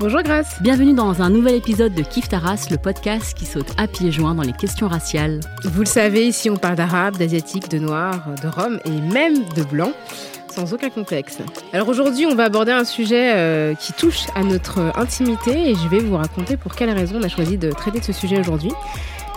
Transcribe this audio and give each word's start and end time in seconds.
Bonjour 0.00 0.22
Grace. 0.22 0.62
Bienvenue 0.62 0.94
dans 0.94 1.22
un 1.22 1.28
nouvel 1.28 1.56
épisode 1.56 1.92
de 1.92 2.02
Kif 2.02 2.28
Taras, 2.28 2.68
le 2.70 2.76
podcast 2.76 3.36
qui 3.36 3.44
saute 3.44 3.66
à 3.78 3.88
pieds 3.88 4.12
joints 4.12 4.36
dans 4.36 4.44
les 4.44 4.52
questions 4.52 4.86
raciales. 4.86 5.40
Vous 5.64 5.80
le 5.80 5.86
savez, 5.86 6.24
ici 6.24 6.48
on 6.48 6.56
parle 6.56 6.76
d'arabe, 6.76 7.16
d'asiatique, 7.16 7.68
de 7.68 7.78
noir, 7.78 8.14
de 8.40 8.46
rome 8.46 8.78
et 8.84 9.12
même 9.12 9.42
de 9.56 9.64
blanc, 9.64 9.90
sans 10.54 10.72
aucun 10.72 10.90
complexe. 10.90 11.38
Alors 11.72 11.88
aujourd'hui, 11.88 12.26
on 12.26 12.36
va 12.36 12.44
aborder 12.44 12.70
un 12.70 12.84
sujet 12.84 13.32
euh, 13.34 13.74
qui 13.74 13.92
touche 13.92 14.26
à 14.36 14.44
notre 14.44 14.92
intimité 14.96 15.70
et 15.70 15.74
je 15.74 15.88
vais 15.88 15.98
vous 15.98 16.16
raconter 16.16 16.56
pour 16.56 16.76
quelle 16.76 16.90
raison 16.90 17.16
on 17.18 17.24
a 17.24 17.28
choisi 17.28 17.58
de 17.58 17.72
traiter 17.72 17.98
de 17.98 18.04
ce 18.04 18.12
sujet 18.12 18.38
aujourd'hui. 18.38 18.70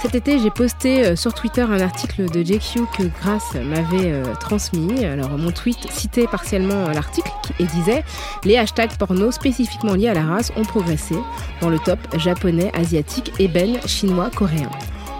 Cet 0.02 0.16
été, 0.16 0.40
j'ai 0.40 0.50
posté 0.50 1.06
euh, 1.06 1.16
sur 1.16 1.36
Twitter 1.36 1.62
un 1.62 1.80
article 1.80 2.28
de 2.28 2.42
JQ 2.42 2.88
que 2.98 3.04
Grace 3.22 3.54
m'avait 3.54 4.12
euh, 4.12 4.24
transmis. 4.40 5.06
Alors, 5.06 5.38
mon 5.38 5.52
tweet 5.52 5.78
citait 5.92 6.26
partiellement 6.26 6.88
euh, 6.88 6.92
l'article 6.92 7.32
et 7.60 7.66
disait 7.66 8.04
Les 8.44 8.58
hashtags 8.58 8.98
porno 8.98 9.30
spécifiquement 9.30 9.94
liés 9.94 10.08
à 10.08 10.16
la 10.16 10.24
race 10.24 10.52
ont 10.56 10.64
progressé 10.64 11.14
dans 11.62 11.70
le 11.70 11.78
top 11.78 12.00
japonais, 12.18 12.72
asiatique, 12.74 13.32
ébène, 13.38 13.80
chinois, 13.86 14.32
coréen. 14.36 14.72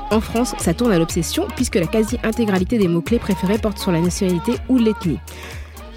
En 0.10 0.20
France, 0.20 0.56
ça 0.58 0.74
tourne 0.74 0.92
à 0.92 0.98
l'obsession 0.98 1.48
puisque 1.56 1.76
la 1.76 1.86
quasi-intégralité 1.86 2.80
des 2.80 2.88
mots-clés 2.88 3.20
préférés 3.20 3.60
portent 3.60 3.78
sur 3.78 3.92
la 3.92 4.02
nationalité 4.02 4.54
ou 4.68 4.80
l'ethnie 4.80 5.20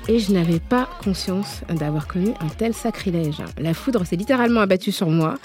et 0.08 0.18
je 0.18 0.32
n'avais 0.32 0.60
pas 0.60 0.88
conscience 1.02 1.62
d'avoir 1.68 2.06
commis 2.06 2.34
un 2.40 2.48
tel 2.48 2.74
sacrilège. 2.74 3.42
La 3.58 3.72
foudre 3.74 4.04
s'est 4.04 4.16
littéralement 4.16 4.60
abattue 4.60 4.92
sur 4.92 5.08
moi 5.08 5.36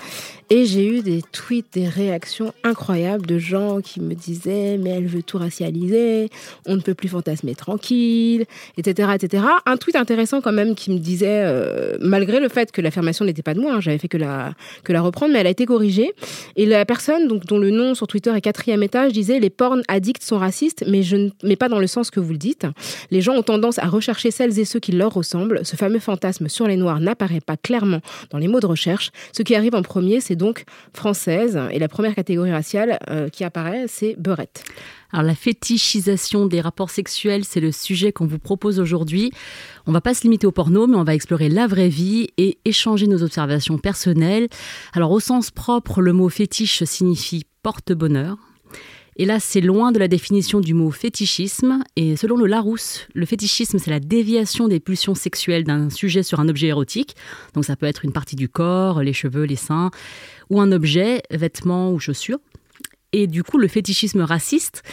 et 0.50 0.66
j'ai 0.66 0.86
eu 0.86 1.02
des 1.02 1.22
tweets, 1.32 1.74
des 1.74 1.88
réactions 1.88 2.54
incroyables 2.64 3.26
de 3.26 3.38
gens 3.38 3.82
qui 3.82 4.02
me 4.02 4.16
disaient 4.16 4.78
mais 4.78 4.90
elle 4.90 5.08
veut 5.08 5.24
tout 5.24 5.38
racialiser, 5.38 6.30
on 6.66 6.76
ne 6.76 6.82
peut 6.82 6.94
plus 6.94 7.10
fantasmer 7.10 7.56
tranquille, 7.56 8.46
etc. 8.78 9.10
etc. 9.16 9.44
Un 9.66 9.78
tweet 9.78 9.96
intéressant 9.96 10.42
quand 10.42 10.52
même 10.52 10.76
qui 10.76 10.92
me 10.92 10.98
disait, 10.98 11.44
euh, 11.46 11.98
malgré 12.02 12.40
le 12.40 12.50
fait 12.50 12.72
que 12.72 12.82
l'affirmation 12.82 13.26
n'était 13.26 13.42
pas 13.42 13.54
de 13.54 13.60
moi, 13.60 13.76
hein, 13.76 13.82
j'avais 13.82 13.98
fait 13.98 14.08
que 14.08 14.18
la, 14.18 14.54
que 14.84 14.94
la 14.94 15.02
reprendre, 15.02 15.34
mais 15.34 15.40
elle 15.40 15.48
a 15.48 15.52
été 15.52 15.66
corrigée. 15.66 16.14
Et 16.56 16.66
la 16.66 16.86
personne 16.86 17.28
donc, 17.28 17.46
dont 17.46 17.60
le 17.60 17.72
nom 17.72 17.96
sur 17.96 18.08
Twitter 18.08 18.32
est 18.36 18.42
quatrième 18.42 18.84
étage 18.84 19.14
disait 19.14 19.40
les 19.40 19.50
porn 19.50 19.82
addicts 19.88 20.24
sont 20.24 20.38
racistes, 20.38 20.84
mais, 20.88 21.04
je 21.04 21.16
ne, 21.16 21.30
mais 21.44 21.56
pas 21.56 21.70
dans 21.70 21.80
le 21.80 21.88
sens 21.88 22.10
que 22.10 22.20
vous 22.20 22.32
le 22.32 22.38
dites. 22.38 22.66
Les 23.12 23.22
gens 23.22 23.34
ont 23.34 23.44
tendance 23.44 23.80
à 23.80 23.88
rechercher 23.88 24.32
celles 24.32 24.58
et 24.60 24.66
ceux 24.66 24.80
qui 24.80 24.92
leur 24.92 25.14
ressemblent. 25.14 25.62
Ce 25.64 25.76
fameux 25.76 26.00
fantasme 26.00 26.48
sur 26.48 26.68
les 26.68 26.78
noirs 26.78 27.00
n'apparaît 27.00 27.42
pas 27.42 27.58
clairement 27.58 28.00
dans 28.32 28.38
les 28.38 28.48
mots 28.48 28.60
de 28.60 28.66
recherche. 28.66 29.12
Ce 29.32 29.44
qui 29.44 29.56
arrive 29.56 29.76
en 29.76 29.82
premier, 29.82 30.22
c'est 30.22 30.36
donc 30.40 30.64
française. 30.94 31.60
Et 31.72 31.78
la 31.78 31.88
première 31.88 32.16
catégorie 32.16 32.52
raciale 32.52 32.98
euh, 33.12 33.30
qui 33.30 33.44
apparaît, 33.44 33.86
c'est 33.88 34.16
beurette. 34.18 34.64
Alors 35.12 35.26
la 35.26 35.36
fétichisation 35.36 36.48
des 36.48 36.62
rapports 36.62 36.90
sexuels, 36.90 37.46
c'est 37.46 37.60
le 37.60 37.72
sujet 37.72 38.12
qu'on 38.12 38.26
vous 38.26 38.40
propose 38.40 38.80
aujourd'hui. 38.80 39.32
On 39.86 39.92
va 39.92 40.02
pas 40.02 40.16
se 40.16 40.24
limiter 40.24 40.48
au 40.48 40.52
porno, 40.52 40.88
mais 40.88 40.96
on 40.96 41.04
va 41.04 41.14
explorer 41.14 41.50
la 41.50 41.68
vraie 41.68 41.90
vie 41.90 42.30
et 42.38 42.58
échanger 42.66 43.06
nos 43.06 43.22
observations 43.22 43.78
personnelles. 43.78 44.48
Alors 44.94 45.12
au 45.12 45.20
sens 45.20 45.52
propre, 45.52 46.02
le 46.02 46.14
mot 46.14 46.30
fétiche 46.30 46.84
signifie 46.84 47.46
porte-bonheur. 47.62 48.38
Et 49.20 49.26
là, 49.26 49.42
c'est 49.42 49.60
loin 49.60 49.92
de 49.92 50.00
la 50.00 50.08
définition 50.08 50.62
du 50.62 50.74
mot 50.74 50.92
fétichisme. 50.92 51.84
Et 51.98 52.16
selon 52.16 52.38
le 52.38 52.46
Larousse, 52.46 53.06
le 53.14 53.26
fétichisme, 53.26 53.78
c'est 53.78 53.92
la 53.92 54.00
déviation 54.00 54.70
des 54.70 54.80
pulsions 54.80 55.14
sexuelles 55.14 55.66
d'un 55.66 55.90
sujet 55.90 56.24
sur 56.24 56.40
un 56.40 56.48
objet 56.48 56.68
érotique. 56.68 57.18
Donc 57.54 57.66
ça 57.66 57.76
peut 57.76 57.86
être 57.86 58.06
une 58.06 58.14
partie 58.14 58.38
du 58.38 58.48
corps, 58.48 59.04
les 59.04 59.12
cheveux, 59.12 59.44
les 59.44 59.58
seins, 59.58 59.92
ou 60.50 60.62
un 60.62 60.72
objet, 60.72 61.24
vêtements 61.32 61.92
ou 61.92 62.00
chaussures. 62.00 62.40
Et 63.12 63.28
du 63.28 63.44
coup, 63.44 63.58
le 63.58 63.68
fétichisme 63.68 64.22
raciste, 64.22 64.84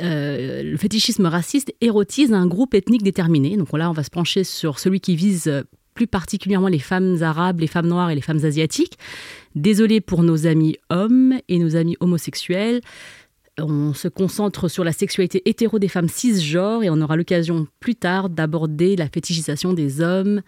euh, 0.00 0.62
le 0.62 0.76
fétichisme 0.76 1.26
raciste 1.26 1.72
érotise 1.80 2.32
un 2.32 2.46
groupe 2.46 2.74
ethnique 2.74 3.02
déterminé. 3.02 3.56
Donc 3.56 3.72
là, 3.76 3.90
on 3.90 3.92
va 3.92 4.02
se 4.02 4.10
pencher 4.10 4.44
sur 4.44 4.78
celui 4.78 5.00
qui 5.00 5.16
vise 5.16 5.64
plus 5.94 6.06
particulièrement 6.06 6.68
les 6.68 6.78
femmes 6.78 7.22
arabes, 7.22 7.60
les 7.60 7.66
femmes 7.66 7.88
noires 7.88 8.10
et 8.10 8.14
les 8.14 8.20
femmes 8.20 8.44
asiatiques. 8.44 8.98
Désolé 9.54 10.00
pour 10.00 10.22
nos 10.22 10.46
amis 10.46 10.76
hommes 10.88 11.34
et 11.48 11.58
nos 11.58 11.76
amis 11.76 11.96
homosexuels. 12.00 12.80
On 13.58 13.92
se 13.92 14.08
concentre 14.08 14.68
sur 14.68 14.84
la 14.84 14.92
sexualité 14.92 15.42
hétéro 15.44 15.78
des 15.78 15.88
femmes 15.88 16.08
cisgenres 16.08 16.82
et 16.82 16.90
on 16.90 17.00
aura 17.00 17.16
l'occasion 17.16 17.66
plus 17.80 17.94
tard 17.94 18.30
d'aborder 18.30 18.96
la 18.96 19.08
fétichisation 19.08 19.72
des 19.72 20.00
hommes 20.00 20.40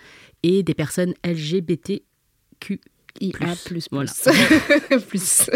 et 0.42 0.62
des 0.62 0.74
personnes 0.74 1.12
LGBTQ. 1.24 2.80
IA++. 3.20 3.32
Voilà. 3.34 3.54
plus. 5.08 5.50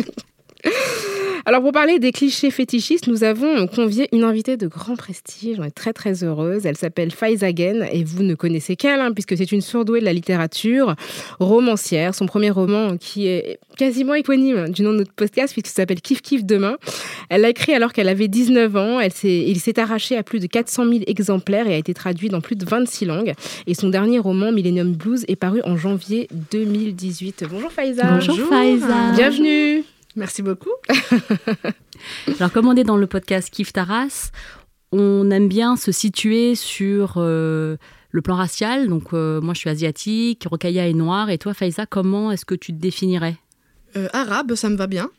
Alors 1.49 1.63
pour 1.63 1.71
parler 1.71 2.01
des 2.01 2.11
clichés 2.11 2.51
fétichistes, 2.51 3.07
nous 3.07 3.23
avons 3.23 3.69
convié 3.69 4.09
une 4.11 4.25
invitée 4.25 4.57
de 4.57 4.67
grand 4.67 4.97
prestige. 4.97 5.61
On 5.61 5.63
est 5.63 5.71
très 5.71 5.93
très 5.93 6.25
heureuse. 6.25 6.67
Elle 6.67 6.77
s'appelle 6.77 7.13
Faiza 7.13 7.55
Gen 7.55 7.87
et 7.93 8.03
vous 8.03 8.25
ne 8.25 8.35
connaissez 8.35 8.75
qu'elle 8.75 8.99
hein, 8.99 9.13
puisque 9.13 9.37
c'est 9.37 9.53
une 9.53 9.61
surdouée 9.61 10.01
de 10.01 10.05
la 10.05 10.13
littérature, 10.13 10.97
romancière. 11.39 12.17
Son 12.17 12.27
premier 12.27 12.51
roman 12.51 12.97
qui 12.97 13.29
est 13.29 13.61
quasiment 13.77 14.15
éponyme 14.15 14.71
du 14.71 14.83
nom 14.83 14.91
de 14.91 14.99
notre 14.99 15.13
podcast 15.13 15.53
puisqu'il 15.53 15.71
s'appelle 15.71 16.01
Kif 16.01 16.21
Kif 16.21 16.45
Demain. 16.45 16.79
Elle 17.31 17.43
l'a 17.43 17.51
écrit 17.51 17.75
alors 17.75 17.93
qu'elle 17.93 18.09
avait 18.09 18.27
19 18.27 18.75
ans. 18.75 18.99
Elle 18.99 19.13
il 19.23 19.61
s'est 19.61 19.79
arraché 19.79 20.17
à 20.17 20.25
plus 20.25 20.41
de 20.41 20.49
400 20.49 20.85
000 20.85 20.99
exemplaires 21.07 21.69
et 21.69 21.75
a 21.75 21.79
été 21.79 21.95
traduit 21.95 22.29
dans 22.29 22.41
plus 22.41 22.57
de 22.57 22.65
26 22.65 23.05
langues. 23.05 23.35
Et 23.69 23.75
son 23.75 23.89
dernier 23.89 24.19
roman, 24.19 24.51
Millennium 24.51 24.95
Blues, 24.95 25.25
est 25.29 25.37
paru 25.37 25.61
en 25.65 25.77
janvier 25.77 26.27
2018. 26.51 27.45
Bonjour 27.49 27.71
Faiza. 27.71 28.03
Bonjour, 28.03 28.37
Bonjour. 28.37 28.49
Faiza. 28.49 29.13
Bienvenue. 29.15 29.85
Merci 30.17 30.43
beaucoup. 30.43 30.73
Alors, 32.39 32.51
comme 32.51 32.67
on 32.67 32.75
est 32.75 32.85
dans 32.85 32.97
le 32.97 33.07
podcast 33.07 33.51
Kif 33.51 33.73
Taras, 33.73 34.31
on 34.91 35.31
aime 35.31 35.47
bien 35.47 35.77
se 35.77 35.93
situer 35.93 36.55
sur 36.55 37.15
euh, 37.19 37.77
le 38.11 38.23
plan 38.23 38.37
racial. 38.37 38.89
Donc, 38.89 39.13
euh, 39.13 39.43
moi, 39.43 39.53
je 39.53 39.61
suis 39.61 39.71
asiatique, 39.71 40.47
Rokaya 40.49 40.89
est 40.89 40.95
noire. 40.95 41.29
Et 41.29 41.37
toi, 41.37 41.53
Faïza, 41.53 41.85
comment 41.85 42.33
est-ce 42.33 42.47
que 42.47 42.55
tu 42.55 42.73
te 42.73 42.79
définirais? 42.79 43.37
Euh, 43.97 44.09
Arabe, 44.15 44.55
ça 44.55 44.71
me 44.71 44.77
va 44.77 44.87
bien. 44.87 45.11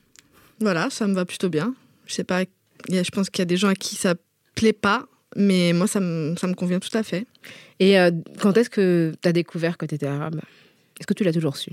Voilà, 0.59 0.89
ça 0.89 1.05
me 1.07 1.13
va 1.13 1.25
plutôt 1.25 1.49
bien. 1.49 1.75
Je 2.07 2.13
sais 2.13 2.23
pas, 2.23 2.43
je 2.89 3.09
pense 3.11 3.29
qu'il 3.29 3.41
y 3.41 3.43
a 3.43 3.45
des 3.45 3.57
gens 3.57 3.67
à 3.67 3.75
qui 3.75 3.95
ça 3.95 4.15
plaît 4.55 4.73
pas, 4.73 5.05
mais 5.35 5.73
moi, 5.73 5.85
ça 5.85 5.99
me, 5.99 6.35
ça 6.37 6.47
me 6.47 6.55
convient 6.55 6.79
tout 6.79 6.95
à 6.97 7.03
fait. 7.03 7.27
Et 7.79 7.95
quand 8.39 8.57
est-ce 8.57 8.71
que 8.71 9.13
tu 9.21 9.29
as 9.29 9.33
découvert 9.33 9.77
que 9.77 9.85
tu 9.85 9.93
étais 9.93 10.07
arabe? 10.07 10.41
Est-ce 10.99 11.05
que 11.05 11.13
tu 11.13 11.23
l'as 11.23 11.33
toujours 11.33 11.57
su? 11.57 11.69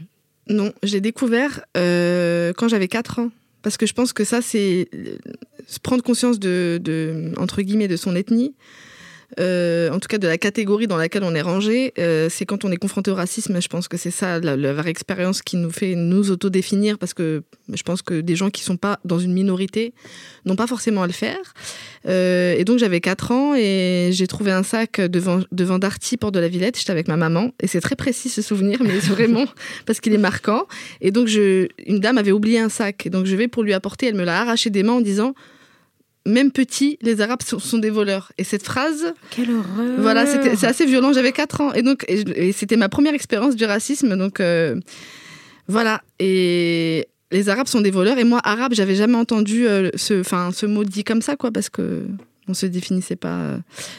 Non, 0.48 0.72
j'ai 0.82 1.00
découvert 1.00 1.64
euh, 1.76 2.52
quand 2.52 2.68
j'avais 2.68 2.88
4 2.88 3.20
ans. 3.20 3.30
Parce 3.62 3.78
que 3.78 3.86
je 3.86 3.94
pense 3.94 4.12
que 4.12 4.24
ça, 4.24 4.42
c'est 4.42 4.88
prendre 5.82 6.02
conscience 6.02 6.38
de, 6.38 7.32
entre 7.38 7.62
guillemets, 7.62 7.88
de 7.88 7.96
son 7.96 8.14
ethnie. 8.14 8.54
Euh, 9.40 9.90
en 9.90 9.98
tout 9.98 10.08
cas 10.08 10.18
de 10.18 10.28
la 10.28 10.38
catégorie 10.38 10.86
dans 10.86 10.96
laquelle 10.96 11.24
on 11.24 11.34
est 11.34 11.40
rangé, 11.40 11.92
euh, 11.98 12.28
c'est 12.30 12.46
quand 12.46 12.64
on 12.64 12.70
est 12.70 12.76
confronté 12.76 13.10
au 13.10 13.14
racisme. 13.14 13.60
Je 13.60 13.68
pense 13.68 13.88
que 13.88 13.96
c'est 13.96 14.10
ça 14.10 14.38
la, 14.40 14.72
vraie 14.72 14.90
expérience 14.90 15.42
qui 15.42 15.56
nous 15.56 15.70
fait 15.70 15.94
nous 15.94 16.30
autodéfinir, 16.30 16.98
parce 16.98 17.14
que 17.14 17.42
je 17.72 17.82
pense 17.82 18.02
que 18.02 18.20
des 18.20 18.36
gens 18.36 18.50
qui 18.50 18.62
sont 18.62 18.76
pas 18.76 19.00
dans 19.04 19.18
une 19.18 19.32
minorité 19.32 19.92
n'ont 20.44 20.56
pas 20.56 20.66
forcément 20.66 21.02
à 21.02 21.06
le 21.06 21.12
faire. 21.12 21.54
Euh, 22.06 22.54
et 22.56 22.64
donc 22.64 22.78
j'avais 22.78 23.00
4 23.00 23.32
ans 23.32 23.54
et 23.56 24.10
j'ai 24.12 24.26
trouvé 24.26 24.52
un 24.52 24.62
sac 24.62 25.00
devant, 25.00 25.40
devant 25.52 25.78
Darty, 25.78 26.16
Port 26.16 26.32
de 26.32 26.40
la 26.40 26.48
Villette. 26.48 26.78
J'étais 26.78 26.92
avec 26.92 27.08
ma 27.08 27.16
maman 27.16 27.50
et 27.60 27.66
c'est 27.66 27.80
très 27.80 27.96
précis 27.96 28.28
ce 28.28 28.42
souvenir, 28.42 28.78
mais 28.82 28.98
vraiment 28.98 29.46
parce 29.86 30.00
qu'il 30.00 30.12
est 30.12 30.18
marquant. 30.18 30.66
Et 31.00 31.10
donc 31.10 31.28
une 31.34 32.00
dame 32.00 32.18
avait 32.18 32.32
oublié 32.32 32.58
un 32.58 32.68
sac, 32.68 33.06
et 33.06 33.10
donc 33.10 33.26
je 33.26 33.34
vais 33.36 33.48
pour 33.48 33.62
lui 33.62 33.72
apporter. 33.72 34.06
Elle 34.06 34.14
me 34.14 34.24
l'a 34.24 34.40
arraché 34.40 34.70
des 34.70 34.82
mains 34.82 34.94
en 34.94 35.00
disant 35.00 35.34
même 36.26 36.50
petit, 36.50 36.98
les 37.02 37.20
Arabes 37.20 37.42
sont, 37.42 37.78
des 37.78 37.90
voleurs. 37.90 38.32
Et 38.38 38.44
cette 38.44 38.64
phrase. 38.64 39.12
Quelle 39.30 39.50
horreur 39.50 39.98
Voilà, 39.98 40.26
c'est 40.26 40.64
assez 40.64 40.86
violent. 40.86 41.12
J'avais 41.12 41.32
4 41.32 41.60
ans. 41.60 41.72
Et 41.72 41.82
donc, 41.82 42.04
et, 42.08 42.52
c'était 42.52 42.76
ma 42.76 42.88
première 42.88 43.14
expérience 43.14 43.56
du 43.56 43.64
racisme. 43.64 44.16
Donc, 44.16 44.40
euh, 44.40 44.80
voilà. 45.68 46.02
Et 46.18 47.06
les 47.30 47.48
Arabes 47.48 47.66
sont 47.66 47.80
des 47.80 47.90
voleurs. 47.90 48.18
Et 48.18 48.24
moi, 48.24 48.40
arabe, 48.42 48.72
j'avais 48.74 48.94
jamais 48.94 49.16
entendu 49.16 49.66
euh, 49.66 49.90
ce, 49.96 50.22
ce 50.22 50.66
mot 50.66 50.84
dit 50.84 51.04
comme 51.04 51.22
ça, 51.22 51.36
quoi, 51.36 51.50
parce 51.50 51.68
que. 51.68 52.06
On 52.46 52.52
se 52.52 52.66
définissait 52.66 53.16
pas, 53.16 53.38
euh, 53.38 53.58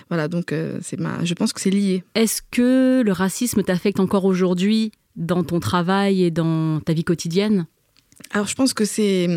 voilà. 0.09 0.27
Donc 0.27 0.53
c'est 0.79 0.99
ma, 0.99 1.25
je 1.25 1.33
pense 1.33 1.51
que 1.51 1.59
c'est 1.59 1.71
lié. 1.71 2.03
Est-ce 2.13 2.43
que 2.51 3.01
le 3.03 3.11
racisme 3.11 3.63
t'affecte 3.63 3.99
encore 3.99 4.23
aujourd'hui 4.23 4.91
dans 5.15 5.43
ton 5.43 5.59
travail 5.59 6.23
et 6.23 6.29
dans 6.29 6.79
ta 6.79 6.93
vie 6.93 7.03
quotidienne? 7.03 7.65
Alors 8.31 8.47
je 8.47 8.55
pense 8.55 8.73
que 8.73 8.85
c'est 8.85 9.27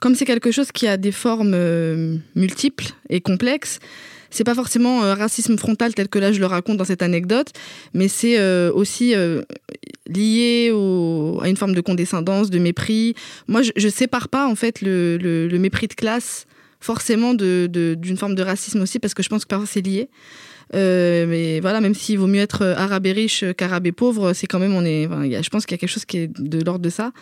comme 0.00 0.14
c'est 0.14 0.24
quelque 0.24 0.50
chose 0.50 0.72
qui 0.72 0.86
a 0.86 0.96
des 0.96 1.12
formes 1.12 1.52
euh, 1.54 2.16
multiples 2.34 2.86
et 3.08 3.20
complexes. 3.20 3.78
C'est 4.30 4.44
pas 4.44 4.54
forcément 4.54 5.02
euh, 5.02 5.14
racisme 5.14 5.58
frontal 5.58 5.92
tel 5.94 6.08
que 6.08 6.18
là 6.18 6.32
je 6.32 6.38
le 6.38 6.46
raconte 6.46 6.76
dans 6.76 6.84
cette 6.84 7.02
anecdote, 7.02 7.48
mais 7.94 8.06
c'est 8.08 8.38
euh, 8.38 8.72
aussi 8.72 9.14
euh, 9.14 9.42
lié 10.06 10.68
à 11.42 11.48
une 11.48 11.56
forme 11.56 11.74
de 11.74 11.80
condescendance, 11.80 12.48
de 12.48 12.58
mépris. 12.58 13.14
Moi, 13.48 13.62
je, 13.62 13.72
je 13.76 13.88
sépare 13.88 14.28
pas 14.28 14.46
en 14.46 14.54
fait 14.54 14.80
le, 14.82 15.48
mépris 15.58 15.88
de 15.88 15.94
classe 15.94 16.46
forcément 16.80 17.34
d'une 17.34 18.16
forme 18.16 18.34
de 18.34 18.42
racisme 18.42 18.80
aussi, 18.80 18.98
parce 19.00 19.12
que 19.12 19.22
je 19.22 19.28
pense 19.28 19.44
que 19.44 19.48
parfois 19.48 19.66
c'est 19.70 19.82
lié. 19.82 20.08
Mais 20.72 21.58
voilà, 21.60 21.80
même 21.80 21.94
s'il 21.94 22.18
vaut 22.18 22.28
mieux 22.28 22.40
être 22.40 22.64
arabe 22.64 23.06
et 23.06 23.12
riche 23.12 23.44
qu'arabe 23.56 23.86
et 23.86 23.92
pauvre, 23.92 24.32
c'est 24.32 24.46
quand 24.46 24.60
même 24.60 24.74
on 24.74 24.84
est. 24.84 25.06
enfin, 25.06 25.26
y 25.26 25.34
a- 25.34 25.42
je 25.42 25.50
pense 25.50 25.66
qu'il 25.66 25.74
y 25.74 25.78
a 25.78 25.78
quelque 25.78 25.90
chose 25.90 26.04
qui 26.04 26.18
est 26.18 26.28
de 26.28 26.64
l'ordre 26.64 26.84
de 26.84 26.90
ça. 26.90 27.12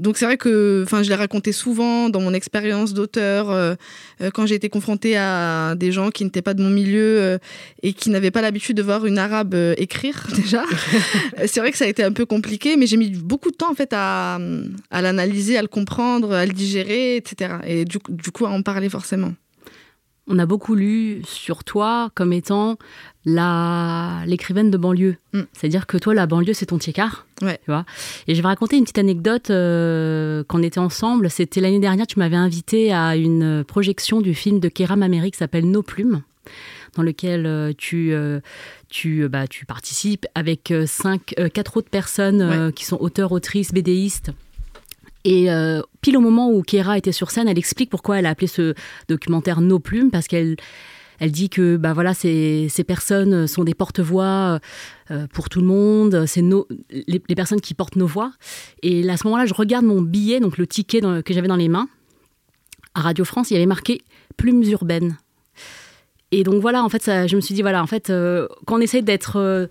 Donc 0.00 0.16
c'est 0.16 0.24
vrai 0.24 0.38
que, 0.38 0.82
enfin, 0.82 1.02
je 1.02 1.10
l'ai 1.10 1.14
raconté 1.14 1.52
souvent 1.52 2.08
dans 2.08 2.22
mon 2.22 2.32
expérience 2.32 2.94
d'auteur, 2.94 3.50
euh, 3.50 3.74
euh, 4.22 4.30
quand 4.30 4.46
j'ai 4.46 4.54
été 4.54 4.70
confrontée 4.70 5.18
à 5.18 5.74
des 5.76 5.92
gens 5.92 6.10
qui 6.10 6.24
n'étaient 6.24 6.40
pas 6.40 6.54
de 6.54 6.62
mon 6.62 6.70
milieu 6.70 7.20
euh, 7.20 7.38
et 7.82 7.92
qui 7.92 8.08
n'avaient 8.08 8.30
pas 8.30 8.40
l'habitude 8.40 8.78
de 8.78 8.82
voir 8.82 9.04
une 9.04 9.18
arabe 9.18 9.54
écrire 9.76 10.26
déjà. 10.34 10.64
C'est 11.44 11.60
vrai 11.60 11.70
que 11.70 11.76
ça 11.76 11.84
a 11.84 11.88
été 11.88 12.02
un 12.02 12.12
peu 12.12 12.24
compliqué, 12.24 12.78
mais 12.78 12.86
j'ai 12.86 12.96
mis 12.96 13.10
beaucoup 13.10 13.50
de 13.50 13.56
temps 13.56 13.70
en 13.70 13.74
fait 13.74 13.90
à, 13.92 14.38
l'analyser, 14.90 15.58
à 15.58 15.62
le 15.62 15.68
comprendre, 15.68 16.32
à 16.32 16.46
le 16.46 16.52
digérer, 16.52 17.16
etc. 17.16 17.56
Et 17.66 17.84
du, 17.84 17.98
du 18.08 18.30
coup 18.30 18.46
à 18.46 18.50
en 18.50 18.62
parler 18.62 18.88
forcément. 18.88 19.34
On 20.32 20.38
a 20.38 20.46
beaucoup 20.46 20.76
lu 20.76 21.22
sur 21.26 21.62
toi 21.64 22.10
comme 22.14 22.32
étant 22.32 22.78
la 23.24 24.22
l'écrivaine 24.26 24.70
de 24.70 24.78
banlieue. 24.78 25.16
Mm. 25.32 25.42
C'est-à-dire 25.52 25.86
que 25.86 25.96
toi, 25.96 26.14
la 26.14 26.26
banlieue, 26.26 26.54
c'est 26.54 26.66
ton 26.66 26.78
tiécar. 26.78 27.26
Ouais. 27.42 27.58
Tu 27.64 27.70
vois? 27.70 27.84
Et 28.26 28.34
je 28.34 28.42
vais 28.42 28.48
raconter 28.48 28.76
une 28.76 28.84
petite 28.84 28.98
anecdote 28.98 29.50
euh, 29.50 30.42
quand 30.46 30.58
on 30.58 30.62
était 30.62 30.80
ensemble. 30.80 31.30
C'était 31.30 31.60
l'année 31.60 31.80
dernière, 31.80 32.06
tu 32.06 32.18
m'avais 32.18 32.36
invité 32.36 32.92
à 32.92 33.16
une 33.16 33.64
projection 33.64 34.20
du 34.20 34.34
film 34.34 34.60
de 34.60 34.68
Kéram 34.68 35.02
Amérique 35.02 35.34
qui 35.34 35.38
s'appelle 35.38 35.70
Nos 35.70 35.82
plumes 35.82 36.22
dans 36.96 37.02
lequel 37.04 37.46
euh, 37.46 37.72
tu, 37.76 38.12
euh, 38.12 38.40
tu, 38.88 39.22
euh, 39.22 39.28
bah, 39.28 39.46
tu 39.46 39.64
participes 39.64 40.26
avec 40.34 40.72
cinq, 40.86 41.34
quatre 41.54 41.76
autres 41.76 41.90
personnes 41.90 42.72
qui 42.72 42.84
sont 42.84 42.96
auteurs, 43.00 43.32
autrices, 43.32 43.72
bédéistes. 43.72 44.32
Et 45.24 45.50
euh, 45.50 45.82
pile 46.00 46.16
au 46.16 46.20
moment 46.20 46.50
où 46.50 46.62
Kéra 46.62 46.96
était 46.96 47.12
sur 47.12 47.30
scène, 47.30 47.48
elle 47.48 47.58
explique 47.58 47.90
pourquoi 47.90 48.18
elle 48.18 48.26
a 48.26 48.30
appelé 48.30 48.46
ce 48.46 48.74
documentaire 49.08 49.60
Nos 49.60 49.78
plumes, 49.78 50.10
parce 50.10 50.26
qu'elle 50.26 50.56
elle 51.20 51.30
dit 51.30 51.48
que 51.48 51.76
bah 51.76 51.92
voilà 51.92 52.12
ces, 52.14 52.66
ces 52.68 52.82
personnes 52.82 53.46
sont 53.46 53.62
des 53.62 53.74
porte-voix 53.74 54.58
euh, 55.12 55.26
pour 55.32 55.48
tout 55.48 55.60
le 55.60 55.66
monde, 55.66 56.24
c'est 56.26 56.42
nos, 56.42 56.66
les, 56.90 57.22
les 57.28 57.34
personnes 57.36 57.60
qui 57.60 57.74
portent 57.74 57.96
nos 57.96 58.06
voix. 58.06 58.32
Et 58.82 59.08
à 59.08 59.16
ce 59.16 59.26
moment-là, 59.28 59.46
je 59.46 59.54
regarde 59.54 59.84
mon 59.84 60.02
billet, 60.02 60.40
donc 60.40 60.58
le 60.58 60.66
ticket 60.66 61.00
dans- 61.00 61.22
que 61.22 61.32
j'avais 61.32 61.48
dans 61.48 61.56
les 61.56 61.68
mains. 61.68 61.88
À 62.94 63.02
Radio 63.02 63.24
France, 63.24 63.50
il 63.50 63.54
y 63.54 63.56
avait 63.56 63.66
marqué 63.66 64.00
plumes 64.36 64.62
urbaines. 64.64 65.16
Et 66.32 66.42
donc 66.44 66.60
voilà, 66.60 66.82
en 66.84 66.88
fait, 66.88 67.02
ça, 67.02 67.26
je 67.26 67.36
me 67.36 67.40
suis 67.40 67.54
dit 67.54 67.62
voilà, 67.62 67.82
en 67.82 67.86
fait, 67.86 68.10
euh, 68.10 68.46
quand 68.66 68.76
on 68.76 68.80
essaie 68.80 69.02
d'être 69.02 69.36
euh, 69.36 69.66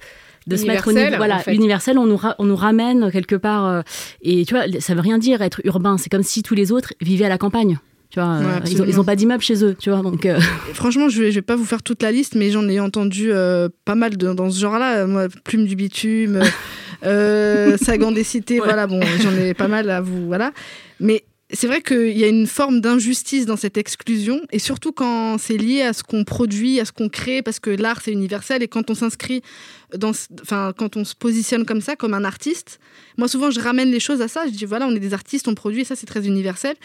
de 0.48 0.56
se 0.56 0.66
mettre 0.66 0.88
au 0.88 0.92
Universel, 0.92 1.06
niveau, 1.12 1.18
voilà, 1.18 1.36
en 1.38 1.40
fait. 1.40 1.56
universel, 1.56 1.98
on 1.98 2.06
nous, 2.06 2.18
ra- 2.18 2.36
on 2.40 2.46
nous 2.46 2.56
ramène 2.56 3.12
quelque 3.12 3.36
part. 3.36 3.66
euh, 3.66 3.82
et 4.22 4.46
tu 4.46 4.54
vois, 4.56 4.64
ça 4.80 4.94
veut 4.94 5.02
rien 5.02 5.18
dire 5.18 5.42
être 5.42 5.62
urbain. 5.64 5.98
C'est 5.98 6.10
comme 6.10 6.24
si 6.24 6.44
tous 6.44 6.56
les 6.56 6.72
autres 6.72 6.94
vivaient 7.02 7.26
à 7.26 7.30
la 7.30 7.38
campagne. 7.38 7.78
Tu 8.12 8.20
vois, 8.20 8.38
Ouais, 8.38 8.38
euh, 8.38 8.42
ils, 8.42 8.48
ont, 8.48 8.58
absolument. 8.58 8.86
ils 8.88 9.00
ont 9.00 9.04
pas 9.04 9.16
d'immeuble 9.16 9.44
chez 9.44 9.64
eux. 9.64 9.76
Tu 9.80 9.90
vois, 9.92 10.02
donc 10.02 10.26
euh, 10.26 10.40
Franchement, 10.74 11.10
je 11.10 11.22
vais, 11.22 11.30
je 11.32 11.36
vais 11.36 11.42
pas 11.44 11.56
vous 11.56 11.66
faire 11.66 11.84
toute 11.84 12.02
la 12.02 12.12
liste, 12.12 12.36
mais 12.36 12.50
j'en 12.50 12.68
ai 12.68 12.80
entendu 12.80 13.30
euh, 13.32 13.70
pas 13.86 13.94
mal 13.96 14.18
de- 14.18 14.34
dans 14.34 14.50
ce 14.50 14.60
genre-là. 14.60 15.06
Moi, 15.06 15.28
Plume 15.44 15.66
du 15.68 15.76
bitume, 15.76 16.38
euh, 16.38 16.46
euh, 17.06 17.78
Sagan 17.82 18.12
des 18.12 18.24
cités, 18.24 18.60
Ouais. 18.60 18.66
voilà, 18.66 18.88
bon, 18.88 19.00
j'en 19.22 19.32
ai 19.36 19.54
pas 19.54 19.68
mal 19.68 19.90
à 19.92 20.02
vous, 20.02 20.26
voilà. 20.26 20.52
Mais 21.00 21.24
c'est 21.52 21.68
vrai 21.68 21.82
qu'il 21.82 22.18
y 22.18 22.24
a 22.24 22.28
une 22.28 22.46
forme 22.46 22.80
d'injustice 22.80 23.46
dans 23.46 23.56
cette 23.56 23.78
exclusion, 23.78 24.42
et 24.52 24.60
surtout 24.60 24.92
quand 24.92 25.38
c'est 25.40 25.58
lié 25.58 25.82
à 25.82 25.94
ce 25.94 26.04
qu'on 26.04 26.24
produit, 26.24 26.80
à 26.80 26.86
ce 26.86 26.92
qu'on 26.92 27.10
crée, 27.10 27.42
parce 27.42 27.60
que 27.60 27.72
l'art 27.72 28.02
c'est 28.02 28.12
universel, 28.12 28.62
et 28.62 28.68
quand 28.68 28.92
on 28.92 28.96
s'inscrit 28.96 29.42
dans, 29.98 30.12
enfin, 30.42 30.74
quand 30.78 30.96
on 30.96 31.04
se 31.04 31.16
positionne 31.16 31.66
comme 31.66 31.82
ça, 31.82 31.96
comme 31.96 32.14
un 32.14 32.24
artiste, 32.24 32.80
moi 33.18 33.28
souvent 33.28 33.50
je 33.50 33.60
ramène 33.60 33.90
les 33.90 34.00
choses 34.00 34.22
à 34.22 34.28
ça. 34.28 34.46
Je 34.46 34.52
dis 34.52 34.66
voilà, 34.66 34.88
on 34.88 34.96
est 34.96 35.00
des 35.00 35.14
artistes, 35.16 35.48
on 35.48 35.56
produit, 35.56 35.82
et 35.82 35.86
ça 35.86 35.96
c'est 35.96 36.06
très 36.06 36.28
universel. 36.28 36.76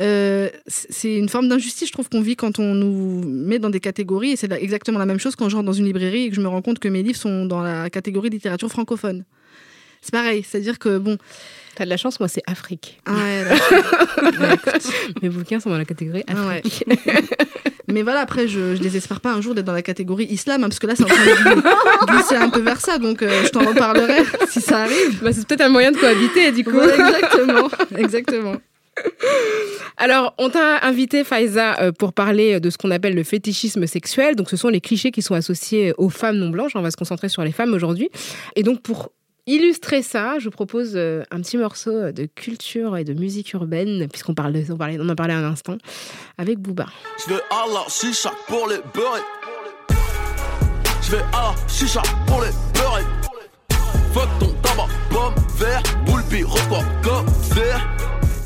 Euh, 0.00 0.50
c'est 0.66 1.16
une 1.16 1.30
forme 1.30 1.48
d'injustice, 1.48 1.88
je 1.88 1.92
trouve, 1.92 2.10
qu'on 2.10 2.20
vit 2.20 2.36
quand 2.36 2.58
on 2.58 2.74
nous 2.74 3.22
met 3.26 3.58
dans 3.58 3.70
des 3.70 3.80
catégories. 3.80 4.32
Et 4.32 4.36
c'est 4.36 4.52
exactement 4.52 4.98
la 4.98 5.06
même 5.06 5.18
chose 5.18 5.36
quand 5.36 5.48
je 5.48 5.56
rentre 5.56 5.66
dans 5.66 5.72
une 5.72 5.86
librairie 5.86 6.24
et 6.24 6.28
que 6.28 6.36
je 6.36 6.40
me 6.40 6.48
rends 6.48 6.62
compte 6.62 6.78
que 6.78 6.88
mes 6.88 7.02
livres 7.02 7.18
sont 7.18 7.46
dans 7.46 7.62
la 7.62 7.88
catégorie 7.88 8.28
littérature 8.28 8.68
francophone. 8.68 9.24
C'est 10.02 10.12
pareil, 10.12 10.44
c'est-à-dire 10.46 10.78
que 10.78 10.98
bon. 10.98 11.16
T'as 11.74 11.84
de 11.84 11.90
la 11.90 11.96
chance, 11.96 12.20
moi 12.20 12.28
c'est 12.28 12.42
Afrique. 12.46 13.00
ah 13.06 13.12
ouais, 13.14 13.44
là, 13.44 13.54
ouais, 14.50 14.56
Mes 15.22 15.30
bouquins 15.30 15.58
sont 15.58 15.70
dans 15.70 15.78
la 15.78 15.86
catégorie 15.86 16.22
ah 16.28 16.34
ouais. 16.48 16.58
Afrique. 16.58 16.84
Mais 17.88 18.02
voilà, 18.02 18.20
après, 18.20 18.48
je, 18.48 18.76
je 18.76 18.80
désespère 18.80 19.20
pas 19.20 19.32
un 19.32 19.40
jour 19.40 19.54
d'être 19.54 19.66
dans 19.66 19.72
la 19.72 19.82
catégorie 19.82 20.24
islam, 20.26 20.62
hein, 20.62 20.68
parce 20.68 20.78
que 20.78 20.86
là, 20.86 20.94
c'est 20.96 21.04
en 21.04 21.08
train 21.08 21.24
de 21.24 22.12
glisser 22.12 22.36
un 22.40 22.48
peu 22.48 22.60
vers 22.60 22.80
ça. 22.80 22.98
Donc, 22.98 23.22
euh, 23.22 23.44
je 23.44 23.48
t'en 23.50 23.66
reparlerai 23.66 24.22
si 24.48 24.60
ça 24.60 24.82
arrive. 24.82 25.22
Bah, 25.22 25.32
c'est 25.32 25.46
peut-être 25.46 25.62
un 25.62 25.68
moyen 25.68 25.92
de 25.92 25.96
cohabiter 25.96 26.52
du 26.52 26.64
coup. 26.64 26.80
Exactement, 26.80 27.68
exactement. 27.96 28.56
Alors, 29.96 30.34
on 30.38 30.48
t'a 30.50 30.84
invité, 30.86 31.24
Faiza, 31.24 31.80
euh, 31.80 31.92
pour 31.92 32.12
parler 32.12 32.60
de 32.60 32.70
ce 32.70 32.78
qu'on 32.78 32.90
appelle 32.90 33.14
le 33.14 33.24
fétichisme 33.24 33.86
sexuel. 33.86 34.36
Donc, 34.36 34.48
ce 34.50 34.56
sont 34.56 34.68
les 34.68 34.80
clichés 34.80 35.10
qui 35.10 35.22
sont 35.22 35.34
associés 35.34 35.92
aux 35.98 36.10
femmes 36.10 36.36
non 36.36 36.50
blanches. 36.50 36.72
On 36.74 36.82
va 36.82 36.90
se 36.90 36.96
concentrer 36.96 37.28
sur 37.28 37.42
les 37.42 37.52
femmes 37.52 37.74
aujourd'hui. 37.74 38.10
Et 38.56 38.62
donc, 38.62 38.82
pour 38.82 39.12
illustrer 39.46 40.02
ça, 40.02 40.38
je 40.38 40.44
vous 40.44 40.50
propose 40.50 40.92
euh, 40.94 41.22
un 41.30 41.40
petit 41.40 41.56
morceau 41.58 42.12
de 42.12 42.26
culture 42.26 42.96
et 42.96 43.04
de 43.04 43.12
musique 43.14 43.52
urbaine, 43.52 44.06
puisqu'on 44.08 44.34
parle 44.34 44.52
de- 44.52 44.72
on, 44.72 44.76
parlait- 44.76 44.98
on 45.00 45.08
en 45.08 45.14
parlait 45.14 45.34
un 45.34 45.44
instant, 45.44 45.78
avec 46.38 46.58
Booba. 46.58 46.86
Je 47.26 47.34
vais 47.34 47.40
à 47.50 47.64
la 47.72 47.84
chicha 47.88 48.30
pour 48.46 48.68
les 48.68 48.78
beurrer. 48.94 49.20
Je 51.02 51.10
vais 51.12 51.22
à 51.32 51.52
la 51.54 51.68
chicha 51.68 52.02
pour 52.26 52.40
les 52.42 52.50
beurrer. 52.74 53.02
Fuck 54.14 54.28
ton 54.38 54.52
tabac, 54.62 54.88
pomme, 55.10 55.34
vert, 55.56 55.82
boule, 56.06 56.22
puis 56.28 56.44
repas, 56.44 56.84
comme 57.02 57.26
vert. 57.54 57.80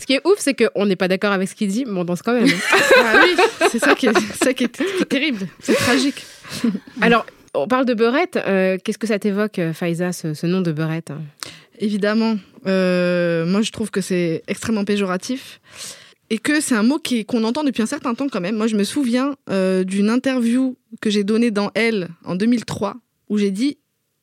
Ce 0.01 0.07
qui 0.07 0.15
est 0.15 0.27
ouf, 0.27 0.39
c'est 0.39 0.55
qu'on 0.55 0.87
n'est 0.87 0.95
pas 0.97 1.09
d'accord 1.09 1.33
avec 1.33 1.49
ce 1.49 1.55
qu'il 1.57 1.69
dit, 1.69 1.85
mais 1.85 1.99
on 1.99 2.05
danse 2.05 2.23
quand 2.23 2.33
même. 2.33 2.47
Ah 2.99 3.21
oui, 3.23 3.37
c'est 3.71 3.79
ça 3.81 3.95
qui 3.95 4.07
est, 4.07 4.13
ça 4.43 4.55
qui 4.55 4.65
est, 4.65 4.69
qui 4.77 5.03
est 5.03 5.05
terrible. 5.05 5.47
C'est 5.61 5.75
tragique. 5.75 6.25
Alors, 7.01 7.27
on 7.57 7.67
parle 7.67 7.87
de 7.87 7.95
beurette. 7.95 8.37
euh, 8.37 8.79
Qu'est-ce 8.83 8.99
que 8.99 9.07
ça 9.07 9.19
t'évoque, 9.19 9.59
euh, 9.59 9.73
Faiza, 9.73 10.13
ce, 10.13 10.47
nom 10.47 10.61
de 10.61 10.73
beurette? 10.73 11.13
Évidemment, 11.79 12.37
euh, 12.67 13.45
moi 13.47 13.63
je 13.63 13.71
trouve 13.71 13.91
que 13.91 14.01
c'est 14.01 14.43
extrêmement 14.47 14.85
péjoratif 14.85 15.61
et 16.31 16.39
que 16.39 16.61
c'est 16.61 16.75
un 16.75 16.83
mot 16.83 17.01
qu'on 17.29 17.45
entend 17.45 17.65
depuis 17.65 17.83
un 17.83 17.87
certain 17.87 18.15
temps 18.15 18.29
quand 18.29 18.41
même. 18.41 18.57
Moi 18.57 18.67
je 18.67 18.77
me 18.77 18.85
souviens 18.85 19.37
d'une 19.49 20.09
interview 20.09 20.77
que 21.01 21.11
j'ai 21.11 21.23
donnée 21.23 21.51
dans 21.51 21.71
Elle 21.75 22.09
en 22.25 22.35
2003 22.35 22.95
où 23.29 23.39
j'ai 23.39 23.51
dit 23.51 23.79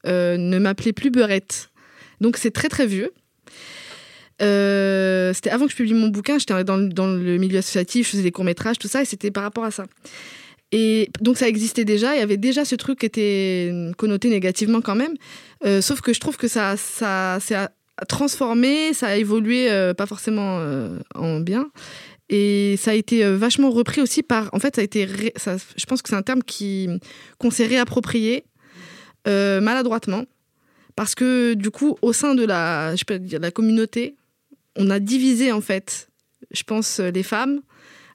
ne 0.05 0.57
m'appelez 0.57 0.93
plus 0.93 1.11
Beurette. 1.11 1.69
Donc 2.21 2.37
c'est 2.37 2.51
très 2.51 2.69
très 2.69 2.87
vieux. 2.87 3.11
C'était 4.39 5.51
avant 5.51 5.65
que 5.65 5.71
je 5.71 5.77
publie 5.77 5.93
mon 5.93 6.07
bouquin, 6.07 6.39
j'étais 6.39 6.63
dans 6.63 6.77
le 6.77 7.37
milieu 7.37 7.59
associatif, 7.59 8.07
je 8.07 8.11
faisais 8.13 8.23
des 8.23 8.31
courts-métrages, 8.31 8.79
tout 8.79 8.87
ça, 8.87 9.03
et 9.03 9.05
c'était 9.05 9.31
par 9.31 9.43
rapport 9.43 9.63
à 9.63 9.71
ça. 9.71 9.85
Et 10.75 11.11
donc 11.21 11.37
ça 11.37 11.47
existait 11.47 11.85
déjà, 11.85 12.15
il 12.15 12.19
y 12.19 12.23
avait 12.23 12.35
déjà 12.35 12.65
ce 12.65 12.73
truc 12.73 12.99
qui 12.99 13.05
était 13.05 13.71
connoté 13.95 14.27
négativement 14.29 14.81
quand 14.81 14.95
même. 14.95 15.13
Euh, 15.63 15.81
sauf 15.81 16.01
que 16.01 16.13
je 16.13 16.19
trouve 16.19 16.35
que 16.35 16.47
ça, 16.47 16.75
ça, 16.77 17.35
a 17.35 18.05
transformé, 18.07 18.91
ça 18.93 19.09
a 19.09 19.15
évolué, 19.15 19.71
euh, 19.71 19.93
pas 19.93 20.07
forcément 20.07 20.57
euh, 20.59 20.97
en 21.13 21.39
bien. 21.39 21.69
Et 22.29 22.75
ça 22.77 22.89
a 22.89 22.93
été 22.95 23.23
vachement 23.35 23.69
repris 23.69 24.01
aussi 24.01 24.23
par. 24.23 24.49
En 24.51 24.57
fait, 24.57 24.75
ça 24.75 24.81
a 24.81 24.83
été. 24.83 25.07
je 25.07 25.85
pense 25.85 26.01
que 26.01 26.09
c'est 26.09 26.15
un 26.15 26.23
terme 26.23 26.41
qui 26.41 26.89
qu'on 27.37 27.51
s'est 27.51 27.67
réapproprié 27.67 28.45
maladroitement. 29.27 30.23
Parce 30.95 31.13
que 31.13 31.53
du 31.53 31.69
coup, 31.69 31.97
au 32.01 32.13
sein 32.13 32.33
de 32.33 32.45
la, 32.45 32.95
je 32.95 33.03
peux 33.03 33.19
dire, 33.19 33.39
la 33.39 33.51
communauté, 33.51 34.15
on 34.75 34.89
a 34.89 34.99
divisé 34.99 35.51
en 35.51 35.61
fait, 35.61 36.09
je 36.51 36.63
pense, 36.63 36.99
les 36.99 37.23
femmes 37.23 37.61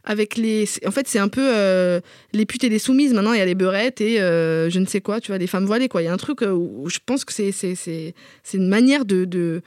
avec 0.08 0.36
les. 0.38 0.64
En 0.86 0.90
fait, 0.90 1.06
c'est 1.06 1.18
un 1.18 1.28
peu 1.28 1.42
euh, 1.54 2.00
les 2.32 2.46
putes 2.46 2.64
et 2.64 2.70
les 2.70 2.78
soumises. 2.78 3.12
Maintenant, 3.12 3.34
il 3.34 3.38
y 3.38 3.42
a 3.42 3.44
les 3.44 3.54
beurettes 3.54 4.00
et 4.00 4.20
euh, 4.20 4.70
je 4.70 4.78
ne 4.80 4.86
sais 4.86 5.02
quoi, 5.02 5.20
tu 5.20 5.28
vois, 5.28 5.38
les 5.38 5.46
femmes 5.46 5.66
voilées, 5.66 5.88
quoi. 5.88 6.00
Il 6.02 6.06
y 6.06 6.08
a 6.08 6.12
un 6.12 6.16
truc 6.16 6.42
euh, 6.42 6.50
où 6.50 6.88
je 6.88 6.98
pense 7.04 7.26
que 7.26 7.32
c'est, 7.32 7.52
c'est, 7.52 7.74
c'est, 7.74 8.14
c'est 8.42 8.56
une 8.56 8.68
manière 8.68 9.04
de, 9.04 9.62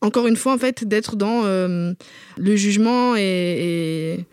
Encore 0.00 0.28
une 0.28 0.36
fois, 0.36 0.54
en 0.54 0.58
fait, 0.58 0.84
d'être 0.84 1.16
dans 1.16 1.42
le 1.44 2.56
jugement 2.56 3.16
et- 3.16 4.24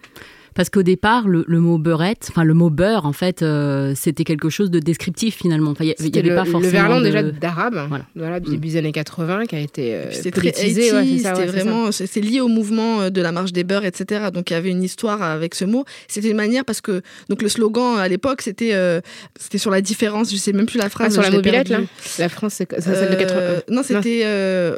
Parce 0.59 0.69
qu'au 0.69 0.83
départ, 0.83 1.29
le, 1.29 1.45
le 1.47 1.59
mot 1.61 1.77
beurette, 1.77 2.27
enfin 2.29 2.43
le 2.43 2.53
mot 2.53 2.69
beurre, 2.69 3.05
en 3.05 3.13
fait, 3.13 3.43
euh, 3.43 3.93
c'était 3.95 4.25
quelque 4.25 4.49
chose 4.49 4.69
de 4.69 4.79
descriptif 4.79 5.37
finalement. 5.37 5.71
Enfin, 5.71 5.85
il 5.85 5.91
y- 5.91 5.95
il 5.99 6.01
y 6.01 6.03
C'était 6.07 6.19
avait 6.19 6.29
le, 6.31 6.35
pas 6.35 6.43
le 6.43 6.51
forcément 6.51 6.71
verlan 6.73 6.99
de- 6.99 7.05
déjà 7.05 7.23
d'arabe, 7.23 7.85
Voilà. 7.87 8.03
voilà. 8.13 8.39
du 8.41 8.49
Mm. 8.49 8.51
début 8.55 8.67
des 8.67 8.75
années 8.75 8.91
80, 8.91 9.45
qui 9.45 9.55
a 9.55 9.59
été 9.61 9.95
euh, 9.95 10.11
C'était 10.11 10.31
très 10.31 10.51
politisé. 10.51 10.91
80s, 10.91 10.93
ouais, 10.93 11.05
c'est 11.17 11.23
ça, 11.23 11.29
c'était 11.35 11.39
ouais, 11.47 11.47
c'est 11.53 11.57
ça. 11.59 11.63
vraiment, 11.63 11.91
c'est 11.93 12.19
lié 12.19 12.41
au 12.41 12.49
mouvement 12.49 12.99
euh, 13.03 13.09
de 13.09 13.21
la 13.21 13.31
marche 13.31 13.53
des 13.53 13.63
beurs, 13.63 13.85
etc. 13.85 14.25
Donc 14.33 14.49
il 14.49 14.53
y 14.53 14.57
avait 14.57 14.69
une 14.71 14.83
histoire 14.83 15.21
avec 15.21 15.55
ce 15.55 15.63
mot. 15.63 15.85
C'était 16.09 16.29
une 16.31 16.35
manière 16.35 16.65
parce 16.65 16.81
que 16.81 17.03
donc 17.29 17.41
le 17.41 17.47
slogan 17.47 17.97
à 17.97 18.09
l'époque 18.09 18.41
c'était 18.41 18.73
euh, 18.73 18.99
c'était 19.39 19.59
sur 19.59 19.71
la 19.71 19.79
différence. 19.79 20.29
Je 20.29 20.35
sais 20.35 20.51
même 20.51 20.65
plus 20.65 20.77
la 20.77 20.87
Ah, 20.87 20.89
phrase. 20.89 21.13
sur 21.13 21.21
la 21.21 21.31
mobilette, 21.31 21.69
là? 21.69 21.79
La 22.17 22.27
France, 22.27 22.55
c'est 22.55 22.67
celle 22.81 23.09
de 23.11 23.15
80. 23.15 23.39
Euh, 23.39 23.59
Non, 23.71 23.81
c'était. 23.81 24.23
euh, 24.25 24.75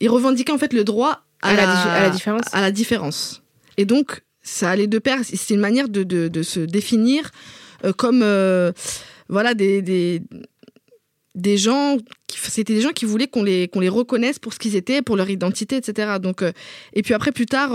ils 0.00 0.08
revendiquaient 0.08 0.52
en 0.52 0.58
fait 0.58 0.72
le 0.72 0.84
droit 0.84 1.20
à, 1.42 1.50
À 1.50 1.54
la 1.54 1.64
dif- 1.66 1.88
à 1.90 2.00
la 2.00 2.08
différence 2.10 2.42
À 2.54 2.62
la 2.62 2.70
différence. 2.70 3.42
Et 3.76 3.84
donc, 3.84 4.22
ça 4.48 4.70
allait 4.70 4.86
de 4.86 4.98
pair. 4.98 5.20
C'est 5.22 5.54
une 5.54 5.60
manière 5.60 5.88
de, 5.88 6.42
se 6.42 6.60
définir 6.60 7.30
euh, 7.84 7.92
comme. 7.92 8.22
euh, 8.22 8.72
voilà, 9.28 9.54
des. 9.54 10.22
gens, 11.56 11.98
c'était 12.34 12.74
des 12.74 12.80
gens 12.80 12.90
qui 12.90 13.04
voulaient 13.04 13.26
qu'on 13.26 13.42
les, 13.42 13.68
qu'on 13.68 13.80
les 13.80 13.90
reconnaisse 13.90 14.38
pour 14.38 14.54
ce 14.54 14.58
qu'ils 14.58 14.74
étaient, 14.74 15.02
pour 15.02 15.16
leur 15.16 15.28
identité, 15.28 15.76
etc. 15.76 16.16
Donc, 16.20 16.42
euh, 16.42 16.52
et 16.94 17.02
puis 17.02 17.14
après, 17.14 17.30
plus 17.30 17.46
tard, 17.46 17.72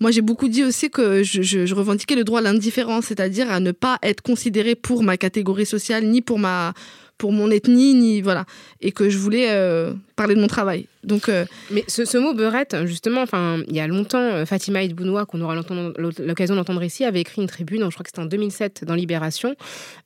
moi 0.00 0.10
j'ai 0.10 0.22
beaucoup 0.22 0.48
dit 0.48 0.64
aussi 0.64 0.90
que 0.90 1.22
je, 1.22 1.74
revendiquais 1.74 2.16
le 2.16 2.24
droit 2.24 2.40
à 2.40 2.42
l'indifférence, 2.42 3.06
c'est-à-dire 3.06 3.50
à 3.50 3.60
ne 3.60 3.72
pas 3.72 3.98
être 4.02 4.22
considéré 4.22 4.74
pour 4.74 5.02
ma 5.02 5.16
catégorie 5.16 5.66
sociale, 5.66 6.04
ni 6.04 6.22
pour 6.22 6.38
ma 6.38 6.72
pour 7.18 7.32
mon 7.32 7.50
ethnie, 7.50 7.94
ni 7.94 8.20
voilà, 8.22 8.46
et 8.80 8.92
que 8.92 9.10
je 9.10 9.18
voulais 9.18 9.48
parler 10.16 10.34
de 10.34 10.40
mon 10.40 10.46
travail. 10.46 10.86
Donc, 11.08 11.28
euh, 11.28 11.44
Mais 11.70 11.84
ce, 11.88 12.04
ce 12.04 12.18
mot 12.18 12.34
beurette, 12.34 12.76
justement, 12.84 13.22
enfin, 13.22 13.60
il 13.68 13.74
y 13.74 13.80
a 13.80 13.86
longtemps, 13.86 14.18
euh, 14.20 14.44
Fatima 14.44 14.82
Idbounoua, 14.82 15.24
qu'on 15.26 15.40
aura 15.40 15.54
l'occasion 15.56 16.54
d'entendre 16.54 16.82
ici, 16.84 17.04
avait 17.04 17.20
écrit 17.20 17.42
une 17.42 17.48
tribune, 17.48 17.82
je 17.84 17.94
crois 17.94 18.04
que 18.04 18.10
c'était 18.10 18.20
en 18.20 18.26
2007 18.26 18.84
dans 18.86 18.94
Libération, 18.94 19.54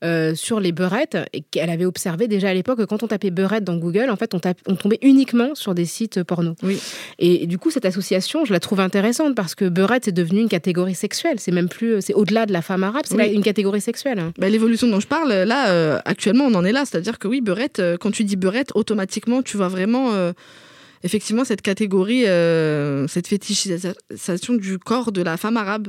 euh, 0.04 0.34
sur 0.34 0.60
les 0.60 0.72
beurettes, 0.72 1.18
et 1.32 1.42
qu'elle 1.42 1.70
avait 1.70 1.84
observé 1.84 2.28
déjà 2.28 2.48
à 2.50 2.54
l'époque 2.54 2.78
que 2.78 2.84
quand 2.84 3.02
on 3.02 3.08
tapait 3.08 3.30
beurette 3.30 3.64
dans 3.64 3.76
Google, 3.76 4.08
en 4.10 4.16
fait, 4.16 4.32
on, 4.34 4.38
tape- 4.38 4.60
on 4.66 4.76
tombait 4.76 4.98
uniquement 5.02 5.54
sur 5.54 5.74
des 5.74 5.84
sites 5.84 6.22
porno. 6.22 6.54
Oui. 6.62 6.78
Et, 7.18 7.46
du 7.46 7.58
coup, 7.58 7.70
cette 7.70 7.84
association, 7.84 8.44
je 8.44 8.52
la 8.52 8.60
trouve 8.60 8.80
intéressante 8.80 9.34
parce 9.34 9.54
que 9.54 9.68
beurette 9.68 10.04
c'est 10.06 10.12
devenu 10.12 10.40
une 10.40 10.48
catégorie 10.48 10.94
sexuelle. 10.94 11.38
C'est 11.38 11.52
même 11.52 11.68
plus, 11.68 12.00
c'est 12.00 12.14
au-delà 12.14 12.46
de 12.46 12.52
la 12.52 12.62
femme 12.62 12.84
arabe, 12.84 13.02
c'est 13.06 13.16
Oui. 13.16 13.32
une 13.32 13.42
catégorie 13.42 13.80
sexuelle. 13.80 14.18
hein. 14.20 14.32
bah, 14.38 14.48
l'évolution 14.48 14.86
dont 14.88 15.00
je 15.00 15.06
parle, 15.08 15.32
là, 15.32 15.70
euh, 15.70 15.98
actuellement, 16.04 16.44
on 16.44 16.54
en 16.54 16.64
est 16.64 16.72
là. 16.72 16.84
C'est-à-dire 16.84 17.18
que 17.18 17.26
oui, 17.28 17.40
beurette, 17.40 17.82
quand 18.00 18.10
tu 18.12 18.24
dis 18.24 18.36
beurette, 18.36 18.70
automatiquement, 18.74 19.42
tu 19.42 19.56
vois 19.56 19.68
vraiment. 19.68 20.10
Euh, 21.02 21.06
Effectivement, 21.06 21.44
cette 21.44 21.62
catégorie, 21.62 22.26
euh, 22.26 23.06
cette 23.08 23.26
fétichisation 23.28 24.54
du 24.54 24.78
corps 24.78 25.12
de 25.12 25.22
la 25.22 25.36
femme 25.36 25.56
arabe. 25.56 25.88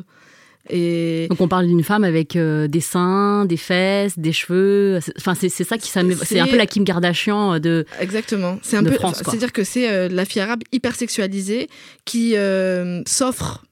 Et 0.69 1.27
Donc 1.29 1.41
on 1.41 1.49
parle 1.49 1.67
d'une 1.67 1.83
femme 1.83 2.05
avec 2.05 2.37
euh, 2.37 2.67
des 2.69 2.79
seins, 2.79 3.43
des 3.45 3.57
fesses, 3.57 4.17
des 4.17 4.31
cheveux. 4.31 4.99
C'est- 5.01 5.11
Enfin, 5.17 5.35
c'est 5.35 5.49
ça 5.49 5.77
qui. 5.77 5.89
C'est 5.89 6.39
un 6.39 6.47
peu 6.47 6.55
la 6.55 6.65
Kim 6.65 6.85
Kardashian 6.85 7.59
de. 7.59 7.85
Exactement. 7.99 8.59
C'est 8.61 8.77
un 8.77 8.81
de 8.83 8.89
peu. 8.89 8.97
C'est-à-dire 9.13 9.51
que 9.51 9.65
c'est 9.65 9.91
euh, 9.91 10.07
la 10.07 10.23
fille 10.23 10.41
arabe 10.41 10.61
hyper 10.71 10.95
sexualisée 10.95 11.67
qui 12.05 12.37
euh, 12.37 13.01
s'offre. 13.05 13.65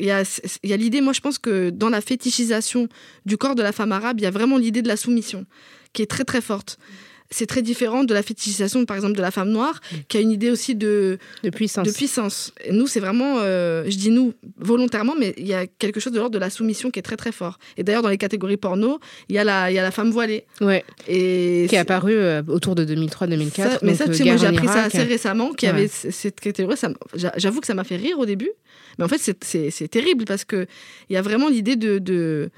Il 0.00 0.06
y 0.06 0.10
a, 0.10 0.22
il 0.62 0.70
y 0.70 0.72
a 0.74 0.76
l'idée, 0.76 1.00
moi 1.00 1.12
je 1.14 1.20
pense 1.20 1.38
que 1.38 1.70
dans 1.70 1.88
la 1.88 2.00
fétichisation 2.02 2.88
du 3.26 3.36
corps 3.38 3.54
de 3.56 3.62
la 3.62 3.72
femme 3.72 3.90
arabe, 3.90 4.20
il 4.20 4.22
y 4.22 4.26
a 4.26 4.30
vraiment 4.30 4.56
l'idée 4.58 4.80
de 4.82 4.86
la 4.86 4.96
soumission 4.98 5.44
qui 5.94 6.02
est 6.02 6.06
très 6.06 6.24
très 6.24 6.40
forte. 6.42 6.78
C'est 7.30 7.44
très 7.46 7.60
différent 7.60 8.04
de 8.04 8.14
la 8.14 8.22
fétichisation, 8.22 8.86
par 8.86 8.96
exemple, 8.96 9.14
de 9.14 9.20
la 9.20 9.30
femme 9.30 9.50
noire, 9.50 9.80
qui 10.08 10.16
a 10.16 10.20
une 10.20 10.30
idée 10.30 10.50
aussi 10.50 10.74
de, 10.74 11.18
De 11.42 11.50
puissance. 11.50 11.86
de 11.86 11.92
puissance. 11.92 12.52
Et 12.64 12.72
nous, 12.72 12.86
c'est 12.86 13.00
vraiment, 13.00 13.36
euh, 13.40 13.84
je 13.86 13.96
dis 13.98 14.10
nous 14.10 14.32
volontairement, 14.58 15.14
mais 15.18 15.34
il 15.36 15.46
y 15.46 15.52
a 15.52 15.66
quelque 15.66 16.00
chose 16.00 16.12
de 16.14 16.18
l'ordre 16.18 16.32
de 16.32 16.38
la 16.38 16.48
soumission 16.48 16.90
qui 16.90 16.98
est 16.98 17.02
très 17.02 17.16
très 17.18 17.30
fort. 17.32 17.58
Et 17.76 17.82
d'ailleurs, 17.82 18.00
dans 18.02 18.08
les 18.08 18.16
catégories 18.16 18.56
porno, 18.56 18.98
il 19.28 19.34
y 19.34 19.38
a 19.38 19.44
la, 19.44 19.70
il 19.70 19.74
y 19.74 19.78
a 19.78 19.82
la 19.82 19.90
femme 19.90 20.10
voilée. 20.10 20.46
Ouais, 20.62 20.84
Et 21.06 21.66
qui 21.68 21.74
est 21.74 21.76
c'est- 21.76 21.76
apparu 21.78 22.12
euh, 22.14 22.42
autour 22.48 22.74
de 22.74 22.84
2003-2004. 22.84 23.72
ça- 23.72 23.78
mais 23.82 23.94
ça, 23.94 24.04
donc, 24.06 24.14
tu 24.14 24.22
sais, 24.22 24.24
euh, 24.24 24.32
moi, 24.32 24.36
j'ai 24.38 24.46
appris 24.46 24.66
ça 24.66 24.84
assez 24.84 25.02
récemment, 25.02 25.52
qu'il 25.52 25.68
y 25.68 25.72
Ouais. 25.72 25.78
avait 25.78 25.88
cette 25.88 26.40
catégorie. 26.40 26.76
J'avoue 27.36 27.60
que 27.60 27.66
ça 27.66 27.74
m'a 27.74 27.84
fait 27.84 27.96
rire 27.96 28.18
au 28.18 28.24
début. 28.26 28.50
Mais 28.98 29.04
en 29.04 29.08
fait, 29.08 29.18
c'est- 29.18 29.88
terrible 29.88 30.24
parce 30.24 30.44
qu'il 30.46 30.66
y 31.10 31.16
a 31.16 31.22
vraiment 31.22 31.48
l'idée 31.50 31.76
de, 31.76 31.98
de, 31.98 32.48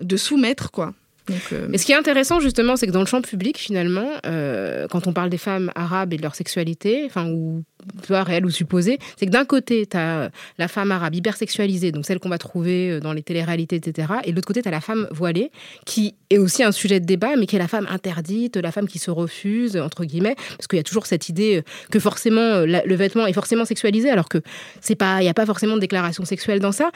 de 0.00 0.16
soumettre, 0.16 0.70
quoi. 0.70 0.94
Donc, 1.28 1.40
euh, 1.52 1.68
Et 1.72 1.78
ce 1.78 1.86
qui 1.86 1.92
est 1.92 1.96
intéressant 1.96 2.40
justement, 2.40 2.76
c'est 2.76 2.86
que 2.86 2.92
dans 2.92 3.00
le 3.00 3.06
champ 3.06 3.22
public, 3.22 3.58
finalement, 3.58 4.08
euh, 4.26 4.86
quand 4.88 5.06
on 5.06 5.12
parle 5.12 5.30
des 5.30 5.38
femmes 5.38 5.70
arabes 5.74 6.12
et 6.12 6.16
de 6.16 6.22
leur 6.22 6.34
sexualité, 6.34 7.04
enfin, 7.06 7.30
ou 7.30 7.64
vois, 8.08 8.24
réelle 8.24 8.44
ou 8.44 8.50
supposée, 8.50 8.98
c'est 9.18 9.26
que 9.26 9.30
d'un 9.30 9.44
côté, 9.44 9.86
tu 9.86 9.96
as 9.96 10.30
la 10.58 10.68
femme 10.68 10.92
arabe 10.92 11.14
hypersexualisée, 11.14 11.92
donc 11.92 12.04
celle 12.04 12.18
qu'on 12.18 12.28
va 12.28 12.38
trouver 12.38 12.90
euh, 12.90 13.00
dans 13.00 13.12
les 13.12 13.22
téléréalités, 13.22 13.76
etc. 13.76 14.08
Et 14.24 14.30
de 14.30 14.36
l'autre 14.36 14.46
côté, 14.46 14.60
tu 14.60 14.68
as 14.68 14.70
la 14.70 14.80
femme 14.80 15.08
voilée, 15.10 15.50
qui 15.86 16.14
est 16.28 16.38
aussi 16.38 16.62
un 16.62 16.72
sujet 16.72 17.00
de 17.00 17.06
débat, 17.06 17.36
mais 17.36 17.46
qui 17.46 17.56
est 17.56 17.60
la 17.60 17.68
femme 17.68 17.86
interdite, 17.90 18.56
la 18.56 18.72
femme 18.72 18.86
qui 18.86 18.98
se 18.98 19.10
refuse, 19.10 19.76
entre 19.76 20.04
guillemets, 20.04 20.36
parce 20.58 20.66
qu'il 20.66 20.76
y 20.76 20.80
a 20.80 20.84
toujours 20.84 21.06
cette 21.06 21.28
idée 21.30 21.58
euh, 21.58 21.62
que 21.90 21.98
forcément 21.98 22.64
le 22.64 22.94
vêtement 22.94 23.26
est 23.26 23.32
forcément 23.32 23.64
sexualisé, 23.64 24.10
alors 24.10 24.28
que 24.28 24.38
c'est 24.80 24.94
pas, 24.94 25.20
il 25.20 25.24
n'y 25.24 25.30
a 25.30 25.34
pas 25.34 25.46
forcément 25.46 25.74
de 25.74 25.80
déclaration 25.80 26.24
sexuelle 26.24 26.60
dans 26.60 26.72
ça. 26.72 26.90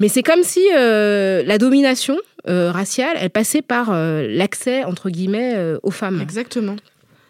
Mais 0.00 0.08
c'est 0.08 0.22
comme 0.22 0.42
si 0.42 0.60
la 0.72 1.58
domination 1.58 2.16
euh, 2.48 2.70
raciale, 2.70 3.16
elle 3.20 3.30
passait 3.30 3.62
par 3.62 3.90
euh, 3.92 4.26
l'accès, 4.28 4.84
entre 4.84 5.10
guillemets, 5.10 5.52
euh, 5.54 5.78
aux 5.82 5.90
femmes. 5.90 6.20
Exactement. 6.20 6.76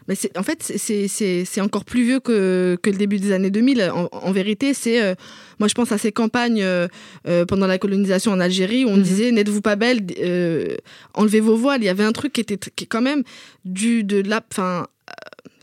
Mais 0.06 0.16
en 0.37 0.42
fait, 0.42 0.62
c'est- 0.62 1.61
encore 1.62 1.87
plus 1.87 2.02
vieux 2.04 2.21
que, 2.21 2.76
que 2.83 2.90
le 2.90 2.97
début 2.99 3.18
des 3.18 3.33
années 3.33 3.50
2000. 3.50 3.90
En, 3.94 4.09
en 4.12 4.33
vérité, 4.33 4.75
c'est. 4.75 5.02
euh, 5.02 5.14
moi, 5.59 5.66
je 5.66 5.73
pense 5.73 5.92
à 5.92 5.99
ces 5.99 6.12
campagnes 6.12 6.61
euh, 6.62 6.88
euh, 7.26 7.47
pendant 7.47 7.66
la 7.66 7.78
colonisation 7.78 8.30
en 8.33 8.38
Algérie 8.40 8.85
où 8.85 8.88
on 8.88 8.97
Mhm. 8.99 9.02
disait 9.02 9.30
N'êtes-vous 9.30 9.62
pas 9.62 9.76
belle 9.76 10.00
Enlevez 11.14 11.40
vos 11.40 11.56
voiles. 11.56 11.80
Il 11.83 11.87
y 11.87 11.88
avait 11.88 12.04
un 12.04 12.12
truc 12.12 12.35
qui 12.35 12.42
était 12.42 12.59
qui 12.76 12.87
quand 12.87 13.00
même 13.00 13.23
du, 13.64 14.04
de 14.04 14.21
la. 14.28 14.42
Euh, 14.59 14.83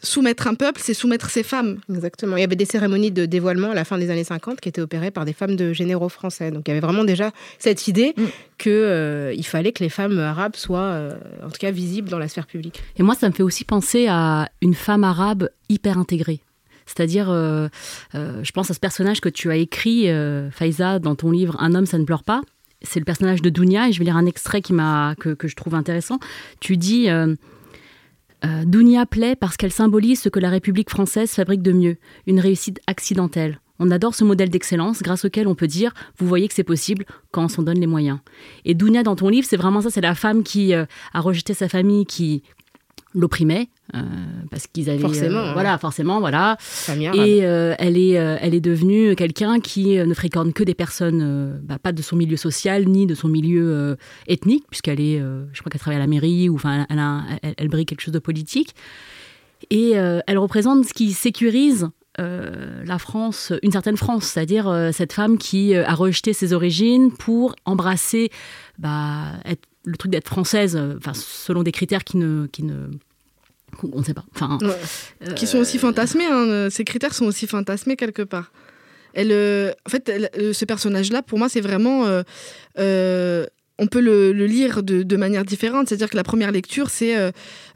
soumettre 0.04 0.48
un 0.48 0.56
peuple, 0.56 0.82
c'est 0.84 0.94
soumettre 0.94 1.30
ses 1.30 1.44
femmes. 1.44 1.80
Exactement. 1.90 2.38
Il 2.38 2.42
y 2.42 2.44
avait 2.44 2.56
des 2.56 2.66
cérémonies 2.66 3.12
de 3.12 3.26
dévoilement 3.26 3.72
à 3.72 3.76
la 3.76 3.86
fin 3.86 3.98
des 3.98 4.10
années 4.10 4.24
50 4.24 4.60
qui 4.62 4.70
étaient 4.70 4.82
opérées 4.82 5.12
par 5.12 5.26
des 5.26 5.34
femmes 5.34 5.56
de 5.56 5.74
généraux 5.74 6.10
français. 6.10 6.52
Donc 6.52 6.68
il 6.68 6.72
y 6.72 6.74
avait 6.74 6.86
vraiment 6.86 7.04
déjà 7.04 7.32
cette 7.60 7.88
idée 7.88 8.14
Mm. 8.22 8.26
que 8.58 9.32
qu'il 9.34 9.46
fallait 9.46 9.72
que 9.72 9.84
les 9.84 9.90
femmes 9.90 10.20
arabes 10.20 10.56
soient, 10.56 10.80
euh, 10.80 11.14
en 11.44 11.50
tout 11.50 11.58
cas, 11.60 11.72
visibles 11.72 12.10
dans 12.10 12.20
la 12.20 12.28
sphère 12.28 12.48
publique. 12.48 12.82
Et 12.98 13.04
moi, 13.04 13.16
ça 13.16 13.28
me 13.30 13.34
fait 13.34 13.44
aussi 13.44 13.64
penser 13.64 14.08
à 14.08 14.50
une 14.62 14.74
femme 14.74 15.04
arabe 15.04 15.50
hyper 15.70 15.98
intégrée. 15.98 16.42
C'est-à-dire, 16.86 17.30
euh, 17.30 17.70
euh, 18.16 18.44
je 18.44 18.52
pense 18.52 18.70
à 18.70 18.74
ce 18.74 18.80
personnage 18.80 19.22
que 19.22 19.30
tu 19.30 19.50
as 19.50 19.56
écrit, 19.56 20.10
euh, 20.10 20.52
Faiza, 20.52 21.00
dans 21.00 21.16
ton 21.16 21.32
livre 21.32 21.56
Un 21.60 21.74
homme, 21.74 21.86
ça 21.86 21.98
ne 21.98 22.04
pleure 22.04 22.24
pas. 22.24 22.42
C'est 22.82 23.00
le 23.00 23.06
personnage 23.06 23.42
de 23.42 23.50
Dounia, 23.50 23.88
et 23.88 23.94
je 23.94 24.00
vais 24.00 24.06
lire 24.06 24.18
un 24.18 24.26
extrait 24.26 24.62
qui 24.62 24.74
m'a, 24.74 25.16
que, 25.20 25.30
que 25.30 25.48
je 25.48 25.56
trouve 25.56 25.76
intéressant. 25.76 26.20
Tu 26.60 26.78
dis 26.78 27.08
euh, 28.44 28.64
Dounia 28.66 29.06
plaît 29.06 29.36
parce 29.36 29.58
qu'elle 29.58 29.72
symbolise 29.72 30.22
ce 30.22 30.30
que 30.30 30.40
la 30.40 30.50
République 30.50 30.90
française 30.90 31.32
fabrique 31.32 31.62
de 31.62 31.72
mieux, 31.72 31.98
une 32.28 32.40
réussite 32.40 32.80
accidentelle. 32.88 33.60
On 33.80 33.90
adore 33.90 34.14
ce 34.14 34.24
modèle 34.24 34.50
d'excellence 34.50 35.02
grâce 35.02 35.26
auquel 35.26 35.48
on 35.48 35.56
peut 35.56 35.68
dire 35.68 35.94
Vous 36.18 36.28
voyez 36.28 36.48
que 36.48 36.54
c'est 36.54 36.64
possible 36.64 37.06
quand 37.32 37.58
on 37.58 37.64
donne 37.64 37.80
les 37.80 37.88
moyens. 37.88 38.20
Et 38.64 38.74
Dounia, 38.76 39.04
dans 39.04 39.16
ton 39.16 39.30
livre, 39.30 39.48
c'est 39.50 39.58
vraiment 39.58 39.82
ça 39.82 39.90
c'est 39.90 40.02
la 40.02 40.16
femme 40.16 40.44
qui 40.44 40.74
euh, 40.74 40.86
a 41.14 41.20
rejeté 41.20 41.54
sa 41.54 41.68
famille, 41.68 42.06
qui 42.06 42.44
l'opprimait, 43.14 43.68
euh, 43.96 44.00
parce 44.50 44.68
qu'ils 44.68 44.90
avaient. 44.90 45.00
Forcément, 45.00 45.40
euh, 45.40 45.50
hein. 45.50 45.54
Voilà, 45.54 45.78
forcément, 45.78 46.20
voilà. 46.20 46.58
Et 47.16 47.46
euh, 47.46 47.76
elle, 47.80 47.98
est, 47.98 48.12
elle 48.12 48.54
est 48.54 48.62
devenue 48.62 49.16
quelqu'un 49.16 49.60
qui 49.60 49.98
ne 49.98 50.14
fréquente 50.14 50.54
que 50.54 50.64
des 50.64 50.74
personnes, 50.74 51.60
bah, 51.64 51.78
pas 51.82 51.92
de 51.92 52.02
son 52.02 52.16
milieu 52.16 52.38
social, 52.38 52.88
ni 52.88 53.06
de 53.06 53.16
son 53.16 53.28
milieu 53.28 53.98
ethnique, 54.28 54.66
puisqu'elle 54.70 55.00
est, 55.00 55.20
je 55.20 55.60
crois 55.60 55.70
qu'elle 55.70 55.82
travaille 55.82 55.98
à 55.98 56.02
la 56.04 56.08
mairie, 56.08 56.50
ou 56.50 56.56
enfin, 56.56 56.86
elle, 56.90 57.00
elle, 57.42 57.54
elle 57.58 57.68
brille 57.68 57.86
quelque 57.86 58.02
chose 58.02 58.14
de 58.14 58.20
politique. 58.20 58.76
Et 59.70 59.92
elle 59.92 60.38
représente 60.38 60.86
ce 60.86 60.94
qui 60.94 61.12
sécurise 61.12 61.90
euh, 62.20 62.84
la 62.86 63.00
France, 63.00 63.54
une 63.64 63.72
certaine 63.72 63.96
France, 63.96 64.26
c'est-à-dire 64.26 64.68
euh, 64.68 64.92
cette 64.92 65.14
femme 65.14 65.38
qui 65.38 65.74
euh, 65.74 65.86
a 65.88 65.94
rejeté 65.94 66.34
ses 66.34 66.52
origines 66.52 67.10
pour 67.12 67.56
embrasser 67.64 68.30
bah, 68.78 69.28
être- 69.46 69.66
le 69.84 69.98
truc 69.98 70.12
d'être 70.12 70.28
française, 70.28 70.76
euh, 70.76 70.96
enfin, 70.98 71.14
selon 71.14 71.64
des 71.64 71.72
critères 71.72 72.04
qui 72.04 72.18
ne, 72.18 72.48
qui 72.48 72.64
ne, 72.64 72.88
on 73.84 74.00
ne 74.00 74.04
sait 74.04 74.14
pas. 74.14 74.26
Enfin, 74.36 74.58
Ouais. 74.62 75.34
qui 75.36 75.48
sont 75.48 75.58
aussi 75.60 75.78
fantasmés. 75.78 76.26
hein, 76.26 76.46
euh, 76.48 76.70
Ces 76.70 76.84
critères 76.84 77.14
sont 77.14 77.26
aussi 77.26 77.48
fantasmés 77.48 77.96
quelque 77.96 78.22
part. 78.22 78.52
Elle, 79.14 79.32
euh, 79.32 79.72
en 79.86 79.90
fait, 79.90 80.08
elle- 80.10 80.30
euh, 80.38 80.54
ce 80.54 80.66
personnage-là, 80.66 81.22
pour 81.22 81.38
moi, 81.40 81.50
c'est 81.50 81.62
vraiment. 81.62 82.06
euh, 82.06 82.24
euh, 82.80 83.46
on 83.80 83.88
peut 83.88 84.00
le, 84.02 84.32
le 84.32 84.46
lire 84.46 84.84
de, 84.84 85.02
de 85.02 85.18
manière 85.18 85.44
différente. 85.44 85.90
C'est-à-dire 85.90 86.10
que 86.12 86.16
la 86.16 86.24
première 86.24 86.52
lecture, 86.52 86.90
c'est 86.92 87.18
euh, 87.18 87.32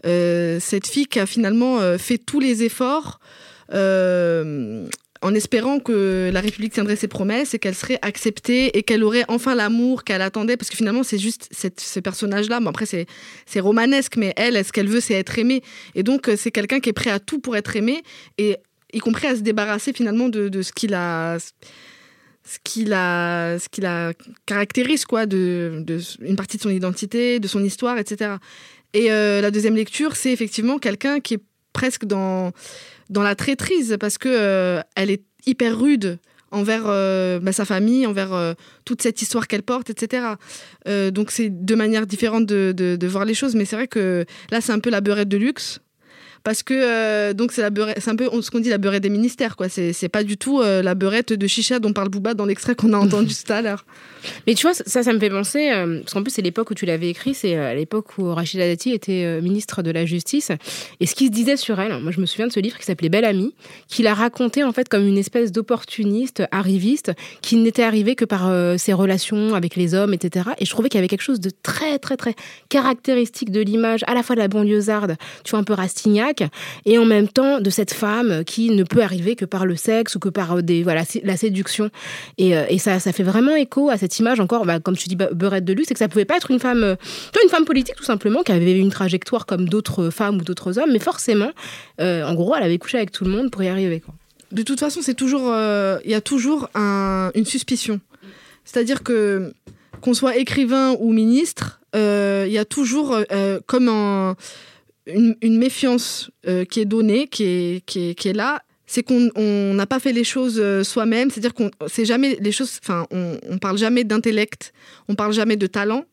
euh, 0.06 0.60
cette 0.62 0.86
fille 0.86 1.08
qui 1.08 1.20
a 1.20 1.26
finalement 1.26 1.80
euh, 1.80 1.98
fait 1.98 2.20
tous 2.20 2.40
les 2.40 2.64
efforts. 2.64 3.20
euh, 3.74 4.88
en 5.26 5.34
espérant 5.34 5.80
que 5.80 6.30
la 6.32 6.40
République 6.40 6.72
tiendrait 6.72 6.96
ses 6.96 7.08
promesses 7.08 7.56
et 7.56 7.60
qu'elle 7.60 7.74
serait 7.74 7.98
acceptée 8.04 8.78
et 8.78 8.84
qu'elle 8.84 9.04
aurait 9.04 9.26
enfin 9.28 9.56
l'amour 9.56 10.04
qu'elle 10.04 10.22
attendait. 10.22 10.56
Parce 10.56 10.70
que 10.70 10.78
finalement, 10.78 11.02
c'est 11.02 11.18
juste 11.18 11.50
ce 11.52 12.00
personnage-là. 12.00 12.60
Bon, 12.60 12.70
après, 12.70 12.86
c'est 12.86 13.60
romanesque, 13.60 14.18
mais 14.18 14.34
elle, 14.38 14.64
ce 14.64 14.72
qu'elle 14.72 14.88
veut, 14.88 15.00
c'est 15.00 15.16
être 15.16 15.40
aimée. 15.40 15.64
Et 15.96 16.04
donc, 16.04 16.30
euh, 16.30 16.36
c'est 16.38 16.52
quelqu'un 16.52 16.80
qui 16.80 16.90
est 16.90 16.94
prêt 16.94 17.10
à 17.10 17.20
tout 17.20 17.40
pour 17.40 17.56
être 17.56 17.76
aimé, 17.76 18.04
et 18.38 18.58
y 18.94 19.00
compris 19.00 19.26
à 19.26 19.36
se 19.36 19.42
débarrasser 19.42 19.94
finalement 19.94 20.30
de, 20.30 20.62
ce 20.62 20.72
qu'il 20.72 20.94
a 20.94 21.38
ce 21.40 22.60
qui 22.64 22.86
la, 22.86 23.58
ce 23.58 24.14
caractérise, 24.46 25.06
quoi, 25.06 25.26
de, 25.26 25.82
de 25.84 26.00
une 26.22 26.36
partie 26.36 26.58
de 26.58 26.62
son 26.62 26.70
identité, 26.70 27.40
de 27.40 27.48
son 27.48 27.64
histoire, 27.64 27.98
etc. 27.98 28.36
Et 28.94 29.12
euh, 29.12 29.42
la 29.42 29.50
deuxième 29.50 29.76
lecture, 29.76 30.16
c'est 30.16 30.32
effectivement 30.32 30.78
quelqu'un 30.78 31.20
qui 31.20 31.34
est 31.34 31.44
presque 31.74 32.06
dans, 32.06 32.52
dans 33.10 33.24
la 33.24 33.36
traîtrise 33.36 33.98
parce 34.00 34.18
que 34.18 34.30
euh, 34.30 34.82
elle 34.96 35.12
est 35.12 35.24
hyper 35.46 35.78
rude 35.80 36.18
envers 36.52 36.84
euh, 36.86 37.40
bah, 37.40 37.52
sa 37.52 37.66
famille, 37.66 38.06
envers 38.08 38.34
euh, 38.34 38.54
toute 38.86 39.02
cette 39.02 39.22
histoire 39.22 39.48
qu'elle 39.48 39.64
porte, 39.64 39.90
etc. 39.90 40.26
Donc 41.12 41.32
c'est 41.32 41.50
deux 41.50 41.76
manières 41.76 42.08
différentes 42.08 42.46
de, 42.46 42.72
de- 42.76 42.96
de 42.96 43.08
voir 43.08 43.26
les 43.26 43.34
choses, 43.34 43.56
mais 43.56 43.66
c'est 43.66 43.76
vrai 43.76 43.88
que 43.88 44.26
là 44.52 44.62
c'est 44.62 44.72
un 44.72 44.80
peu 44.80 44.90
la 44.90 45.02
beurette 45.02 45.28
de 45.30 45.38
luxe. 45.38 45.80
Parce 46.46 46.62
que 46.62 46.76
euh, 46.76 47.34
donc 47.34 47.52
c'est 47.52 47.64
la 47.64 47.72
beurette- 47.72 47.98
c'est 48.00 48.12
un 48.12 48.16
peu 48.16 48.30
ce 48.40 48.52
qu'on 48.52 48.60
dit 48.60 48.70
la 48.70 48.78
beurette 48.78 49.02
des 49.02 49.10
ministères 49.10 49.56
quoi. 49.56 49.68
C'est 49.68 49.94
c'est 49.94 50.10
pas 50.10 50.24
du 50.24 50.38
tout 50.38 50.62
euh, 50.62 50.84
la 50.84 50.94
beurette 50.94 51.34
de 51.34 51.48
chicha 51.48 51.80
dont 51.80 51.92
parle 51.92 52.10
Booba 52.10 52.36
dans 52.36 52.46
l'extrait 52.46 52.76
qu'on 52.76 52.94
a 52.94 52.98
entendu 53.06 53.34
tout 53.34 53.52
à 53.52 53.64
l'heure. 53.64 53.84
Mais 54.46 54.54
tu 54.54 54.62
vois, 54.68 54.74
ça, 54.76 55.04
ça 55.04 55.14
me 55.14 55.20
fait 55.20 55.30
penser, 55.30 55.72
euh, 55.72 56.00
parce 56.02 56.14
qu'en 56.14 56.24
plus, 56.24 56.32
c'est 56.32 56.42
l'époque 56.44 56.70
où 56.72 56.74
tu 56.76 56.86
l'avais 56.86 57.10
écrit, 57.10 57.34
c'est 57.34 57.56
à 57.56 57.74
l'époque 57.74 58.18
où 58.20 58.32
Rachida 58.34 58.68
Dati 58.68 58.92
était 58.92 59.42
ministre 59.42 59.82
de 59.82 59.90
la 59.90 60.06
Justice. 60.06 60.52
Et 61.00 61.08
ce 61.08 61.16
qui 61.16 61.28
se 61.28 61.32
disait 61.32 61.58
sur 61.58 61.80
elle, 61.80 62.00
moi 62.00 62.12
je 62.12 62.22
me 62.22 62.28
souviens 62.28 62.48
de 62.48 62.52
ce 62.52 62.60
livre 62.60 62.78
qui 62.78 62.86
s'appelait 62.86 63.10
Belle 63.10 63.26
Amie, 63.26 63.56
qui 63.88 64.04
la 64.04 64.14
racontait 64.14 64.64
en 64.64 64.72
fait 64.72 64.88
comme 64.88 65.08
une 65.08 65.18
espèce 65.18 65.52
d'opportuniste, 65.52 66.44
arriviste, 66.52 67.12
qui 67.42 67.56
n'était 67.58 67.84
arrivée 67.84 68.16
que 68.16 68.26
par 68.26 68.52
ses 68.80 68.94
relations 68.94 69.56
avec 69.56 69.76
les 69.76 69.96
hommes, 69.96 70.14
etc. 70.14 70.50
Et 70.60 70.66
je 70.66 70.70
trouvais 70.70 70.90
qu'il 70.90 71.00
y 71.00 71.02
avait 71.02 71.08
quelque 71.08 71.22
chose 71.22 71.40
de 71.40 71.50
très, 71.64 71.98
très, 71.98 72.18
très 72.18 72.36
caractéristique 72.70 73.52
de 73.52 73.62
l'image, 73.62 74.02
à 74.06 74.14
la 74.14 74.22
fois 74.22 74.36
de 74.36 74.42
la 74.42 74.48
banlieusarde, 74.48 75.18
tu 75.44 75.52
vois, 75.52 75.60
un 75.60 75.64
peu 75.64 75.74
Rastignac, 75.74 76.35
et 76.86 76.98
en 76.98 77.06
même 77.06 77.28
temps 77.28 77.60
de 77.62 77.70
cette 77.70 77.94
femme 77.94 78.44
qui 78.46 78.70
ne 78.70 78.84
peut 78.84 79.02
arriver 79.02 79.36
que 79.36 79.46
par 79.46 79.66
le 79.66 79.76
sexe 79.76 80.16
ou 80.16 80.20
que 80.20 80.30
par 80.30 80.58
euh, 80.58 80.62
des, 80.62 80.84
voilà, 80.84 81.04
la 81.24 81.38
séduction. 81.38 81.90
Et, 82.38 82.56
euh, 82.58 82.66
et 82.70 82.78
ça, 82.78 83.00
ça 83.00 83.12
fait 83.12 83.24
vraiment 83.24 83.56
écho 83.56 83.90
à 83.90 83.98
cette 83.98 84.18
image 84.20 84.40
encore, 84.40 84.66
bah, 84.66 84.80
comme 84.80 84.98
tu 84.98 85.08
dis, 85.10 85.16
be- 85.16 85.34
beurette 85.34 85.66
de 85.66 85.76
c'est 85.86 85.94
que 85.94 86.00
ça 86.00 86.08
pouvait 86.08 86.26
pas 86.26 86.38
être 86.38 86.52
une 86.52 86.60
femme, 86.60 86.84
euh, 86.84 86.96
une 87.44 87.50
femme 87.50 87.66
politique 87.66 87.96
tout 87.96 88.04
simplement, 88.04 88.42
qui 88.44 88.52
avait 88.52 88.78
une 88.78 88.90
trajectoire 88.92 89.46
comme 89.46 89.68
d'autres 89.70 90.10
femmes 90.10 90.38
ou 90.38 90.42
d'autres 90.44 90.80
hommes, 90.80 90.92
mais 90.92 91.00
forcément, 91.00 91.52
en 92.00 92.34
gros, 92.34 92.56
elle 92.56 92.64
avait 92.64 92.78
couché 92.78 92.98
avec 92.98 93.12
tout 93.12 93.24
le 93.26 93.30
monde 93.32 93.52
pour 93.52 93.62
y 93.64 93.68
arriver. 93.68 94.00
Quoi. 94.00 94.14
De 94.52 94.64
toute 94.64 94.80
façon, 94.80 95.02
c'est 95.02 95.14
toujours, 95.14 95.54
il 96.04 96.10
y 96.10 96.14
a 96.14 96.22
toujours 96.22 96.70
un- 96.76 97.32
une 97.36 97.46
suspicion. 97.46 98.00
C'est-à-dire 98.64 99.04
que 99.04 99.54
qu'on 100.02 100.14
soit 100.14 100.38
écrivain 100.38 100.96
ou 101.00 101.12
ministre, 101.14 101.80
il 101.94 102.52
y 102.52 102.58
a 102.58 102.66
toujours 102.66 103.18
comme 103.66 103.90
un- 103.90 104.36
une, 105.08 105.58
méfiance 105.58 106.32
euh, 106.48 106.66
qui 106.66 106.80
est 106.80 106.86
donnée, 106.86 107.28
qui 107.28 107.44
est, 107.44 107.86
qui 107.86 108.10
est, 108.10 108.16
qui 108.16 108.30
est 108.30 108.34
là. 108.34 108.62
C'est 108.88 109.02
qu'on 109.02 109.30
on 109.36 109.74
n'a 109.74 109.88
pas 109.88 110.00
fait 110.00 110.14
les 110.14 110.24
choses 110.24 110.60
euh, 110.60 110.84
soi-même. 110.84 111.32
C'est-à-dire 111.32 111.54
qu'on 111.54 111.72
c'est 111.88 112.06
jamais 112.06 112.38
les 112.40 112.52
choses. 112.52 112.80
Enfin, 112.84 113.08
on, 113.12 113.38
on 113.50 113.58
parle 113.58 113.78
jamais 113.78 114.04
d'intellect, 114.04 114.74
on 115.08 115.16
parle 115.16 115.34
jamais 115.34 115.58
de 115.58 115.68
talent. 115.68 116.06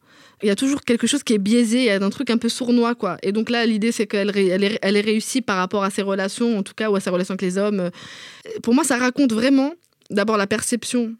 Il 0.43 0.49
y 0.49 0.51
a 0.51 0.57
toujours 0.57 0.81
quelque 0.83 1.07
chose 1.07 1.23
qui 1.23 1.35
est 1.35 1.39
biaisé, 1.39 1.79
il 1.79 1.85
y 1.85 1.91
a 1.91 2.03
un 2.03 2.11
truc 2.11 2.29
un 2.31 2.39
peu 2.39 2.49
sournois, 2.49 2.97
quoi. 2.97 3.17
Et 3.23 3.31
donc 3.31 3.49
là, 3.49 3.65
l'idée, 3.65 3.93
c'est 3.93 4.09
qu'elle 4.09 4.37
elle 4.37 4.65
est, 4.65 4.79
elle 4.83 4.97
est 4.97 5.03
réussie 5.03 5.41
par 5.41 5.57
rapport 5.59 5.85
à 5.85 5.91
ses 5.91 6.03
relations, 6.03 6.59
en 6.59 6.65
tout 6.65 6.75
cas, 6.75 6.91
ou 6.91 6.97
à 6.97 7.01
ses 7.01 7.11
relations 7.11 7.35
avec 7.35 7.43
les 7.43 7.59
hommes. 7.59 7.91
Pour 8.63 8.75
moi, 8.75 8.83
ça 8.83 8.97
raconte 8.97 9.33
vraiment, 9.33 9.73
d'abord, 10.11 10.37
la 10.37 10.49
perception 10.49 11.15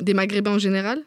des 0.00 0.12
Maghrébins 0.12 0.54
en 0.54 0.58
général. 0.58 1.02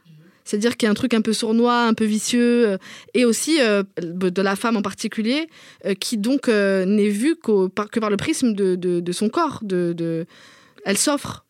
C'est-à-dire 0.48 0.77
qu'il 0.77 0.86
y 0.86 0.89
a 0.89 0.92
un 0.92 0.96
truc 0.96 1.13
un 1.13 1.22
peu 1.22 1.34
sournois, 1.34 1.84
un 1.84 1.94
peu 1.94 2.06
vicieux, 2.06 2.68
euh, 2.70 2.77
et 3.13 3.25
aussi 3.25 3.58
euh, 3.62 3.84
de 4.01 4.42
la 4.42 4.56
femme 4.56 4.77
en 4.77 4.82
particulier, 4.82 5.48
euh, 5.86 5.94
qui 5.94 6.18
donc 6.18 6.48
n'est 6.48 7.10
vue 7.10 7.36
par- 7.75 7.89
que 7.89 8.00
par 8.00 8.10
le 8.10 8.18
prisme 8.18 8.54
de, 8.54 8.75
de- 8.75 9.00
de 9.01 9.12
son 9.12 9.30
corps. 9.30 9.60
De, 9.62 9.94
de- 9.94 10.25
Elle 10.86 10.98
s'offre 10.98 11.44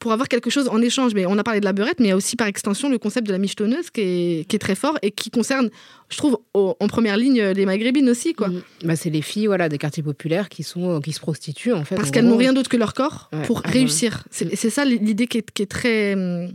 pour 0.00 0.12
avoir 0.12 0.28
quelque 0.28 0.50
chose 0.50 0.68
en 0.68 0.82
échange. 0.82 1.14
Mais 1.14 1.24
on 1.24 1.38
a 1.38 1.42
parlé 1.44 1.60
de 1.60 1.64
la 1.64 1.72
beurette, 1.72 1.98
mais 1.98 2.06
il 2.06 2.08
y 2.10 2.12
a 2.12 2.16
aussi 2.16 2.36
par 2.36 2.46
extension 2.46 2.90
le 2.90 2.98
concept 2.98 3.26
de 3.26 3.32
la 3.32 3.38
michetonneuse 3.38 3.88
qui 3.90 4.00
est, 4.02 4.48
qui 4.48 4.56
est 4.56 4.58
très 4.58 4.74
fort 4.74 4.98
et 5.00 5.10
qui 5.10 5.30
concerne, 5.30 5.70
je 6.10 6.16
trouve, 6.18 6.36
au- 6.52 6.76
en 6.78 6.88
première 6.88 7.16
ligne 7.16 7.40
les 7.42 7.64
maghrébines 7.64 8.10
aussi, 8.10 8.34
quoi. 8.34 8.48
Mhm. 8.48 8.62
Bah, 8.84 8.96
c'est 8.96 9.08
les 9.10 9.22
filles 9.22 9.46
voilà, 9.46 9.68
des 9.70 9.78
quartiers 9.78 10.02
populaires 10.02 10.48
qui, 10.50 10.62
sont, 10.62 11.00
qui 11.00 11.12
se 11.12 11.20
prostituent, 11.20 11.72
en 11.72 11.84
fait. 11.84 11.94
Parce 11.94 12.10
qu'elles 12.10 12.26
n'ont 12.26 12.36
rien 12.36 12.52
d'autre 12.52 12.68
que 12.68 12.76
leur 12.76 12.92
corps 12.92 13.30
Ouais. 13.32 13.42
pour 13.46 13.62
Ah, 13.64 13.70
réussir. 13.70 14.24
C'est 14.30 14.54
c'est 14.56 14.70
ça 14.70 14.84
l'idée 14.84 15.26
qui 15.26 15.38
est, 15.38 15.50
qui 15.52 15.62
est 15.62 15.70
très 15.70 16.12
hum, 16.14 16.52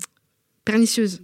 pernicieuse. 0.66 1.22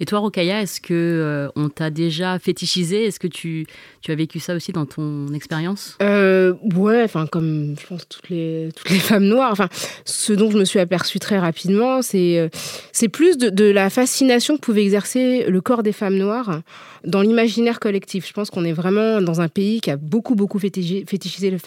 Et 0.00 0.04
toi, 0.04 0.20
Rokaya, 0.20 0.62
est-ce 0.62 0.80
que 0.80 0.94
euh, 0.94 1.48
on 1.56 1.68
t'a 1.68 1.90
déjà 1.90 2.38
fétichisé? 2.38 3.06
Est-ce 3.06 3.18
que 3.18 3.26
tu, 3.26 3.66
tu 4.00 4.12
as 4.12 4.14
vécu 4.14 4.38
ça 4.38 4.54
aussi 4.54 4.72
dans 4.72 4.86
ton 4.86 5.32
expérience? 5.34 5.96
Euh, 6.02 6.54
ouais, 6.74 7.02
enfin 7.02 7.26
comme 7.26 7.74
je 7.80 7.86
pense 7.86 8.08
toutes 8.08 8.28
les 8.28 8.68
toutes 8.76 8.90
les 8.90 8.98
femmes 8.98 9.24
noires. 9.24 9.50
Enfin, 9.52 9.68
ce 10.04 10.32
dont 10.32 10.50
je 10.50 10.58
me 10.58 10.64
suis 10.64 10.78
aperçue 10.78 11.18
très 11.18 11.38
rapidement, 11.38 12.02
c'est 12.02 12.38
euh, 12.38 12.48
c'est 12.92 13.08
plus 13.08 13.38
de, 13.38 13.64
la 13.64 13.90
fascination 13.90 14.56
que 14.56 14.60
pouvait 14.60 14.84
exercer 14.84 15.44
le 15.48 15.60
corps 15.60 15.82
des 15.82 15.92
femmes 15.92 16.16
noires 16.16 16.62
dans 17.04 17.20
l'imaginaire 17.20 17.80
collectif. 17.80 18.26
Je 18.26 18.32
pense 18.32 18.50
qu'on 18.50 18.64
est 18.64 18.72
vraiment 18.72 19.20
dans 19.20 19.40
un 19.40 19.48
pays 19.48 19.80
qui 19.80 19.90
a 19.90 19.96
beaucoup 19.96 20.34
beaucoup 20.34 20.58
fétichi- 20.58 21.06
fétichisé 21.06 21.50
le, 21.50 21.58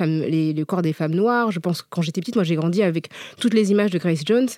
le 0.54 0.64
corps 0.64 0.82
des 0.82 0.94
femmes 0.94 1.14
noires. 1.14 1.52
Je 1.52 1.60
pense 1.60 1.82
que 1.82 1.88
quand 1.90 2.02
j'étais 2.02 2.22
petite, 2.22 2.36
moi 2.36 2.44
j'ai 2.44 2.56
grandi 2.56 2.82
avec 2.82 3.10
toutes 3.40 3.54
les 3.54 3.72
images 3.72 3.92
de 3.92 3.98
Grace 3.98 4.22
Jones, 4.26 4.50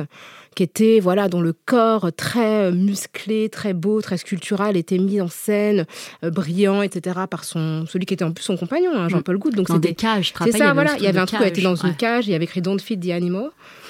qui 0.55 0.63
était 0.63 0.99
voilà 0.99 1.27
dont 1.27 1.41
le 1.41 1.53
corps 1.53 2.09
très 2.15 2.65
euh, 2.65 2.71
musclé, 2.71 3.49
très 3.49 3.73
beau, 3.73 4.01
très 4.01 4.17
sculptural 4.17 4.77
était 4.77 4.97
mis 4.97 5.19
en 5.21 5.27
scène, 5.27 5.85
euh, 6.23 6.29
brillant, 6.29 6.81
etc. 6.81 7.21
par 7.29 7.43
son 7.43 7.85
celui 7.87 8.05
qui 8.05 8.13
était 8.13 8.23
en 8.25 8.31
plus 8.31 8.43
son 8.43 8.57
compagnon, 8.57 8.91
hein, 8.95 9.09
Jean-Paul 9.09 9.37
Goutte. 9.37 9.55
Donc 9.55 9.67
c'était 9.67 9.89
des 9.89 9.95
cages, 9.95 10.33
c'est 10.43 10.51
ça, 10.51 10.73
voilà. 10.73 10.95
Il 10.97 11.03
y 11.03 11.07
avait 11.07 11.19
un 11.19 11.25
truc 11.25 11.39
elle 11.41 11.47
était 11.49 11.61
dans 11.61 11.75
une 11.75 11.95
cage, 11.95 12.27
il 12.27 12.31
y 12.31 12.35
avait 12.35 12.45
écrit 12.45 12.61
Don't 12.61 12.79
feed 12.79 13.05
the 13.05 13.11
animal. 13.11 13.49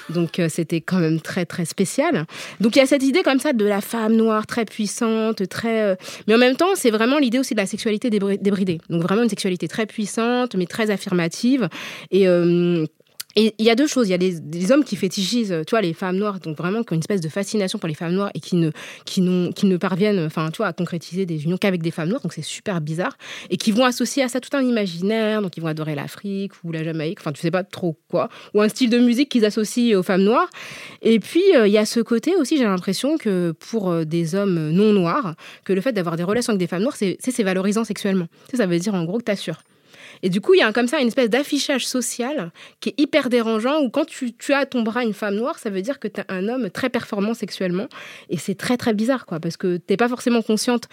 Donc 0.09 0.37
euh, 0.39 0.49
c'était 0.49 0.81
quand 0.81 0.99
même 0.99 1.21
très 1.21 1.45
très 1.45 1.63
spécial. 1.63 2.25
Donc 2.59 2.75
il 2.75 2.79
y 2.79 2.81
a 2.81 2.85
cette 2.85 3.03
idée 3.03 3.23
comme 3.23 3.39
ça 3.39 3.53
de 3.53 3.63
la 3.65 3.79
femme 3.79 4.15
noire 4.15 4.45
très 4.45 4.65
puissante, 4.65 5.47
très. 5.47 5.81
euh, 5.83 5.95
Mais 6.27 6.35
en 6.35 6.37
même 6.37 6.57
temps, 6.57 6.75
c'est 6.75 6.91
vraiment 6.91 7.19
l'idée 7.19 7.39
aussi 7.39 7.53
de 7.53 7.59
la 7.61 7.65
sexualité 7.65 8.09
débri- 8.09 8.37
débridée. 8.41 8.79
Donc 8.89 9.01
vraiment 9.01 9.23
une 9.23 9.29
sexualité 9.29 9.69
très 9.69 9.85
puissante, 9.85 10.55
mais 10.55 10.65
très 10.65 10.89
affirmative. 10.91 11.69
Et 12.11 12.27
euh, 12.27 12.85
et 13.35 13.55
il 13.57 13.65
y 13.65 13.69
a 13.69 13.75
deux 13.75 13.87
choses. 13.87 14.07
Il 14.07 14.11
y 14.11 14.13
a 14.13 14.17
des, 14.17 14.71
hommes 14.71 14.83
qui 14.83 14.95
fétichisent, 14.95 15.55
tu 15.67 15.71
vois, 15.71 15.81
les 15.81 15.93
femmes 15.93 16.17
noires, 16.17 16.39
donc 16.39 16.57
vraiment 16.57 16.83
qui 16.83 16.93
ont 16.93 16.95
une 16.95 17.01
espèce 17.01 17.21
de 17.21 17.29
fascination 17.29 17.79
pour 17.79 17.87
les 17.87 17.95
femmes 17.95 18.13
noires 18.13 18.31
et 18.33 18.39
qui 18.39 18.55
ne, 18.55 18.71
qui 19.05 19.23
qui 19.55 19.65
ne 19.65 19.77
parviennent, 19.77 20.19
enfin, 20.19 20.49
tu 20.51 20.57
vois, 20.57 20.67
à 20.67 20.73
concrétiser 20.73 21.25
des 21.25 21.43
unions 21.43 21.57
qu'avec 21.57 21.81
des 21.81 21.91
femmes 21.91 22.09
noires. 22.09 22.21
Donc 22.21 22.33
c'est 22.33 22.43
super 22.43 22.81
bizarre. 22.81 23.17
Et 23.49 23.57
qui 23.57 23.71
vont 23.71 23.85
associer 23.85 24.23
à 24.23 24.27
ça 24.27 24.39
tout 24.39 24.55
un 24.55 24.61
imaginaire. 24.61 25.41
Donc 25.41 25.57
ils 25.57 25.61
vont 25.61 25.67
adorer 25.67 25.95
l'Afrique 25.95 26.53
ou 26.63 26.71
la 26.71 26.83
Jamaïque, 26.83 27.19
enfin, 27.19 27.31
tu 27.31 27.41
sais 27.41 27.51
pas 27.51 27.63
trop 27.63 27.97
quoi. 28.09 28.29
Ou 28.53 28.61
un 28.61 28.69
style 28.69 28.89
de 28.89 28.99
musique 28.99 29.29
qu'ils 29.29 29.45
associent 29.45 29.97
aux 29.97 30.03
femmes 30.03 30.23
noires. 30.23 30.49
Et 31.01 31.19
puis 31.19 31.43
euh, 31.55 31.67
il 31.67 31.73
y 31.73 31.77
a 31.77 31.85
ce 31.85 31.99
côté 31.99 32.35
aussi, 32.35 32.57
j'ai 32.57 32.63
l'impression 32.63 33.17
que 33.17 33.51
pour 33.51 33.91
euh, 33.91 34.05
des 34.05 34.35
hommes 34.35 34.69
non 34.69 34.93
noirs, 34.93 35.35
que 35.65 35.73
le 35.73 35.81
fait 35.81 35.91
d'avoir 35.91 36.17
des 36.17 36.23
relations 36.23 36.51
avec 36.51 36.59
des 36.59 36.67
femmes 36.67 36.83
noires, 36.83 36.95
c'est 36.95 37.43
valorisant 37.43 37.83
sexuellement. 37.83 38.27
Sais, 38.49 38.57
ça 38.57 38.65
veut 38.65 38.79
dire 38.79 38.93
en 38.93 39.03
gros 39.03 39.17
que 39.17 39.23
t'assures. 39.23 39.61
Et 40.23 40.29
du 40.29 40.41
coup, 40.41 40.53
il 40.55 40.59
y 40.59 40.63
a 40.63 40.71
comme 40.71 40.87
ça 40.87 40.99
une 40.99 41.07
espèce 41.07 41.29
d'affichage 41.29 41.85
social 41.85 42.51
qui 42.79 42.89
est 42.89 42.99
hyper 42.99 43.29
dérangeant, 43.29 43.81
où 43.81 43.89
quand 43.89 44.05
tu, 44.05 44.33
as 44.49 44.57
à 44.57 44.65
ton 44.65 44.81
bras 44.81 45.03
une 45.03 45.13
femme 45.13 45.35
noire, 45.35 45.59
ça 45.59 45.69
veut 45.69 45.81
dire 45.81 45.99
que 45.99 46.07
tu 46.07 46.21
as 46.21 46.25
un 46.29 46.47
homme 46.47 46.69
très 46.69 46.89
performant 46.89 47.33
sexuellement. 47.33 47.87
Et 48.29 48.37
c'est 48.37 48.55
très, 48.55 48.77
très 48.77 48.93
bizarre, 48.93 49.25
quoi, 49.25 49.39
parce 49.39 49.57
que 49.57 49.77
t'es 49.77 49.97
pas 49.97 50.07
forcément 50.07 50.41
consciente 50.41 50.87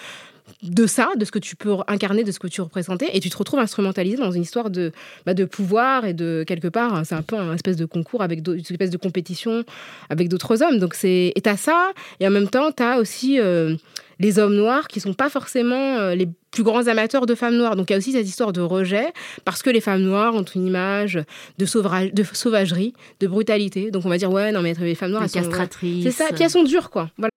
de 0.64 0.86
ça, 0.86 1.10
de 1.16 1.24
ce 1.24 1.30
que 1.30 1.38
tu 1.38 1.54
peux 1.54 1.76
incarner, 1.86 2.24
de 2.24 2.32
ce 2.32 2.40
que 2.40 2.48
tu 2.48 2.60
représentais, 2.60 3.08
et 3.12 3.20
tu 3.20 3.30
te 3.30 3.36
retrouves 3.36 3.60
instrumentalisé 3.60 4.16
dans 4.16 4.32
une 4.32 4.42
histoire 4.42 4.68
de, 4.68 4.90
bah, 5.24 5.32
de 5.32 5.44
pouvoir 5.44 6.04
et 6.06 6.12
de 6.12 6.44
quelque 6.44 6.66
part, 6.66 7.06
c'est 7.06 7.14
un 7.14 7.22
peu 7.22 7.36
un 7.36 7.54
espèce 7.54 7.76
de 7.76 7.84
concours 7.84 8.22
avec 8.22 8.44
une 8.44 8.58
espèce 8.58 8.90
de 8.90 8.96
compétition 8.96 9.64
avec 10.08 10.28
d'autres 10.28 10.60
hommes. 10.64 10.80
Donc 10.80 10.94
c'est 10.94 11.32
et 11.36 11.40
t'as 11.40 11.56
ça, 11.56 11.92
et 12.18 12.26
en 12.26 12.30
même 12.30 12.48
temps 12.48 12.72
t'as 12.72 12.98
aussi 12.98 13.38
euh, 13.38 13.76
les 14.20 14.38
hommes 14.38 14.54
noirs 14.54 14.86
qui 14.86 15.00
sont 15.00 15.14
pas 15.14 15.30
forcément 15.30 15.96
euh, 15.98 16.14
les 16.14 16.28
plus 16.52 16.62
grands 16.62 16.86
amateurs 16.86 17.26
de 17.26 17.34
femmes 17.34 17.56
noires. 17.56 17.74
Donc 17.74 17.90
il 17.90 17.94
y 17.94 17.96
a 17.96 17.98
aussi 17.98 18.12
cette 18.12 18.28
histoire 18.28 18.52
de 18.52 18.60
rejet 18.60 19.12
parce 19.44 19.62
que 19.62 19.70
les 19.70 19.80
femmes 19.80 20.02
noires 20.02 20.34
ont 20.34 20.44
une 20.44 20.66
image 20.66 21.18
de, 21.58 21.66
sauvage, 21.66 22.12
de 22.12 22.22
sauvagerie, 22.22 22.92
de 23.18 23.26
brutalité. 23.26 23.90
Donc 23.90 24.04
on 24.06 24.08
va 24.08 24.18
dire 24.18 24.30
ouais 24.30 24.52
non 24.52 24.62
mais 24.62 24.74
les 24.74 24.94
femmes 24.94 25.10
noires 25.10 25.24
Les 25.24 25.36
elles 25.36 25.44
sont 25.44 25.50
castratrices. 25.50 26.04
c'est 26.04 26.12
ça, 26.12 26.32
puis 26.32 26.44
elles 26.44 26.50
sont 26.50 26.62
dures 26.62 26.90
quoi. 26.90 27.10
Voilà. 27.16 27.30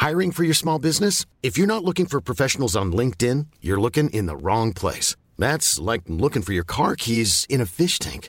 Hiring 0.00 0.30
for 0.30 0.44
your 0.44 0.54
small 0.54 0.78
business? 0.78 1.24
If 1.42 1.58
you're 1.58 1.66
not 1.66 1.84
looking 1.84 2.06
for 2.06 2.20
professionals 2.20 2.76
on 2.76 2.92
LinkedIn, 2.92 3.46
you're 3.60 3.80
looking 3.80 4.08
in 4.10 4.26
the 4.26 4.36
wrong 4.40 4.72
place. 4.72 5.16
That's 5.38 5.80
like 5.80 6.02
looking 6.08 6.42
for 6.42 6.52
your 6.52 6.64
car 6.64 6.94
keys 6.94 7.44
in 7.48 7.60
a 7.60 7.66
fish 7.66 7.98
tank. 7.98 8.28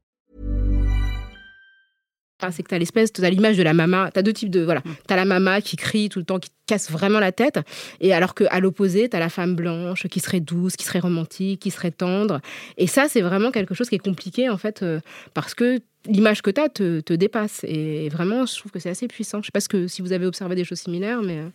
C'est 2.49 2.63
que 2.63 2.69
tu 2.69 2.75
as 2.75 2.79
l'espèce, 2.79 3.13
tu 3.13 3.23
as 3.23 3.29
l'image 3.29 3.57
de 3.57 3.63
la 3.63 3.73
maman. 3.73 4.09
Tu 4.11 4.17
as 4.19 4.23
deux 4.23 4.33
types 4.33 4.49
de. 4.49 4.61
Voilà. 4.61 4.81
Tu 5.07 5.13
as 5.13 5.17
la 5.17 5.25
maman 5.25 5.61
qui 5.61 5.75
crie 5.75 6.09
tout 6.09 6.17
le 6.19 6.25
temps, 6.25 6.39
qui 6.39 6.49
te 6.49 6.55
casse 6.65 6.89
vraiment 6.89 7.19
la 7.19 7.31
tête. 7.31 7.59
Et 7.99 8.13
alors 8.13 8.33
qu'à 8.33 8.59
l'opposé, 8.59 9.09
tu 9.09 9.15
as 9.15 9.19
la 9.19 9.29
femme 9.29 9.55
blanche 9.55 10.07
qui 10.07 10.19
serait 10.19 10.39
douce, 10.39 10.75
qui 10.77 10.85
serait 10.85 10.99
romantique, 10.99 11.59
qui 11.61 11.69
serait 11.69 11.91
tendre. 11.91 12.39
Et 12.77 12.87
ça, 12.87 13.05
c'est 13.09 13.21
vraiment 13.21 13.51
quelque 13.51 13.75
chose 13.75 13.89
qui 13.89 13.95
est 13.95 13.99
compliqué, 13.99 14.49
en 14.49 14.57
fait, 14.57 14.81
euh, 14.81 14.99
parce 15.33 15.53
que 15.53 15.79
l'image 16.07 16.41
que 16.41 16.49
tu 16.49 16.59
as 16.59 16.67
te, 16.69 16.99
te 17.01 17.13
dépasse. 17.13 17.59
Et 17.63 18.09
vraiment, 18.09 18.45
je 18.47 18.55
trouve 18.57 18.71
que 18.71 18.79
c'est 18.79 18.89
assez 18.89 19.07
puissant. 19.07 19.39
Je 19.41 19.47
sais 19.47 19.51
pas 19.51 19.59
ce 19.59 19.69
que, 19.69 19.87
si 19.87 20.01
vous 20.01 20.13
avez 20.13 20.25
observé 20.25 20.55
des 20.55 20.63
choses 20.63 20.79
similaires, 20.79 21.21
mais. 21.21 21.37
euh, 21.37 21.49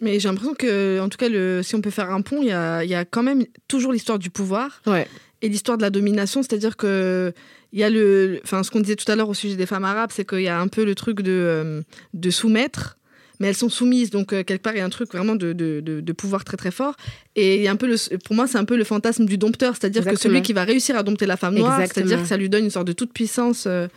Mais 0.00 0.18
j'ai 0.18 0.28
l'impression 0.28 0.54
que, 0.54 0.98
en 1.00 1.08
tout 1.08 1.18
cas, 1.18 1.28
le, 1.28 1.62
si 1.62 1.74
on 1.76 1.80
peut 1.80 1.90
faire 1.90 2.10
un 2.10 2.20
pont, 2.22 2.38
il 2.42 2.48
y 2.48 2.52
a, 2.52 2.82
y 2.84 2.94
a 2.94 3.04
quand 3.04 3.22
même 3.22 3.44
toujours 3.68 3.92
l'histoire 3.92 4.18
du 4.18 4.30
pouvoir 4.30 4.80
Ouais. 4.86 5.06
et 5.42 5.48
l'histoire 5.48 5.76
de 5.78 5.82
la 5.82 5.90
domination. 5.90 6.42
C'est-à-dire 6.42 6.76
que 6.76 7.32
il 7.76 7.80
y 7.80 7.84
a 7.84 7.90
le, 7.90 8.40
enfin, 8.42 8.62
ce 8.64 8.70
qu'on 8.72 8.80
disait 8.80 8.96
tout 8.96 9.10
à 9.12 9.14
l'heure 9.14 9.28
au 9.28 9.34
sujet 9.34 9.54
des 9.54 9.66
femmes 9.66 9.84
arabes, 9.84 10.10
c'est 10.12 10.26
qu'il 10.28 10.40
y 10.40 10.48
a 10.48 10.58
un 10.58 10.66
peu 10.68 10.84
le 10.84 10.94
truc 10.96 11.20
de, 11.20 11.30
euh, 11.30 11.82
de 12.14 12.30
soumettre. 12.30 12.96
Mais 13.38 13.48
elles 13.48 13.54
sont 13.54 13.68
soumises, 13.68 14.08
donc 14.08 14.32
euh, 14.32 14.42
quelque 14.44 14.62
part 14.62 14.72
il 14.74 14.78
y 14.78 14.80
a 14.80 14.84
un 14.86 14.88
truc 14.88 15.12
vraiment 15.12 15.34
de, 15.36 15.52
de, 15.52 15.80
de- 15.80 16.00
de 16.00 16.12
pouvoir 16.12 16.42
très 16.42 16.56
très 16.56 16.70
fort. 16.70 16.94
Et 17.34 17.56
il 17.56 17.62
y 17.62 17.68
a 17.68 17.70
un 17.70 17.76
peu 17.76 17.86
le, 17.86 17.96
pour 18.24 18.34
moi 18.34 18.46
c'est 18.46 18.56
un 18.56 18.64
peu 18.64 18.78
le 18.78 18.84
fantasme 18.84 19.26
du 19.26 19.36
dompteur, 19.36 19.74
c'est-à-dire 19.78 20.00
que 20.14 20.16
celui 20.22 20.36
qui 20.42 20.54
va 20.54 20.64
réussir 20.64 20.96
à 20.96 21.02
dompter 21.02 21.26
la 21.26 21.36
femme 21.36 21.54
noire, 21.60 21.76
c'est-à-dire 21.92 22.16
que 22.22 22.28
ça 22.28 22.38
lui 22.38 22.48
donne 22.48 22.64
une 22.64 22.70
sorte 22.70 22.86
de 22.86 22.94
toute 22.94 23.12
puissance. 23.12 23.64
euh, 23.66 23.88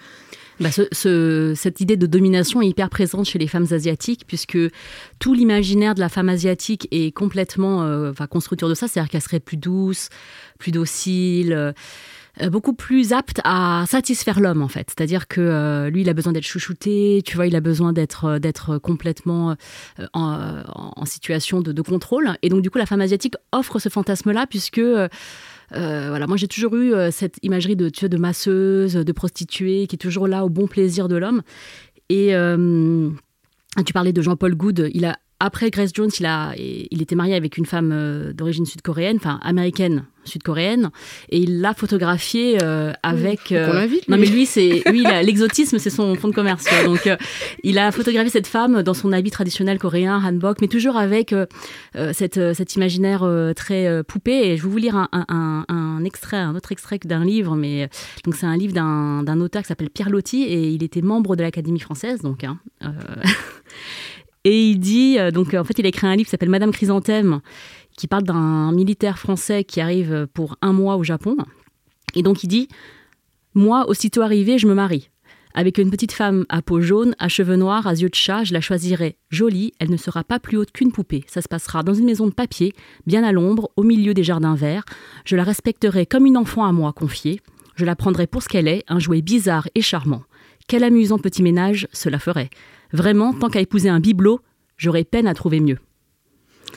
Bah, 0.59 0.71
ce- 0.73 0.89
ce- 0.91 1.53
cette 1.55 1.79
idée 1.79 1.95
de 1.95 2.05
domination 2.05 2.61
est 2.61 2.67
hyper 2.67 2.89
présente 2.89 3.27
chez 3.29 3.39
les 3.39 3.47
femmes 3.47 3.67
asiatiques, 3.71 4.23
puisque 4.27 4.57
tout 5.19 5.33
l'imaginaire 5.33 5.95
de 5.95 6.01
la 6.01 6.09
femme 6.09 6.27
asiatique 6.27 6.89
est 6.91 7.13
complètement 7.15 7.83
euh, 7.83 8.11
enfin, 8.11 8.27
construit 8.27 8.57
autour 8.57 8.67
de 8.67 8.73
ça, 8.73 8.89
c'est-à-dire 8.89 9.09
qu'elle 9.09 9.21
serait 9.21 9.39
plus 9.39 9.55
douce, 9.55 10.09
plus 10.57 10.71
docile. 10.73 11.73
Euh, 12.41 12.49
beaucoup 12.49 12.73
plus 12.73 13.13
apte 13.13 13.41
à 13.43 13.85
satisfaire 13.87 14.39
l'homme 14.39 14.61
en 14.61 14.67
fait, 14.67 14.89
c'est-à-dire 14.89 15.27
que 15.27 15.41
euh, 15.41 15.89
lui 15.89 16.01
il 16.01 16.09
a 16.09 16.13
besoin 16.13 16.33
d'être 16.33 16.45
chouchouté, 16.45 17.21
tu 17.25 17.35
vois, 17.35 17.47
il 17.47 17.55
a 17.55 17.61
besoin 17.61 17.93
d'être 17.93 18.25
euh, 18.25 18.79
complètement 18.79 19.55
en, 20.13 21.05
situation 21.05 21.61
de, 21.61 21.81
contrôle, 21.81 22.37
et 22.41 22.49
donc 22.49 22.61
du 22.61 22.69
coup 22.69 22.77
la 22.77 22.85
femme 22.85 23.01
asiatique 23.01 23.35
offre 23.51 23.79
ce 23.79 23.89
fantasme-là 23.89 24.45
puisque 24.47 24.81
voilà, 25.71 26.27
moi 26.27 26.37
j'ai 26.37 26.47
toujours 26.47 26.75
eu 26.75 26.93
cette 27.11 27.37
imagerie 27.41 27.75
de, 27.75 27.89
de 27.89 28.17
masseuse, 28.17 28.93
de 28.93 29.11
prostituée, 29.11 29.87
qui 29.87 29.95
est 29.95 29.99
toujours 29.99 30.27
là 30.27 30.45
au 30.45 30.49
bon 30.49 30.67
plaisir 30.67 31.07
de 31.07 31.15
l'homme. 31.15 31.41
Et 32.09 32.33
tu 33.85 33.93
parlais 33.93 34.13
de 34.13 34.21
Jean-Paul 34.21 34.55
Goud, 34.55 34.89
il 34.93 35.05
a 35.05 35.17
après 35.39 35.69
Grace 35.71 35.91
Jones, 35.93 36.09
il, 36.19 36.25
a, 36.25 36.53
il 36.57 37.01
était 37.01 37.15
marié 37.15 37.35
avec 37.35 37.57
une 37.57 37.65
femme 37.65 37.91
euh, 37.93 38.33
d'origine 38.33 38.65
sud-coréenne, 38.65 39.17
enfin 39.17 39.39
américaine 39.43 40.03
sud-coréenne, 40.25 40.91
et 41.29 41.39
il 41.39 41.61
l'a 41.61 41.73
photographiée 41.73 42.57
euh, 42.61 42.91
avec. 43.03 43.39
Qu'on 43.47 43.55
l'invite, 43.73 44.07
non 44.09 44.17
mais 44.17 44.27
lui, 44.27 44.45
c'est 44.45 44.83
lui, 44.91 45.03
l'exotisme, 45.23 45.79
c'est 45.79 45.89
son 45.89 46.13
fond 46.15 46.27
de 46.27 46.35
commerce. 46.35 46.65
Donc, 46.85 47.07
euh, 47.07 47.15
il 47.63 47.79
a 47.79 47.91
photographié 47.91 48.29
cette 48.29 48.45
femme 48.45 48.83
dans 48.83 48.93
son 48.93 49.11
habit 49.11 49.31
traditionnel 49.31 49.79
coréen, 49.79 50.21
hanbok, 50.23 50.59
mais 50.61 50.67
toujours 50.67 50.97
avec 50.97 51.33
euh, 51.33 51.45
euh, 51.95 52.11
cette, 52.13 52.37
euh, 52.37 52.53
cet 52.53 52.75
imaginaire 52.75 53.23
euh, 53.23 53.53
très 53.53 53.87
euh, 53.87 54.03
poupée. 54.03 54.49
Et 54.51 54.57
je 54.57 54.63
vais 54.63 54.69
vous 54.69 54.77
lire 54.77 54.95
un, 54.97 55.07
un- 55.13 55.25
un- 55.29 55.65
un 55.69 56.03
extrait, 56.03 56.37
un 56.37 56.53
autre 56.55 56.71
extrait 56.73 56.99
d'un 57.03 57.23
livre, 57.25 57.55
mais 57.55 57.83
euh, 57.83 57.87
donc 58.25 58.35
c'est 58.35 58.45
un 58.45 58.57
livre 58.57 58.73
d'un 58.73 59.23
d'un 59.23 59.39
auteur 59.41 59.61
qui 59.63 59.67
s'appelle 59.69 59.89
Pierre 59.89 60.09
Loti 60.09 60.43
et 60.43 60.69
il 60.69 60.83
était 60.83 61.01
membre 61.01 61.35
de 61.37 61.41
l'Académie 61.43 61.79
française, 61.79 62.21
donc. 62.21 62.43
hein, 62.43 62.59
euh, 62.83 62.87
Et 64.45 64.69
il 64.69 64.79
dit, 64.79 65.17
euh, 65.19 65.31
donc 65.31 65.53
en 65.53 65.63
fait, 65.63 65.77
il 65.79 65.85
a 65.85 65.89
écrit 65.89 66.07
un 66.07 66.15
livre 66.15 66.25
qui 66.25 66.31
s'appelle 66.31 66.49
Madame 66.49 66.71
Chrysanthème, 66.71 67.41
qui 67.97 68.07
parle 68.07 68.23
d'un 68.23 68.71
militaire 68.71 69.19
français 69.19 69.63
qui 69.63 69.81
arrive 69.81 70.27
pour 70.33 70.57
un 70.61 70.73
mois 70.73 70.95
au 70.95 71.03
Japon. 71.03 71.35
Et 72.15 72.23
donc 72.23 72.43
il 72.43 72.47
dit, 72.47 72.67
moi, 73.53 73.89
aussitôt 73.89 74.21
arrivé, 74.21 74.57
je 74.57 74.67
me 74.67 74.73
marie. 74.73 75.09
Avec 75.55 75.79
une 75.79 75.89
petite 75.89 76.11
femme 76.11 76.45
à 76.47 76.61
peau 76.61 76.79
jaune, 76.79 77.15
à 77.17 77.27
cheveux 77.27 77.55
noirs, 77.55 77.87
à 77.87 77.93
yeux 77.93 78.09
de 78.09 78.15
chat, 78.15 78.43
je 78.43 78.53
la 78.53 78.61
choisirai 78.61 79.17
jolie, 79.29 79.73
elle 79.79 79.89
ne 79.89 79.97
sera 79.97 80.23
pas 80.23 80.39
plus 80.39 80.57
haute 80.57 80.71
qu'une 80.71 80.91
poupée. 80.91 81.25
Ça 81.27 81.41
se 81.41 81.47
passera 81.47 81.81
dans 81.81 81.95
une 81.95 82.05
maison 82.05 82.27
de 82.27 82.33
papier, 82.33 82.73
bien 83.07 83.23
à 83.23 83.31
l'ombre, 83.31 83.71
au 83.75 83.83
milieu 83.83 84.13
des 84.13 84.23
jardins 84.23 84.55
verts. 84.55 84.85
Je 85.25 85.35
la 85.35 85.43
respecterai 85.43 86.05
comme 86.05 86.27
une 86.27 86.37
enfant 86.37 86.65
à 86.65 86.71
moi 86.71 86.93
confiée. 86.93 87.41
Je 87.75 87.85
la 87.85 87.95
prendrai 87.95 88.27
pour 88.27 88.43
ce 88.43 88.49
qu'elle 88.49 88.67
est, 88.67 88.83
un 88.87 88.99
jouet 88.99 89.21
bizarre 89.21 89.67
et 89.73 89.81
charmant. 89.81 90.23
Quel 90.67 90.83
amusant 90.83 91.17
petit 91.17 91.41
ménage 91.41 91.87
cela 91.91 92.19
ferait. 92.19 92.51
Vraiment, 92.93 93.33
tant 93.33 93.49
qu'à 93.49 93.59
épouser 93.61 93.89
un 93.89 93.99
bibelot, 93.99 94.41
j'aurais 94.77 95.03
peine 95.03 95.27
à 95.27 95.33
trouver 95.33 95.59
mieux. 95.59 95.77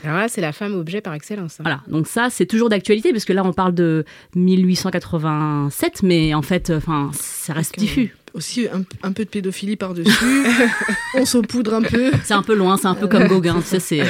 Alors 0.05 0.17
là, 0.17 0.29
c'est 0.29 0.41
la 0.41 0.53
femme 0.53 0.75
objet 0.75 1.01
par 1.01 1.15
excellence. 1.15 1.61
hein. 1.61 1.65
Voilà, 1.65 1.81
donc 1.87 2.07
ça, 2.07 2.29
c'est 2.31 2.47
toujours 2.47 2.69
d'actualité, 2.69 3.13
parce 3.13 3.25
que 3.25 3.33
là, 3.33 3.43
on 3.45 3.53
parle 3.53 3.75
de 3.75 4.05
1887, 4.35 6.03
mais 6.03 6.35
en 6.35 6.43
fait, 6.43 6.71
enfin, 6.71 7.11
ça 7.13 7.53
reste 7.53 7.73
Donc, 7.73 7.79
euh, 7.79 7.87
diffus. 7.87 8.17
aussi 8.35 8.67
un, 8.69 8.83
un 9.03 9.13
peu 9.13 9.25
de 9.25 9.29
pédophilie 9.29 9.77
par-dessus. 9.77 10.45
on 11.15 11.25
saupoudre 11.25 11.75
un 11.75 11.83
peu. 11.83 12.11
C'est 12.25 12.35
un 12.35 12.43
peu 12.43 12.55
loin, 12.55 12.77
c'est 12.77 12.89
un 12.89 12.95
peu 12.95 13.07
comme 13.09 13.27
Gauguin, 13.29 13.61
tu 13.61 13.67
sais, 13.67 13.81
c'est... 13.81 14.03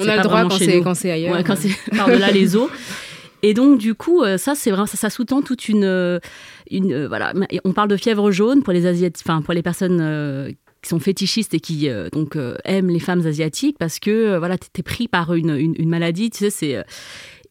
On 0.00 0.08
a 0.08 0.16
le 0.16 0.22
droit 0.22 0.42
quand 0.42 0.50
c'est 0.58 0.80
quand 0.80 0.94
c'est 0.94 1.10
ailleurs. 1.10 1.34
Ouais, 1.36 1.44
quand 1.44 1.56
c'est 1.56 1.70
par-delà 1.96 2.30
les 2.30 2.56
eaux. 2.56 2.70
Et 3.42 3.54
donc, 3.54 3.78
du 3.78 3.94
coup, 3.94 4.22
euh, 4.22 4.38
ça, 4.38 4.54
c'est 4.54 4.70
vraiment, 4.70 4.86
ça, 4.86 4.96
ça 4.96 5.10
sous-tend 5.10 5.42
toute 5.42 5.68
une, 5.68 5.84
euh, 5.84 6.18
une 6.70 6.92
euh, 6.92 7.08
voilà. 7.08 7.32
On 7.64 7.72
parle 7.72 7.88
de 7.88 7.96
fièvre 7.96 8.30
jaune 8.32 8.62
pour 8.62 8.72
les 8.72 8.86
asiatiques, 8.86 9.24
enfin 9.28 9.42
pour 9.42 9.54
les 9.54 9.62
personnes 9.62 9.98
euh, 10.00 10.50
sont 10.88 11.00
fétichistes 11.00 11.54
et 11.54 11.60
qui 11.60 11.88
euh, 11.88 12.08
donc 12.10 12.36
euh, 12.36 12.56
aiment 12.64 12.90
les 12.90 13.00
femmes 13.00 13.26
asiatiques 13.26 13.76
parce 13.78 13.98
que 13.98 14.10
euh, 14.10 14.38
voilà, 14.38 14.58
t'es 14.58 14.82
pris 14.82 15.08
par 15.08 15.34
une, 15.34 15.56
une, 15.56 15.88
maladie, 15.88 16.30
tu 16.30 16.38
sais, 16.38 16.50
c'est 16.50 16.84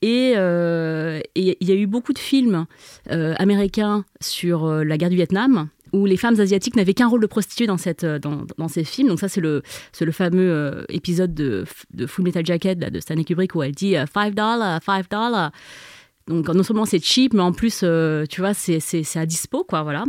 et 0.02 0.34
il 0.34 1.56
y 1.67 1.71
a 1.71 1.76
eu 1.76 1.88
beaucoup 1.88 2.13
de 2.13 2.19
films 2.19 2.65
américains 3.08 4.06
sur 4.21 4.67
la 4.67 4.98
guerre 4.98 5.10
du 5.10 5.15
Vietnam 5.15 5.69
où 5.93 6.06
les 6.06 6.17
femmes 6.17 6.39
asiatiques 6.39 6.76
n'avaient 6.76 6.93
qu'un 6.93 7.08
rôle 7.08 7.21
de 7.21 7.28
prostituée 7.28 7.65
dans, 7.65 7.78
cette, 7.78 8.06
dans, 8.06 8.45
dans 8.58 8.67
ces 8.67 8.84
films. 8.84 9.08
Donc 9.08 9.19
ça, 9.19 9.30
c'est 9.30 9.41
le, 9.41 9.63
le 10.00 10.12
fameux 10.12 10.86
épisode 10.89 11.34
de, 11.34 11.65
de 11.93 12.06
Full 12.06 12.26
Metal 12.26 12.45
Jacket 12.45 12.78
de 12.78 13.00
Stanley 13.00 13.24
Kubrick 13.24 13.56
où 13.56 13.63
elle 13.63 13.71
dit 13.71 13.95
euh, 13.95 14.06
«five 14.13 14.36
dollars, 14.36 14.80
five 14.84 15.08
dollars». 15.10 15.52
Donc 16.28 16.50
non 16.50 16.63
seulement 16.63 16.86
c'est 16.86 17.04
cheap, 17.04 17.34
mais 17.34 17.41
en 17.41 17.54
plus, 17.54 17.84
tu 18.30 18.41
vois, 18.41 18.54
c'est 18.54 19.15
à 19.15 19.26
dispo, 19.26 19.63
quoi, 19.63 19.84
voilà. 19.84 20.04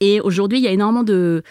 Et 0.00 0.20
aujourd'hui, 0.20 0.58
il 0.58 0.64
y 0.64 0.68
a 0.68 0.72
énormément 0.72 1.02
de, 1.04 1.42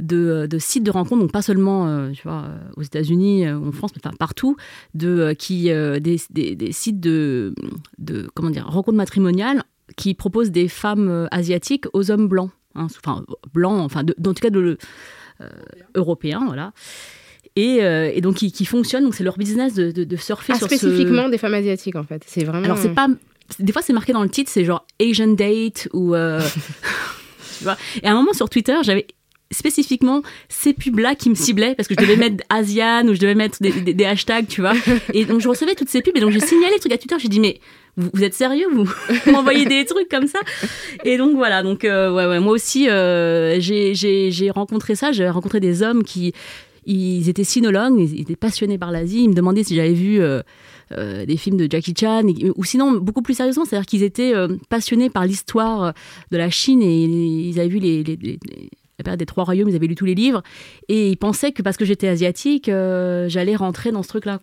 de, 0.00 0.46
de 0.50 0.58
sites 0.58 0.82
de 0.82 0.90
rencontres, 0.90 1.22
donc 1.22 1.32
pas 1.32 1.42
seulement 1.42 1.86
euh, 1.88 2.10
tu 2.10 2.22
vois, 2.24 2.44
euh, 2.46 2.58
aux 2.76 2.82
États-Unis 2.82 3.46
euh, 3.46 3.56
ou 3.56 3.68
en 3.68 3.72
France, 3.72 3.92
mais 3.94 4.00
enfin, 4.04 4.16
partout, 4.18 4.56
de, 4.94 5.08
euh, 5.08 5.34
qui, 5.34 5.70
euh, 5.70 6.00
des, 6.00 6.20
des, 6.30 6.56
des 6.56 6.72
sites 6.72 7.00
de, 7.00 7.54
de 7.98 8.28
comment 8.34 8.50
dire, 8.50 8.66
rencontres 8.66 8.96
matrimoniales 8.96 9.62
qui 9.96 10.14
proposent 10.14 10.50
des 10.50 10.66
femmes 10.68 11.08
euh, 11.08 11.26
asiatiques 11.30 11.84
aux 11.92 12.10
hommes 12.10 12.26
blancs, 12.26 12.50
hein, 12.74 12.86
enfin 12.86 13.24
blancs, 13.52 13.80
enfin, 13.80 14.02
de, 14.02 14.14
en 14.18 14.34
tout 14.34 14.42
cas 14.42 14.50
de, 14.50 14.78
euh, 15.40 15.48
européens, 15.94 16.42
voilà. 16.46 16.72
Et, 17.56 17.84
euh, 17.84 18.10
et 18.12 18.20
donc 18.20 18.34
qui, 18.36 18.50
qui 18.50 18.64
fonctionnent, 18.64 19.04
donc 19.04 19.14
c'est 19.14 19.22
leur 19.22 19.38
business 19.38 19.74
de, 19.74 19.92
de, 19.92 20.02
de 20.02 20.16
surfer 20.16 20.54
Ah, 20.54 20.58
sur 20.58 20.68
ce- 20.68 20.76
spécifiquement 20.76 21.28
des 21.28 21.38
femmes 21.38 21.54
asiatiques 21.54 21.94
en 21.94 22.02
fait. 22.02 22.24
C'est 22.26 22.42
vraiment. 22.42 22.64
alors 22.64 22.78
c'est 22.78 22.94
pas 22.94 23.06
des 23.60 23.72
fois 23.72 23.80
c'est 23.82 23.92
marqué 23.92 24.12
dans 24.12 24.22
le 24.24 24.28
titre 24.28 24.50
c'est 24.52 24.64
genre 24.64 24.84
Asian 25.00 25.28
date 25.28 25.88
ou 25.92 26.14
euh, 26.16 26.40
tu 27.58 27.64
vois 27.64 27.76
et 28.02 28.06
à 28.08 28.12
un 28.12 28.14
moment 28.16 28.32
sur 28.32 28.48
Twitter 28.48 28.74
j'avais 28.82 29.06
spécifiquement 29.54 30.22
ces 30.48 30.72
pubs 30.74 30.98
là 30.98 31.14
qui 31.14 31.30
me 31.30 31.34
ciblaient 31.34 31.74
parce 31.74 31.88
que 31.88 31.94
je 31.94 32.00
devais 32.00 32.16
mettre 32.16 32.44
Asian 32.50 33.06
ou 33.08 33.14
je 33.14 33.20
devais 33.20 33.34
mettre 33.34 33.58
des, 33.62 33.72
des- 33.72 33.94
des 33.94 34.04
hashtags 34.04 34.46
tu 34.48 34.60
vois 34.60 34.74
et 35.12 35.24
donc 35.24 35.40
je 35.40 35.48
recevais 35.48 35.74
toutes 35.74 35.88
ces 35.88 36.02
pubs 36.02 36.16
et 36.16 36.20
donc 36.20 36.30
j'ai 36.32 36.40
signalé 36.40 36.74
le 36.74 36.80
truc 36.80 36.92
à 36.92 36.98
Twitter 36.98 37.16
j'ai 37.18 37.28
dit 37.28 37.40
mais 37.40 37.58
vous, 37.96 38.10
vous 38.12 38.24
êtes 38.24 38.34
sérieux 38.34 38.66
vous? 38.72 38.88
M'envoyez 39.30 39.64
des 39.66 39.84
trucs 39.84 40.08
comme 40.08 40.26
ça? 40.26 40.40
Et 41.04 41.16
donc 41.16 41.36
voilà 41.36 41.62
donc 41.62 41.84
euh, 41.84 42.12
ouais, 42.12 42.26
ouais 42.26 42.40
moi 42.40 42.52
aussi 42.52 42.88
euh, 42.90 43.56
j'ai 43.60 44.50
rencontré 44.50 44.94
ça 44.96 45.12
j'ai 45.12 45.28
rencontré 45.28 45.60
des 45.60 45.82
hommes 45.82 46.02
qui 46.04 46.32
ils 46.86 47.30
étaient 47.30 47.44
sinologues, 47.44 47.94
ils 47.98 48.20
étaient 48.20 48.36
passionnés 48.36 48.76
par 48.76 48.92
l'Asie. 48.92 49.22
Ils 49.24 49.30
me 49.30 49.34
demandaient 49.34 49.64
si 49.64 49.74
j'avais 49.74 49.94
vu 49.94 50.20
euh, 50.20 50.42
euh, 50.92 51.24
des 51.24 51.38
films 51.38 51.56
de 51.56 51.66
Jackie 51.70 51.94
Chan, 51.98 52.26
et- 52.28 52.50
ou 52.54 52.62
sinon 52.62 52.92
beaucoup 52.92 53.22
plus 53.22 53.32
sérieusement, 53.32 53.64
c'est-à-dire 53.64 53.86
qu'ils 53.86 54.02
étaient 54.02 54.34
euh, 54.34 54.48
passionnés 54.68 55.08
par 55.08 55.24
l'histoire 55.24 55.94
de 56.30 56.36
la 56.36 56.50
Chine 56.50 56.82
et 56.82 57.04
ils 57.04 57.58
avaient 57.58 57.70
vu 57.70 57.78
les, 57.78 58.02
les- 58.04 58.16
les- 58.20 58.38
les- 58.44 58.68
la 58.98 59.02
période 59.02 59.18
des 59.18 59.26
trois 59.26 59.44
royaumes, 59.44 59.68
ils 59.68 59.76
avaient 59.76 59.86
lu 59.86 59.94
tous 59.94 60.04
les 60.04 60.14
livres 60.14 60.42
et 60.88 61.10
ils 61.10 61.16
pensaient 61.16 61.52
que 61.52 61.62
parce 61.62 61.76
que 61.76 61.84
j'étais 61.84 62.08
asiatique, 62.08 62.68
euh, 62.68 63.28
j'allais 63.28 63.56
rentrer 63.56 63.92
dans 63.92 64.02
ce 64.02 64.08
truc-là. 64.08 64.40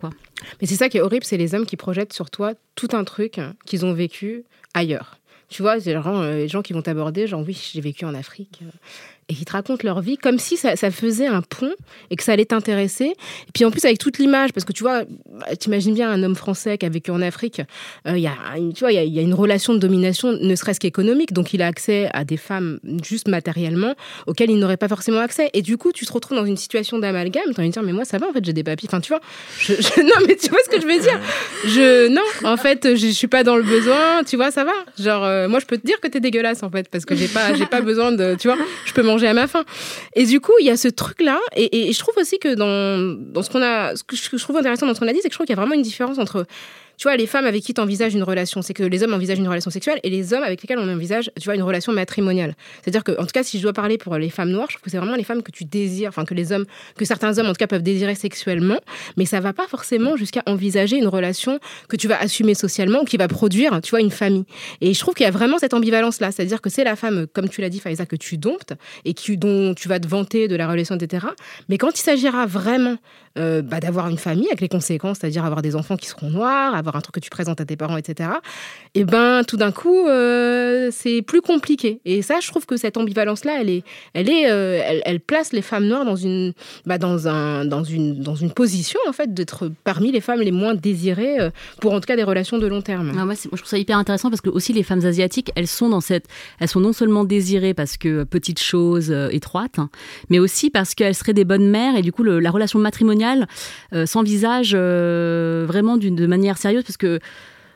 Mais 0.60 0.66
c'est 0.66 0.74
ça 0.74 0.88
qui 0.88 0.98
est 0.98 1.00
horrible, 1.00 1.24
c'est 1.24 1.36
les 1.36 1.54
hommes 1.54 1.66
qui 1.66 1.76
projettent 1.76 2.12
sur 2.12 2.30
toi 2.30 2.54
tout 2.74 2.88
un 2.92 3.04
truc 3.04 3.40
qu'ils 3.66 3.86
ont 3.86 3.92
vécu 3.92 4.44
ailleurs. 4.74 5.18
Tu 5.52 5.62
vois, 5.62 5.78
c'est 5.80 5.92
genre 5.92 6.08
euh, 6.08 6.36
les 6.36 6.48
gens 6.48 6.62
qui 6.62 6.72
vont 6.72 6.82
t'aborder, 6.82 7.26
genre 7.26 7.42
oui, 7.46 7.56
j'ai 7.74 7.80
vécu 7.80 8.04
en 8.04 8.14
Afrique. 8.14 8.60
euh, 8.62 8.70
Et 9.28 9.34
qui 9.34 9.44
te 9.44 9.52
racontent 9.52 9.82
leur 9.84 10.00
vie 10.00 10.16
comme 10.18 10.38
si 10.38 10.56
ça, 10.56 10.74
faisait 10.90 11.28
un 11.28 11.42
pont 11.42 11.72
et 12.10 12.16
que 12.16 12.24
ça 12.24 12.32
allait 12.32 12.44
t'intéresser. 12.44 13.04
Et 13.48 13.52
puis 13.54 13.64
en 13.64 13.70
plus 13.70 13.84
avec 13.84 13.98
toute 13.98 14.18
l'image, 14.18 14.52
parce 14.52 14.64
que 14.64 14.72
tu 14.72 14.82
vois, 14.82 15.04
bah, 15.04 15.54
t'imagines 15.56 15.94
bien 15.94 16.10
un 16.10 16.22
homme 16.24 16.34
français 16.34 16.76
qui 16.76 16.84
a 16.86 16.88
vécu 16.88 17.10
en 17.12 17.22
Afrique, 17.22 17.60
euh, 18.08 18.16
il 18.18 18.22
y 18.22 18.26
a, 18.26 18.32
une- 18.58 18.72
y 18.90 19.18
a- 19.18 19.22
une 19.22 19.32
relation 19.34 19.72
de 19.74 19.78
domination, 19.78 20.32
ne 20.32 20.54
serait-ce 20.56 20.80
qu'économique, 20.80 21.32
donc 21.32 21.54
il 21.54 21.62
a 21.62 21.66
accès 21.68 22.10
à 22.12 22.24
des 22.24 22.36
femmes 22.36 22.78
juste 23.04 23.28
matériellement 23.28 23.94
auxquelles 24.26 24.50
il 24.50 24.58
n'aurait 24.58 24.76
pas 24.76 24.88
forcément 24.88 25.20
accès. 25.20 25.50
Et 25.54 25.62
du 25.62 25.76
coup, 25.78 25.92
tu 25.92 26.04
te 26.04 26.12
retrouves 26.12 26.36
dans 26.36 26.44
une 26.46 26.56
situation 26.58 26.98
d'amalgame, 26.98 27.44
t'as 27.54 27.62
envie 27.62 27.68
de 27.68 27.72
dire, 27.74 27.82
mais 27.84 27.92
moi 27.92 28.04
ça 28.04 28.18
va, 28.18 28.28
en 28.28 28.32
fait, 28.32 28.44
j'ai 28.44 28.52
des 28.52 28.64
papiers. 28.64 28.88
Enfin, 28.90 29.00
tu 29.00 29.12
vois, 29.12 29.20
non, 30.02 30.18
mais 30.26 30.34
tu 30.36 30.48
vois 30.50 30.58
ce 30.64 30.68
que 30.74 30.80
je 30.82 30.86
veux 30.86 31.00
dire? 31.00 31.20
Je, 31.64 32.08
non, 32.08 32.22
en 32.44 32.56
fait, 32.56 32.80
je, 32.96 33.06
je 33.06 33.12
suis 33.12 33.28
pas 33.28 33.44
dans 33.44 33.56
le 33.56 33.62
besoin, 33.62 34.24
tu 34.26 34.36
vois, 34.36 34.50
ça 34.50 34.64
va. 34.64 34.72
Genre, 34.98 35.22
moi, 35.48 35.60
je 35.60 35.66
peux 35.66 35.78
te 35.78 35.86
dire 35.86 36.00
que 36.00 36.08
t'es 36.08 36.20
dégueulasse, 36.20 36.62
en 36.62 36.70
fait, 36.70 36.88
parce 36.88 37.04
que 37.04 37.14
j'ai 37.14 37.28
pas, 37.28 37.54
j'ai 37.54 37.66
pas 37.66 37.80
besoin 37.80 38.12
de, 38.12 38.36
tu 38.38 38.48
vois, 38.48 38.58
je 38.84 38.92
peux 38.92 39.02
manger 39.02 39.28
à 39.28 39.34
ma 39.34 39.46
faim. 39.46 39.64
Et 40.14 40.24
du 40.26 40.40
coup, 40.40 40.52
il 40.60 40.66
y 40.66 40.70
a 40.70 40.76
ce 40.76 40.88
truc-là. 40.88 41.38
Et, 41.56 41.88
et 41.88 41.92
je 41.92 41.98
trouve 41.98 42.14
aussi 42.18 42.38
que 42.38 42.54
dans, 42.54 43.16
dans 43.32 43.42
ce 43.42 43.50
qu'on 43.50 43.62
a, 43.62 43.96
ce 43.96 44.02
que 44.04 44.16
je 44.16 44.42
trouve 44.42 44.56
intéressant 44.56 44.86
dans 44.86 44.94
ce 44.94 45.00
qu'on 45.00 45.08
a 45.08 45.12
dit, 45.12 45.20
c'est 45.22 45.28
que 45.28 45.34
je 45.34 45.38
trouve 45.38 45.46
qu'il 45.46 45.56
y 45.56 45.58
a 45.58 45.60
vraiment 45.60 45.74
une 45.74 45.82
différence 45.82 46.18
entre 46.18 46.46
tu 46.96 47.04
vois, 47.04 47.16
les 47.16 47.26
femmes 47.26 47.46
avec 47.46 47.62
qui 47.62 47.74
tu 47.74 47.80
envisages 47.80 48.14
une 48.14 48.22
relation, 48.22 48.62
c'est 48.62 48.74
que 48.74 48.82
les 48.82 49.02
hommes 49.02 49.14
envisagent 49.14 49.38
une 49.38 49.48
relation 49.48 49.70
sexuelle 49.70 50.00
et 50.02 50.10
les 50.10 50.34
hommes 50.34 50.42
avec 50.42 50.62
lesquels 50.62 50.78
on 50.78 50.88
envisage, 50.88 51.30
tu 51.38 51.44
vois, 51.44 51.54
une 51.54 51.62
relation 51.62 51.92
matrimoniale. 51.92 52.54
C'est-à-dire 52.82 53.04
que, 53.04 53.12
en 53.12 53.24
tout 53.24 53.32
cas, 53.32 53.42
si 53.42 53.58
je 53.58 53.62
dois 53.62 53.72
parler 53.72 53.98
pour 53.98 54.16
les 54.16 54.30
femmes 54.30 54.50
noires, 54.50 54.68
je 54.70 54.76
trouve 54.76 54.84
que 54.84 54.90
c'est 54.90 54.98
vraiment 54.98 55.16
les 55.16 55.24
femmes 55.24 55.42
que 55.42 55.50
tu 55.50 55.64
désires, 55.64 56.08
enfin, 56.10 56.24
que 56.24 56.34
les 56.34 56.52
hommes, 56.52 56.64
que 56.96 57.04
certains 57.04 57.38
hommes, 57.38 57.46
en 57.46 57.52
tout 57.52 57.58
cas, 57.58 57.66
peuvent 57.66 57.82
désirer 57.82 58.14
sexuellement, 58.14 58.78
mais 59.16 59.24
ça 59.24 59.40
va 59.40 59.52
pas 59.52 59.66
forcément 59.66 60.16
jusqu'à 60.16 60.42
envisager 60.46 60.96
une 60.96 61.08
relation 61.08 61.58
que 61.88 61.96
tu 61.96 62.08
vas 62.08 62.20
assumer 62.20 62.54
socialement 62.54 63.00
ou 63.02 63.04
qui 63.04 63.16
va 63.16 63.28
produire, 63.28 63.80
tu 63.82 63.90
vois, 63.90 64.00
une 64.00 64.10
famille. 64.10 64.44
Et 64.80 64.94
je 64.94 65.00
trouve 65.00 65.14
qu'il 65.14 65.24
y 65.24 65.28
a 65.28 65.32
vraiment 65.32 65.58
cette 65.58 65.74
ambivalence-là. 65.74 66.32
C'est-à-dire 66.32 66.60
que 66.60 66.70
c'est 66.70 66.84
la 66.84 66.96
femme, 66.96 67.26
comme 67.32 67.48
tu 67.48 67.60
l'as 67.60 67.68
dit, 67.68 67.80
Faiza, 67.80 68.06
que 68.06 68.16
tu 68.16 68.38
domptes 68.38 68.74
et 69.04 69.14
qui, 69.14 69.36
dont 69.36 69.74
tu 69.74 69.88
vas 69.88 70.00
te 70.00 70.08
vanter 70.08 70.48
de 70.48 70.56
la 70.56 70.68
relation, 70.68 70.96
etc. 70.96 71.26
Mais 71.68 71.78
quand 71.78 71.98
il 71.98 72.02
s'agira 72.02 72.46
vraiment 72.46 72.96
euh, 73.38 73.62
bah, 73.62 73.80
d'avoir 73.80 74.08
une 74.08 74.18
famille 74.18 74.48
avec 74.48 74.60
les 74.60 74.68
conséquences, 74.68 75.18
c'est-à-dire 75.20 75.44
avoir 75.44 75.62
des 75.62 75.74
enfants 75.74 75.96
qui 75.96 76.06
seront 76.06 76.28
noirs, 76.28 76.74
avoir 76.82 76.96
un 76.96 77.00
truc 77.00 77.14
que 77.14 77.20
tu 77.20 77.30
présentes 77.30 77.60
à 77.60 77.64
tes 77.64 77.76
parents, 77.76 77.96
etc. 77.96 78.30
Et 78.94 79.04
ben 79.04 79.42
tout 79.46 79.56
d'un 79.56 79.72
coup, 79.72 80.06
euh, 80.08 80.88
c'est 80.92 81.22
plus 81.22 81.40
compliqué. 81.40 82.00
Et 82.04 82.22
ça, 82.22 82.40
je 82.40 82.48
trouve 82.48 82.66
que 82.66 82.76
cette 82.76 82.96
ambivalence-là, 82.96 83.58
elle 83.60 83.70
est, 83.70 83.84
elle 84.14 84.28
est, 84.28 84.50
euh, 84.50 85.00
elle, 85.04 85.20
place 85.20 85.52
les 85.52 85.62
femmes 85.62 85.86
noires 85.86 86.04
dans 86.04 86.16
une, 86.16 86.52
bah, 86.86 86.98
dans 86.98 87.28
un, 87.28 87.64
dans 87.64 87.84
une, 87.84 88.20
dans 88.20 88.34
une 88.34 88.52
position 88.52 88.98
en 89.08 89.12
fait 89.12 89.32
d'être 89.32 89.70
parmi 89.84 90.12
les 90.12 90.20
femmes 90.20 90.40
les 90.40 90.52
moins 90.52 90.74
désirées 90.74 91.38
pour 91.80 91.92
en 91.92 92.00
tout 92.00 92.06
cas 92.06 92.16
des 92.16 92.24
relations 92.24 92.58
de 92.58 92.66
long 92.66 92.82
terme. 92.82 93.12
Ah, 93.18 93.24
moi, 93.24 93.34
je 93.34 93.48
trouve 93.48 93.64
ça 93.64 93.78
hyper 93.78 93.98
intéressant 93.98 94.30
parce 94.30 94.40
que 94.40 94.50
aussi 94.50 94.72
les 94.72 94.82
femmes 94.82 95.04
asiatiques, 95.04 95.52
elles 95.54 95.68
sont 95.68 95.88
dans 95.88 96.00
cette, 96.00 96.26
elles 96.60 96.68
sont 96.68 96.80
non 96.80 96.92
seulement 96.92 97.24
désirées 97.24 97.74
parce 97.74 97.96
que 97.96 98.24
petites 98.24 98.60
choses 98.60 99.10
étroites, 99.30 99.78
hein, 99.78 99.90
mais 100.28 100.38
aussi 100.38 100.70
parce 100.70 100.94
qu'elles 100.94 101.14
seraient 101.14 101.34
des 101.34 101.44
bonnes 101.44 101.68
mères 101.68 101.96
et 101.96 102.02
du 102.02 102.12
coup 102.12 102.22
la 102.24 102.50
relation 102.50 102.78
matrimoniale 102.78 103.46
euh, 103.92 104.06
s'envisage 104.06 104.72
euh, 104.74 105.64
vraiment 105.66 105.96
de 105.96 106.26
manière 106.26 106.58
sérieuse 106.58 106.71
parce 106.80 106.96
que 106.96 107.20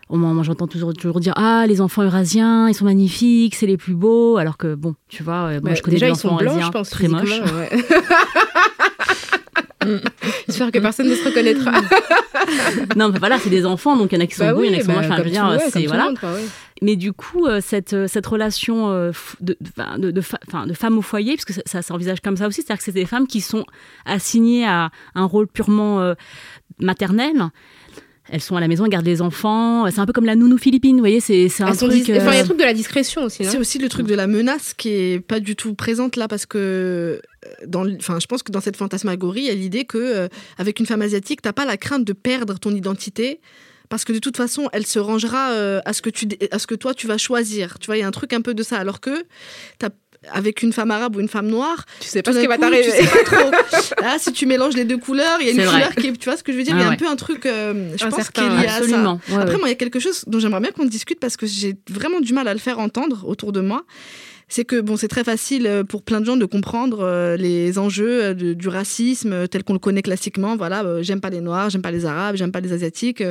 moi, 0.09 0.43
j'entends 0.45 0.69
toujours, 0.69 0.95
toujours 0.95 1.21
dire 1.21 1.33
ah 1.37 1.67
les 1.67 1.81
enfants 1.81 2.03
eurasiens 2.03 2.69
ils 2.69 2.75
sont 2.75 2.85
magnifiques 2.85 3.57
c'est 3.57 3.67
les 3.67 3.77
plus 3.77 3.95
beaux 3.95 4.37
alors 4.37 4.57
que 4.57 4.75
bon 4.75 4.95
tu 5.09 5.23
vois 5.23 5.49
euh, 5.49 5.61
moi 5.63 5.75
je 5.75 5.83
connais 5.83 5.97
déjà, 5.97 6.07
des 6.07 6.13
enfants 6.13 6.39
eurasiens 6.41 6.67
je 6.67 6.71
pense, 6.71 6.91
très 6.91 7.09
moches 7.09 7.41
J'espère 10.47 10.73
que 10.73 10.81
personne 10.81 11.09
ne 11.09 11.15
se 11.15 11.25
reconnaîtra. 11.25 11.71
non, 12.97 13.11
mais 13.11 13.21
voilà, 13.21 13.39
c'est 13.39 13.51
des 13.51 13.65
enfants, 13.65 13.97
donc 13.97 14.11
il 14.11 14.17
y 14.17 14.19
en 14.19 14.25
a 14.25 14.27
qui 14.27 14.35
sont 14.35 14.45
bah 14.45 14.53
beaux, 14.53 14.65
il 14.65 14.73
y 14.73 14.75
en 14.75 14.79
a 14.79 14.79
qui 14.79 14.85
sont 14.85 14.93
moches. 14.93 15.05
Enfin, 15.05 15.19
je 15.19 15.23
veux 15.23 15.31
dire, 15.31 15.59
c'est 15.71 15.87
voilà. 15.87 16.13
Mais 16.83 16.97
du 16.97 17.13
coup, 17.13 17.47
cette, 17.61 18.09
cette 18.09 18.27
relation 18.27 18.91
de, 18.91 19.13
de, 19.41 19.57
de, 19.97 20.11
de, 20.11 20.21
femme 20.75 20.99
au 20.99 21.03
foyer, 21.03 21.35
puisque 21.35 21.53
ça, 21.53 21.63
ça 21.67 21.83
s'envisage 21.83 22.21
comme 22.21 22.37
ça 22.37 22.49
aussi, 22.49 22.63
c'est-à-dire 22.63 22.79
que 22.79 22.85
c'est 22.85 22.91
des 22.91 23.07
femmes 23.07 23.29
qui 23.29 23.41
sont 23.41 23.65
assignées 24.07 24.67
à 24.67 24.91
un 25.15 25.25
rôle 25.25 25.47
purement 25.47 26.15
maternel 26.81 27.51
elles 28.29 28.41
sont 28.41 28.57
à 28.57 28.61
la 28.61 28.69
maison, 28.69 28.85
elles 28.85 28.91
gardent 28.91 29.07
les 29.07 29.23
enfants. 29.23 29.89
C'est 29.91 30.01
un 30.01 30.07
peu 30.07 30.12
comme 30.12 30.25
la 30.25 30.35
nounou 30.35 30.59
philippine, 30.59 30.97
vous 30.97 31.03
voyez, 31.03 31.21
c'est 31.21 31.47
un 31.61 31.73
truc. 31.73 31.93
Enfin, 32.11 32.33
il 32.33 32.37
y 32.37 32.39
a 32.39 32.41
le 32.41 32.45
truc 32.45 32.59
de 32.59 32.65
la 32.65 32.75
discrétion 32.75 33.23
aussi. 33.23 33.45
C'est 33.45 33.59
aussi 33.59 33.79
le 33.79 33.89
truc 33.89 34.07
de 34.07 34.15
la 34.15 34.27
menace 34.27 34.75
qui 34.75 34.89
est 34.91 35.21
pas 35.21 35.41
du 35.41 35.57
tout 35.57 35.75
présente 35.75 36.17
là 36.17 36.29
parce 36.29 36.47
que 36.47 36.59
euh, 36.59 37.21
dans, 37.67 37.89
enfin, 37.97 38.19
je 38.21 38.27
pense 38.27 38.43
que 38.43 38.53
dans 38.53 38.61
cette 38.61 38.77
fantasmagorie, 38.77 39.43
il 39.43 39.47
y 39.47 39.51
a 39.51 39.55
l'idée 39.55 39.85
que 39.85 39.99
euh, 39.99 40.29
avec 40.59 40.81
une 40.81 40.87
femme 40.87 41.03
asiatique, 41.03 41.43
t'as 41.43 41.53
pas 41.53 41.65
la 41.65 41.77
crainte 41.77 42.05
de 42.05 42.12
perdre 42.12 42.59
ton 42.59 42.75
identité 42.75 43.41
parce 43.89 44.05
que 44.05 44.12
de 44.12 44.19
toute 44.19 44.37
façon, 44.37 44.69
elle 44.73 44.87
se 44.87 44.99
rangera 44.99 45.53
euh, 45.53 45.81
à 45.85 45.93
ce 45.93 46.03
que 46.03 46.11
tu, 46.11 46.29
à 46.51 46.59
ce 46.59 46.67
que 46.67 46.75
toi 46.75 46.95
tu 46.95 47.07
vas 47.07 47.19
choisir. 47.19 47.79
Tu 47.79 47.87
vois, 47.87 47.97
il 47.97 48.01
y 48.01 48.03
a 48.03 48.07
un 48.07 48.12
truc 48.12 48.33
un 48.33 48.41
peu 48.41 48.55
de 48.55 48.62
ça. 48.62 48.79
Alors 48.79 49.01
que 49.01 49.25
t'as 49.79 49.91
avec 50.33 50.62
une 50.62 50.73
femme 50.73 50.91
arabe 50.91 51.17
ou 51.17 51.21
une 51.21 51.29
femme 51.29 51.47
noire, 51.47 51.85
tu 52.01 52.09
sais 52.09 52.23
pas 52.23 52.33
ce 52.33 52.41
qui 52.41 52.47
va 52.47 52.59
t'arriver. 52.59 52.85
Tu 52.85 52.91
sais 52.91 53.25
pas 53.25 53.25
trop. 53.25 53.51
Là, 54.01 54.17
si 54.19 54.33
tu 54.33 54.47
mélanges 54.47 54.75
les 54.75 54.85
deux 54.85 54.99
couleurs, 54.99 55.39
il 55.41 55.47
y 55.47 55.51
a 55.51 55.53
une 55.53 55.71
couleur 55.71 55.95
qui 55.95 56.09
est, 56.09 56.12
tu 56.17 56.29
vois 56.29 56.37
ce 56.37 56.43
que 56.43 56.53
je 56.53 56.59
veux 56.59 56.65
dire, 56.65 56.75
il 56.77 56.81
y 56.81 56.85
a 56.85 56.89
un 56.89 56.97
peu 56.97 57.09
un 57.09 57.17
truc, 57.17 57.47
euh, 57.47 57.93
je 57.97 58.07
pense 58.07 58.31
qu'il 58.31 58.45
y 58.45 58.67
a 58.67 58.75
absolument. 58.77 59.21
ça. 59.29 59.41
Après, 59.41 59.59
moi, 59.59 59.69
il 59.69 59.71
y 59.71 59.75
a 59.75 59.77
quelque 59.77 60.01
chose 60.01 60.25
dont 60.27 60.39
j'aimerais 60.39 60.61
bien 60.61 60.71
qu'on 60.71 60.85
discute 60.85 61.21
parce 61.21 61.37
que 61.37 61.47
j'ai 61.47 61.77
vraiment 61.91 62.21
du 62.21 62.33
mal 62.33 62.49
à 62.49 62.55
le 62.55 62.61
faire 62.61 62.79
entendre 62.79 63.25
autour 63.27 63.53
de 63.53 63.61
moi. 63.61 63.85
C'est 64.49 64.65
que 64.65 64.81
bon, 64.81 64.97
c'est 64.97 65.09
très 65.09 65.25
facile 65.25 65.67
euh, 65.67 65.83
pour 65.83 66.03
plein 66.03 66.21
de 66.21 66.27
gens 66.27 66.37
de 66.37 66.45
comprendre 66.45 67.01
euh, 67.01 67.37
les 67.37 67.79
enjeux 67.79 68.33
du 68.35 68.69
racisme 68.69 69.49
tel 69.49 69.65
qu'on 69.65 69.73
le 69.73 69.81
connaît 69.81 70.03
classiquement. 70.03 70.57
Voilà, 70.57 71.03
j'aime 71.03 71.21
pas 71.21 71.31
les 71.31 71.41
noirs, 71.41 71.71
j'aime 71.71 71.83
pas 71.83 71.91
les 71.91 72.07
arabes, 72.07 72.37
j'aime 72.37 72.53
pas 72.53 72.61
les 72.61 72.73
asiatiques. 72.73 73.25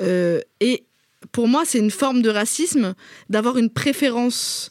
et 0.00 0.84
pour 1.32 1.48
moi, 1.48 1.62
c'est 1.64 1.78
une 1.78 1.90
forme 1.90 2.22
de 2.22 2.30
racisme 2.30 2.94
d'avoir 3.30 3.56
une 3.58 3.70
préférence 3.70 4.70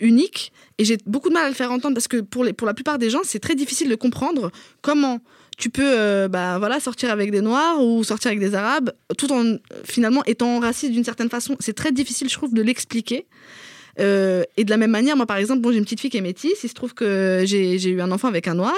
unique 0.00 0.52
et 0.78 0.84
j'ai 0.84 0.98
beaucoup 1.06 1.28
de 1.28 1.34
mal 1.34 1.46
à 1.46 1.48
le 1.48 1.54
faire 1.54 1.70
entendre 1.70 1.94
parce 1.94 2.08
que 2.08 2.20
pour, 2.20 2.44
les, 2.44 2.52
pour 2.52 2.66
la 2.66 2.74
plupart 2.74 2.98
des 2.98 3.10
gens, 3.10 3.20
c'est 3.22 3.38
très 3.38 3.54
difficile 3.54 3.88
de 3.88 3.94
comprendre 3.94 4.50
comment 4.82 5.20
tu 5.56 5.70
peux 5.70 5.82
euh, 5.84 6.28
bah, 6.28 6.58
voilà, 6.58 6.80
sortir 6.80 7.10
avec 7.10 7.30
des 7.30 7.40
Noirs 7.40 7.80
ou 7.80 8.02
sortir 8.02 8.28
avec 8.30 8.40
des 8.40 8.54
Arabes 8.54 8.92
tout 9.16 9.32
en 9.32 9.56
finalement 9.84 10.24
étant 10.24 10.58
raciste 10.58 10.92
d'une 10.92 11.04
certaine 11.04 11.30
façon. 11.30 11.56
C'est 11.60 11.74
très 11.74 11.92
difficile, 11.92 12.28
je 12.28 12.34
trouve, 12.34 12.52
de 12.52 12.62
l'expliquer. 12.62 13.26
Euh, 14.00 14.42
et 14.56 14.64
de 14.64 14.70
la 14.70 14.76
même 14.76 14.90
manière, 14.90 15.16
moi 15.16 15.26
par 15.26 15.36
exemple, 15.36 15.60
bon, 15.60 15.70
j'ai 15.70 15.78
une 15.78 15.84
petite 15.84 16.00
fille 16.00 16.10
qui 16.10 16.16
est 16.16 16.22
métisse, 16.22 16.64
il 16.64 16.68
se 16.68 16.74
trouve 16.74 16.94
que 16.94 17.44
j'ai 17.46 17.88
eu 17.88 18.00
un 18.00 18.10
enfant 18.10 18.26
avec 18.26 18.48
un 18.48 18.54
noir, 18.54 18.74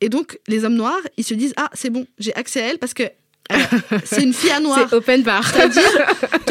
et 0.00 0.08
donc 0.08 0.40
les 0.48 0.64
hommes 0.64 0.74
noirs, 0.74 0.98
ils 1.16 1.22
se 1.22 1.34
disent 1.34 1.54
Ah, 1.56 1.70
c'est 1.74 1.90
bon, 1.90 2.06
j'ai 2.18 2.34
accès 2.34 2.60
à 2.60 2.66
elle 2.66 2.78
parce 2.78 2.92
que 2.92 3.04
c'est 4.04 4.22
une 4.22 4.32
fille 4.32 4.50
à 4.50 4.60
noir. 4.60 4.86
C'est 4.88 4.96
open 4.96 5.22
bar. 5.22 5.44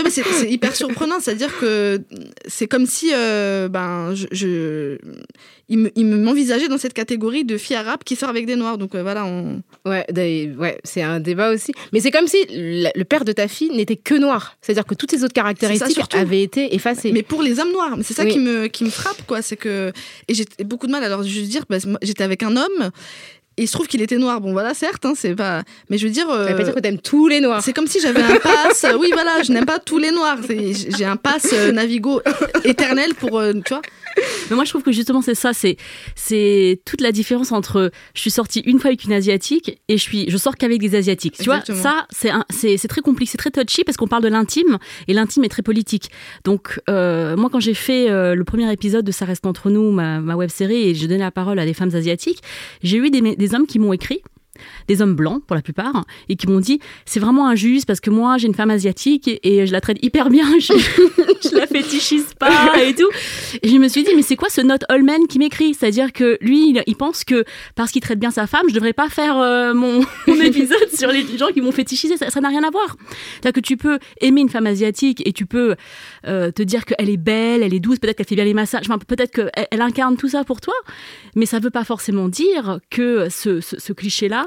C'est 0.09 0.23
c'est 0.23 0.49
hyper 0.49 0.73
surprenant. 0.73 1.19
C'est-à-dire 1.19 1.57
que 1.59 2.01
c'est 2.47 2.67
comme 2.67 2.85
si, 2.85 3.11
euh, 3.13 3.67
ben, 3.67 4.15
je, 4.15 4.25
je 4.31 4.97
il 5.69 6.05
m'envisageait 6.05 6.69
dans 6.69 6.77
cette 6.77 6.93
catégorie 6.93 7.43
de 7.43 7.57
fille 7.57 7.75
arabe 7.75 7.99
qui 8.05 8.15
sort 8.15 8.29
avec 8.29 8.45
des 8.45 8.55
noirs. 8.55 8.77
Donc 8.77 8.95
euh, 8.95 9.01
voilà, 9.01 9.25
on. 9.25 9.61
Ouais, 9.85 10.05
ouais 10.15 10.79
c'est 10.85 11.01
un 11.01 11.19
débat 11.19 11.51
aussi. 11.51 11.73
Mais 11.91 11.99
c'est 11.99 12.11
comme 12.11 12.27
si 12.27 12.37
le 12.49 13.03
père 13.03 13.25
de 13.25 13.33
ta 13.33 13.49
fille 13.49 13.69
n'était 13.71 13.97
que 13.97 14.13
noir. 14.13 14.55
C'est-à-dire 14.61 14.85
que 14.85 14.95
toutes 14.95 15.11
ses 15.11 15.25
autres 15.25 15.33
caractéristiques 15.33 16.15
avaient 16.15 16.41
été 16.41 16.73
effacées. 16.73 17.11
Mais 17.11 17.23
pour 17.23 17.43
les 17.43 17.59
hommes 17.59 17.71
noirs, 17.73 17.97
c'est 18.01 18.13
ça 18.13 18.25
qui 18.25 18.39
me 18.39 18.67
qui 18.67 18.85
me 18.85 18.89
frappe 18.89 19.25
quoi. 19.27 19.41
C'est 19.41 19.57
que 19.57 19.91
et 20.29 20.33
j'ai 20.33 20.45
beaucoup 20.63 20.87
de 20.87 20.91
mal. 20.91 21.03
Alors 21.03 21.23
je 21.23 21.39
veux 21.41 21.45
dire, 21.45 21.65
bah, 21.69 21.77
j'étais 22.01 22.23
avec 22.23 22.43
un 22.43 22.55
homme 22.55 22.91
il 23.57 23.67
se 23.67 23.73
trouve 23.73 23.87
qu'il 23.87 24.01
était 24.01 24.17
noir. 24.17 24.39
Bon, 24.39 24.51
voilà, 24.51 24.73
certes, 24.73 25.05
hein, 25.05 25.13
c'est 25.15 25.35
pas. 25.35 25.63
Mais 25.89 25.97
je 25.97 26.05
veux 26.05 26.13
dire. 26.13 26.27
Ça 26.27 26.45
veut 26.45 26.55
pas 26.55 26.63
dire 26.63 26.75
que 26.75 26.79
t'aimes 26.79 26.99
tous 26.99 27.27
les 27.27 27.41
noirs. 27.41 27.61
C'est 27.63 27.73
comme 27.73 27.87
si 27.87 27.99
j'avais 27.99 28.21
un 28.21 28.35
pass. 28.35 28.85
oui, 28.99 29.09
voilà, 29.13 29.41
je 29.43 29.51
n'aime 29.51 29.65
pas 29.65 29.79
tous 29.79 29.97
les 29.97 30.11
noirs. 30.11 30.37
J'ai 30.47 31.05
un 31.05 31.17
pass 31.17 31.47
euh, 31.53 31.71
Navigo 31.71 32.21
éternel 32.63 33.15
pour. 33.15 33.39
Euh, 33.39 33.53
tu 33.53 33.73
vois 33.73 33.81
mais 34.49 34.55
moi, 34.55 34.65
je 34.65 34.69
trouve 34.69 34.83
que 34.83 34.91
justement, 34.91 35.21
c'est 35.21 35.35
ça, 35.35 35.53
c'est, 35.53 35.77
c'est 36.15 36.81
toute 36.85 37.01
la 37.01 37.11
différence 37.11 37.51
entre 37.51 37.91
je 38.13 38.21
suis 38.21 38.31
sortie 38.31 38.59
une 38.61 38.79
fois 38.79 38.89
avec 38.89 39.03
une 39.03 39.13
asiatique 39.13 39.79
et 39.87 39.97
je 39.97 40.01
suis, 40.01 40.29
je 40.29 40.37
sors 40.37 40.55
qu'avec 40.55 40.79
des 40.79 40.95
asiatiques. 40.95 41.37
Tu 41.37 41.45
vois, 41.45 41.61
ça, 41.61 42.07
c'est, 42.09 42.31
c'est, 42.49 42.77
c'est 42.77 42.87
très 42.87 43.01
compliqué, 43.01 43.31
c'est 43.31 43.37
très 43.37 43.51
touchy 43.51 43.83
parce 43.83 43.97
qu'on 43.97 44.07
parle 44.07 44.23
de 44.23 44.29
l'intime 44.29 44.77
et 45.07 45.13
l'intime 45.13 45.43
est 45.43 45.49
très 45.49 45.63
politique. 45.63 46.09
Donc, 46.43 46.79
euh, 46.89 47.35
moi, 47.35 47.49
quand 47.51 47.59
j'ai 47.59 47.73
fait 47.73 48.09
euh, 48.09 48.35
le 48.35 48.43
premier 48.43 48.71
épisode 48.71 49.05
de 49.05 49.11
Ça 49.11 49.25
reste 49.25 49.45
entre 49.45 49.69
nous, 49.69 49.91
ma, 49.91 50.19
ma 50.19 50.35
web 50.35 50.49
série, 50.49 50.89
et 50.89 50.95
je 50.95 51.05
donnais 51.05 51.17
la 51.19 51.31
parole 51.31 51.59
à 51.59 51.65
des 51.65 51.73
femmes 51.73 51.93
asiatiques, 51.93 52.41
j'ai 52.83 52.97
eu 52.97 53.09
des, 53.09 53.35
des 53.35 53.55
hommes 53.55 53.67
qui 53.67 53.79
m'ont 53.79 53.93
écrit 53.93 54.21
des 54.87 55.01
hommes 55.01 55.15
blancs 55.15 55.43
pour 55.45 55.55
la 55.55 55.61
plupart, 55.61 56.05
et 56.29 56.35
qui 56.35 56.47
m'ont 56.47 56.59
dit 56.59 56.79
c'est 57.05 57.19
vraiment 57.19 57.47
injuste 57.47 57.85
parce 57.85 57.99
que 57.99 58.09
moi 58.09 58.37
j'ai 58.37 58.47
une 58.47 58.55
femme 58.55 58.69
asiatique 58.69 59.29
et, 59.43 59.65
je 59.65 59.71
la 59.71 59.81
traite 59.81 59.97
hyper 60.03 60.29
bien, 60.29 60.47
je, 60.59 60.73
je, 61.43 61.55
la 61.55 61.67
fétichise 61.67 62.33
pas 62.39 62.81
et 62.83 62.93
tout. 62.93 63.09
Et 63.61 63.69
je 63.69 63.77
me 63.77 63.87
suis 63.87 64.03
dit 64.03 64.11
mais 64.15 64.21
c'est 64.21 64.35
quoi 64.35 64.49
ce 64.49 64.61
note 64.61 64.83
Holman 64.89 65.27
qui 65.27 65.39
m'écrit? 65.39 65.73
C'est-à-dire 65.73 66.13
que 66.13 66.37
lui 66.41 66.75
il, 66.85 66.95
pense 66.95 67.23
que 67.23 67.43
parce 67.75 67.91
qu'il 67.91 68.01
traite 68.01 68.19
bien 68.19 68.31
sa 68.31 68.47
femme, 68.47 68.65
je 68.69 68.73
devrais 68.73 68.93
pas 68.93 69.09
faire 69.09 69.37
euh, 69.37 69.73
mon, 69.73 70.01
épisode 70.27 70.89
sur 70.93 71.11
les 71.11 71.25
gens 71.37 71.47
qui 71.47 71.61
m'ont 71.61 71.71
fétichisé, 71.71 72.15
ça 72.17 72.41
n'a 72.41 72.49
rien 72.49 72.63
à 72.63 72.69
voir. 72.69 72.95
C'est-à-dire 73.33 73.53
que 73.53 73.59
tu 73.67 73.77
peux 73.77 73.99
aimer 74.21 74.41
une 74.41 74.49
femme 74.49 74.67
asiatique 74.67 75.21
et 75.25 75.33
tu 75.33 75.45
peux 75.45 75.75
euh, 76.27 76.51
te 76.51 76.61
dire 76.61 76.85
qu'elle 76.85 77.09
est 77.09 77.17
belle, 77.17 77.63
elle 77.63 77.73
est 77.73 77.79
douce, 77.79 77.99
peut-être 77.99 78.17
qu'elle 78.17 78.27
fait 78.27 78.35
bien 78.35 78.45
les 78.45 78.53
massages, 78.53 78.87
peut-être 79.07 79.31
qu'elle 79.31 79.67
elle 79.71 79.81
incarne 79.81 80.17
tout 80.17 80.29
ça 80.29 80.43
pour 80.43 80.61
toi, 80.61 80.73
mais 81.35 81.45
ça 81.45 81.59
veut 81.59 81.69
pas 81.69 81.83
forcément 81.83 82.27
dire 82.27 82.79
que 82.89 83.27
ce 83.29 83.93
cliché-là 83.93 84.46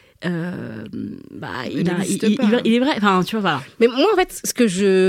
euh, 0.25 0.85
bah, 1.31 1.49
il, 1.69 1.79
est 1.79 2.79
vrai. 2.79 2.93
Enfin, 2.97 3.23
tu 3.23 3.35
vois, 3.35 3.41
voilà. 3.41 3.61
Mais 3.79 3.87
moi, 3.87 4.07
en 4.13 4.15
fait, 4.15 4.39
ce 4.43 4.53
que 4.53 4.67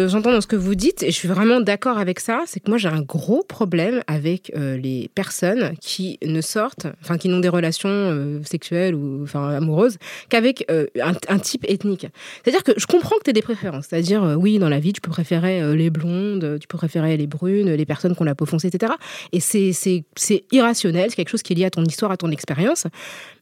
j'entends 0.09 0.33
dans 0.33 0.41
ce 0.41 0.47
que 0.47 0.57
vous 0.57 0.75
dites, 0.75 1.03
et 1.03 1.11
je 1.11 1.17
suis 1.17 1.29
vraiment 1.29 1.61
d'accord 1.61 1.99
avec 1.99 2.21
ça, 2.21 2.43
c'est 2.47 2.61
que 2.61 2.71
moi, 2.71 2.79
j'ai 2.79 2.89
un 2.89 3.03
gros 3.03 3.43
problème 3.43 4.03
avec 4.07 4.53
euh, 4.57 4.77
les 4.77 5.11
personnes 5.15 5.75
qui 5.81 6.19
ne 6.25 6.41
sortent, 6.41 6.87
enfin, 7.03 7.19
qui 7.19 7.29
n'ont 7.29 7.41
des 7.41 7.51
relations 7.51 7.91
euh, 7.91 8.41
sexuelles 8.45 8.95
ou 8.95 9.23
enfin, 9.23 9.51
amoureuses 9.51 9.99
qu'avec 10.29 10.65
un, 10.71 11.39
type 11.39 11.65
ethnique. 11.69 12.07
C'est-à-dire 12.43 12.63
que 12.63 12.73
je 12.77 12.87
comprends 12.87 13.17
que 13.19 13.25
tu 13.25 13.31
aies 13.31 13.35
des 13.35 13.43
préférences. 13.43 13.87
C'est-à-dire, 13.91 14.37
oui, 14.39 14.59
dans 14.59 14.69
la 14.69 14.79
vie, 14.79 14.93
tu 14.93 15.01
peux 15.01 15.11
préférer 15.11 15.75
les 15.77 15.91
blondes, 15.91 16.59
tu 16.61 16.69
peux 16.69 16.79
préférer 16.79 17.17
les 17.17 17.27
brunes, 17.27 17.73
les 17.73 17.87
personnes 17.87 18.15
qui 18.15 18.23
ont 18.23 18.25
la 18.25 18.35
peau 18.35 18.47
foncée, 18.47 18.69
etc. 18.69 18.93
Et 19.33 19.41
c'est 19.41 20.45
irrationnel, 20.53 21.11
c'est 21.11 21.17
quelque 21.17 21.31
chose 21.31 21.43
qui 21.43 21.53
est 21.53 21.57
lié 21.57 21.65
à 21.65 21.71
ton 21.71 21.85
histoire, 21.85 22.13
à 22.13 22.17
ton 22.17 22.31
expérience. 22.31 22.87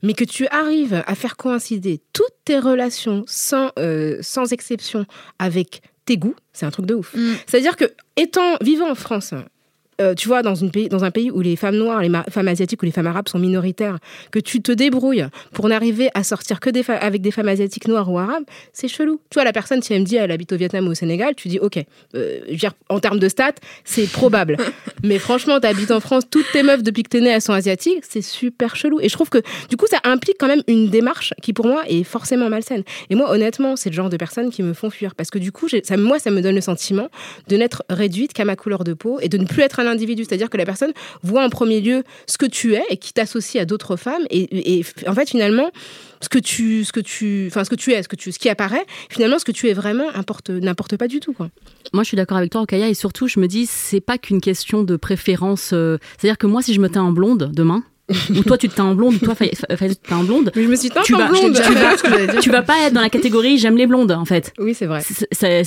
Mais 0.02 0.14
que 0.14 0.24
tu 0.24 0.46
arrives 0.48 1.02
à 1.06 1.14
faire 1.14 1.37
coïncider 1.37 1.59
toutes 2.12 2.34
tes 2.44 2.58
relations 2.58 3.24
sans, 3.26 3.70
euh, 3.78 4.18
sans 4.20 4.52
exception 4.52 5.06
avec 5.38 5.82
tes 6.04 6.16
goûts, 6.16 6.34
c'est 6.52 6.66
un 6.66 6.70
truc 6.70 6.86
de 6.86 6.94
ouf. 6.94 7.14
Mm. 7.14 7.34
C'est-à-dire 7.46 7.76
que, 7.76 7.84
étant 8.16 8.56
vivant 8.60 8.90
en 8.90 8.94
France, 8.94 9.34
euh, 10.00 10.14
tu 10.14 10.28
vois, 10.28 10.42
dans, 10.42 10.54
une 10.54 10.70
pays, 10.70 10.88
dans 10.88 11.04
un 11.04 11.10
pays 11.10 11.30
où 11.30 11.40
les 11.40 11.56
femmes 11.56 11.76
noires, 11.76 12.00
les 12.00 12.10
femmes 12.30 12.48
asiatiques 12.48 12.82
ou 12.82 12.86
les 12.86 12.92
femmes 12.92 13.06
arabes 13.06 13.28
sont 13.28 13.38
minoritaires, 13.38 13.98
que 14.30 14.38
tu 14.38 14.62
te 14.62 14.72
débrouilles 14.72 15.26
pour 15.52 15.68
n'arriver 15.68 16.10
à 16.14 16.22
sortir 16.24 16.60
que 16.60 16.70
des 16.70 16.82
avec 16.88 17.20
des 17.20 17.30
femmes 17.30 17.48
asiatiques 17.48 17.86
noires 17.88 18.10
ou 18.10 18.18
arabes, 18.18 18.44
c'est 18.72 18.88
chelou. 18.88 19.20
Tu 19.30 19.34
vois, 19.34 19.44
la 19.44 19.52
personne, 19.52 19.82
si 19.82 19.92
elle 19.92 20.00
me 20.00 20.06
dit 20.06 20.16
elle 20.16 20.30
habite 20.30 20.52
au 20.52 20.56
Vietnam 20.56 20.88
ou 20.88 20.90
au 20.90 20.94
Sénégal, 20.94 21.34
tu 21.34 21.48
dis 21.48 21.58
ok, 21.58 21.78
euh, 22.14 22.40
je 22.46 22.50
veux 22.52 22.56
dire, 22.56 22.72
en 22.88 23.00
termes 23.00 23.18
de 23.18 23.28
stats, 23.28 23.52
c'est 23.84 24.10
probable. 24.10 24.56
Mais 25.04 25.18
franchement, 25.18 25.60
t'habites 25.60 25.90
en 25.90 26.00
France, 26.00 26.24
toutes 26.30 26.50
tes 26.52 26.62
meufs 26.62 26.82
depuis 26.82 27.02
que 27.02 27.10
t'es 27.10 27.20
née, 27.20 27.30
elles 27.30 27.42
sont 27.42 27.52
asiatiques, 27.52 28.04
c'est 28.08 28.22
super 28.22 28.76
chelou. 28.76 28.98
Et 29.00 29.08
je 29.08 29.14
trouve 29.14 29.28
que 29.28 29.38
du 29.68 29.76
coup, 29.76 29.86
ça 29.86 29.98
implique 30.04 30.36
quand 30.38 30.48
même 30.48 30.62
une 30.66 30.88
démarche 30.88 31.34
qui 31.42 31.52
pour 31.52 31.66
moi 31.66 31.82
est 31.86 32.04
forcément 32.04 32.48
malsaine. 32.48 32.82
Et 33.10 33.14
moi, 33.14 33.30
honnêtement, 33.30 33.76
c'est 33.76 33.90
le 33.90 33.94
genre 33.94 34.10
de 34.10 34.16
personnes 34.16 34.50
qui 34.50 34.62
me 34.62 34.72
font 34.72 34.90
fuir 34.90 35.14
parce 35.14 35.30
que 35.30 35.38
du 35.38 35.52
coup, 35.52 35.68
ça, 35.68 35.96
moi, 35.96 36.18
ça 36.18 36.30
me 36.30 36.40
donne 36.40 36.54
le 36.54 36.60
sentiment 36.60 37.08
de 37.48 37.56
n'être 37.56 37.84
réduite 37.90 38.32
qu'à 38.32 38.44
ma 38.44 38.56
couleur 38.56 38.84
de 38.84 38.94
peau 38.94 39.18
et 39.20 39.28
de 39.28 39.38
ne 39.38 39.44
plus 39.44 39.62
être 39.62 39.80
un 39.80 39.89
C'est-à-dire 39.98 40.50
que 40.50 40.57
la 40.57 40.66
personne 40.66 40.92
voit 41.22 41.44
en 41.44 41.50
premier 41.50 41.81
lieu 41.81 42.05
ce 42.26 42.38
que 42.38 42.46
tu 42.46 42.74
es 42.74 42.83
et 42.90 42.96
qui 42.96 43.12
t'associe 43.12 43.61
à 43.61 43.64
d'autres 43.64 43.96
femmes. 43.96 44.22
Et, 44.31 44.83
en 45.07 45.14
fait, 45.14 45.29
finalement, 45.29 45.70
ce 46.20 46.29
que 46.29 46.38
tu, 46.38 46.85
ce 46.85 46.92
que 46.92 47.00
tu, 47.00 47.46
enfin, 47.48 47.64
ce 47.64 47.70
que 47.70 47.74
tu 47.74 47.92
es, 47.92 48.03
ce 48.03 48.09
que 48.09 48.16
tu, 48.16 48.33
ce 48.33 48.38
qui 48.38 48.48
apparaît, 48.48 48.85
finalement, 49.09 49.38
ce 49.38 49.44
que 49.44 49.53
tu 49.53 49.68
es 49.68 49.72
vraiment 49.72 50.09
importe, 50.14 50.50
n'importe 50.50 50.96
pas 50.96 51.09
du 51.09 51.20
tout. 51.20 51.35
Moi, 51.92 52.03
je 52.03 52.09
suis 52.09 52.16
d'accord 52.16 52.37
avec 52.37 52.50
toi, 52.50 52.62
Okaya, 52.62 52.88
et 52.88 52.94
surtout, 52.94 53.26
je 53.26 53.40
me 53.40 53.46
dis, 53.46 53.66
c'est 53.66 54.00
pas 54.00 54.18
qu'une 54.18 54.40
question 54.40 54.83
de 54.83 54.96
préférence. 54.96 55.70
euh, 55.72 55.98
C'est-à-dire 56.18 56.38
que 56.38 56.46
moi, 56.46 56.62
si 56.62 56.74
je 56.74 56.81
me 56.81 56.88
teins 56.88 57.03
en 57.03 57.12
blonde 57.12 57.50
demain, 57.53 57.83
ou 58.30 58.42
toi, 58.42 58.58
tu 58.58 58.68
te 58.68 58.74
teins 58.74 58.84
en 58.84 58.94
blonde, 58.94 59.14
ou 59.14 59.18
toi, 59.18 59.34
tu 59.34 59.48
te 59.50 60.08
teins 60.08 60.16
en 60.18 60.24
blonde, 60.24 60.50
Mais 60.56 60.62
je 60.64 60.68
me 60.68 60.76
suis 60.76 60.90
teinte 60.90 61.04
Tu 61.04 61.14
en 61.14 61.18
vas- 61.18 61.28
blonde. 61.28 61.56
J'allais 61.56 62.26
dire. 62.32 62.40
tu 62.40 62.50
vas 62.50 62.62
pas 62.62 62.74
être 62.86 62.92
dans 62.92 63.00
la 63.00 63.10
catégorie 63.10 63.58
j'aime 63.58 63.76
les 63.76 63.86
blondes, 63.86 64.12
en 64.12 64.24
fait. 64.24 64.52
Oui, 64.58 64.74
c'est 64.74 64.86
vrai. 64.86 65.02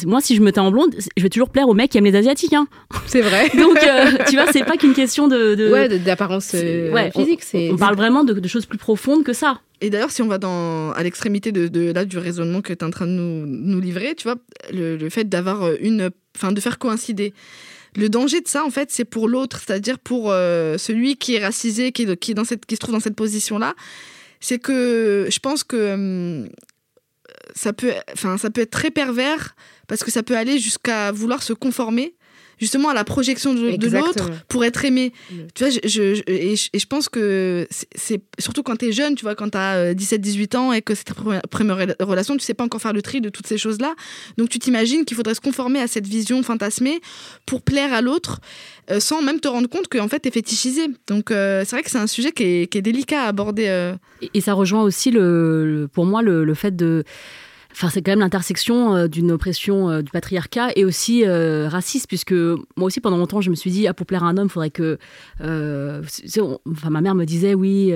Moi, 0.05 0.21
si 0.21 0.35
je 0.35 0.41
me 0.41 0.51
teins 0.51 0.63
en 0.63 0.71
blonde, 0.71 0.93
je 1.17 1.23
vais 1.23 1.29
toujours 1.29 1.49
plaire 1.49 1.67
aux 1.69 1.73
mecs 1.73 1.91
qui 1.91 1.97
aiment 1.97 2.05
les 2.05 2.15
asiatiques. 2.15 2.53
Hein. 2.53 2.67
C'est 3.07 3.21
vrai. 3.21 3.49
Donc, 3.57 3.77
euh, 3.83 4.11
tu 4.27 4.35
vois, 4.35 4.45
c'est 4.51 4.63
pas 4.65 4.77
qu'une 4.77 4.93
question 4.93 5.27
de. 5.27 5.55
de- 5.55 5.71
Ouais, 5.71 5.87
de- 5.89 5.97
d'apparence 5.97 6.51
euh, 6.55 6.91
ouais, 6.91 7.11
physique. 7.11 7.41
C'est. 7.43 7.69
On 7.71 7.77
parle 7.77 7.95
vraiment 7.95 8.23
de, 8.23 8.33
de 8.33 8.47
choses 8.47 8.65
plus 8.65 8.77
profondes 8.77 9.23
que 9.23 9.33
ça. 9.33 9.59
Et 9.81 9.89
d'ailleurs, 9.89 10.11
si 10.11 10.21
on 10.21 10.27
va 10.27 10.37
dans, 10.37 10.91
à 10.91 11.03
l'extrémité 11.03 11.51
de, 11.51 11.67
de- 11.67 11.91
là, 11.91 12.05
du 12.05 12.17
raisonnement 12.17 12.61
que 12.61 12.71
tu 12.71 12.79
es 12.79 12.83
en 12.83 12.89
train 12.91 13.05
de 13.05 13.11
nous, 13.11 13.45
nous 13.45 13.81
livrer, 13.81 14.15
tu 14.15 14.23
vois, 14.23 14.35
le, 14.73 14.95
le 14.97 15.09
fait 15.09 15.25
d'avoir 15.27 15.63
euh, 15.63 15.75
une. 15.81 16.09
Enfin, 16.35 16.51
de 16.51 16.59
faire 16.59 16.79
coïncider. 16.79 17.31
Le 17.95 18.09
danger 18.09 18.41
de 18.41 18.47
ça, 18.47 18.65
en 18.65 18.69
fait, 18.69 18.91
c'est 18.91 19.05
pour 19.05 19.27
l'autre, 19.27 19.61
c'est-à-dire 19.65 19.99
pour 19.99 20.31
euh, 20.31 20.77
celui 20.77 21.17
qui 21.17 21.35
est 21.35 21.43
racisé, 21.43 21.91
qui, 21.91 22.03
est, 22.03 22.33
dans 22.33 22.43
cette, 22.43 22.65
qui 22.65 22.75
se 22.75 22.79
trouve 22.79 22.93
dans 22.93 22.99
cette 22.99 23.15
position-là. 23.15 23.75
C'est 24.39 24.59
que 24.59 25.27
je 25.29 25.39
pense 25.39 25.63
que 25.63 25.93
hum, 25.93 26.49
ça, 27.55 27.73
peut, 27.73 27.93
ça 28.15 28.49
peut 28.49 28.61
être 28.61 28.71
très 28.71 28.91
pervers 28.91 29.55
parce 29.87 30.03
que 30.03 30.11
ça 30.11 30.23
peut 30.23 30.35
aller 30.35 30.59
jusqu'à 30.59 31.11
vouloir 31.11 31.43
se 31.43 31.53
conformer 31.53 32.15
justement 32.59 32.89
à 32.89 32.93
la 32.93 33.03
projection 33.03 33.53
de, 33.53 33.75
de 33.77 33.87
l'autre 34.05 34.29
pour 34.47 34.63
être 34.65 34.85
aimé. 34.85 35.11
Mm. 35.31 35.35
Tu 35.53 35.63
vois, 35.63 35.71
je, 35.71 35.79
je- 35.87 36.15
je- 36.15 36.23
et, 36.27 36.55
je, 36.55 36.69
et 36.73 36.79
je 36.79 36.85
pense 36.87 37.09
que 37.09 37.67
c'est- 37.95 38.21
surtout 38.39 38.63
quand 38.63 38.75
tu 38.77 38.85
es 38.87 38.91
jeune, 38.91 39.15
tu 39.15 39.23
vois, 39.23 39.35
quand 39.35 39.49
tu 39.49 39.57
as 39.57 39.93
17-18 39.93 40.55
ans 40.55 40.73
et 40.73 40.81
que 40.81 40.95
c'est 40.95 41.03
ta 41.05 41.13
première, 41.13 41.41
première 41.49 41.77
rela- 41.77 42.03
relation, 42.03 42.35
tu 42.37 42.43
sais 42.43 42.53
pas 42.53 42.63
encore 42.63 42.81
faire 42.81 42.93
le 42.93 43.01
tri 43.01 43.21
de 43.21 43.29
toutes 43.29 43.47
ces 43.47 43.57
choses-là. 43.57 43.93
Donc 44.37 44.49
tu 44.49 44.59
t'imagines 44.59 45.05
qu'il 45.05 45.17
faudrait 45.17 45.35
se 45.35 45.41
conformer 45.41 45.79
à 45.79 45.87
cette 45.87 46.07
vision 46.07 46.41
fantasmée 46.43 46.99
pour 47.45 47.61
plaire 47.61 47.93
à 47.93 48.01
l'autre 48.01 48.39
euh, 48.91 48.99
sans 48.99 49.21
même 49.21 49.39
te 49.39 49.47
rendre 49.47 49.69
compte 49.69 49.87
qu'en 49.87 50.07
fait 50.07 50.19
tu 50.19 50.27
es 50.27 50.31
fétichisé. 50.31 50.87
Donc 51.07 51.31
euh, 51.31 51.63
c'est 51.65 51.75
vrai 51.75 51.83
que 51.83 51.89
c'est 51.89 51.97
un 51.97 52.07
sujet 52.07 52.31
qui 52.31 52.43
est, 52.43 52.67
qui 52.71 52.77
est 52.77 52.81
délicat 52.81 53.23
à 53.23 53.27
aborder. 53.27 53.65
euh. 53.67 53.95
Et, 54.21 54.29
et 54.35 54.41
ça 54.41 54.53
rejoint 54.53 54.81
aussi, 54.83 55.11
le, 55.11 55.65
le- 55.81 55.87
pour 55.87 56.05
moi, 56.05 56.21
le, 56.21 56.43
le 56.43 56.53
fait 56.53 56.75
de. 56.75 57.03
Enfin, 57.73 57.89
c'est 57.89 58.03
quand 58.03 58.11
même 58.11 58.19
l'intersection 58.19 58.95
euh, 58.95 59.07
d'une 59.07 59.31
oppression 59.31 59.89
euh, 59.89 60.01
du 60.03 60.11
patriarcat 60.11 60.69
et 60.75 60.85
aussi 60.85 61.25
euh, 61.25 61.67
raciste, 61.67 62.07
puisque 62.07 62.31
moi 62.31 62.85
aussi, 62.85 63.01
pendant 63.01 63.17
longtemps, 63.17 63.41
je 63.41 63.49
me 63.49 63.55
suis 63.55 63.71
dit, 63.71 63.87
ah, 63.87 63.93
pour 63.93 64.05
plaire 64.05 64.23
à 64.23 64.27
un 64.27 64.37
homme, 64.37 64.47
il 64.47 64.51
faudrait 64.51 64.69
que. 64.69 64.99
enfin, 65.39 66.89
ma 66.89 67.01
mère 67.01 67.15
me 67.15 67.25
disait, 67.25 67.55
oui, 67.55 67.93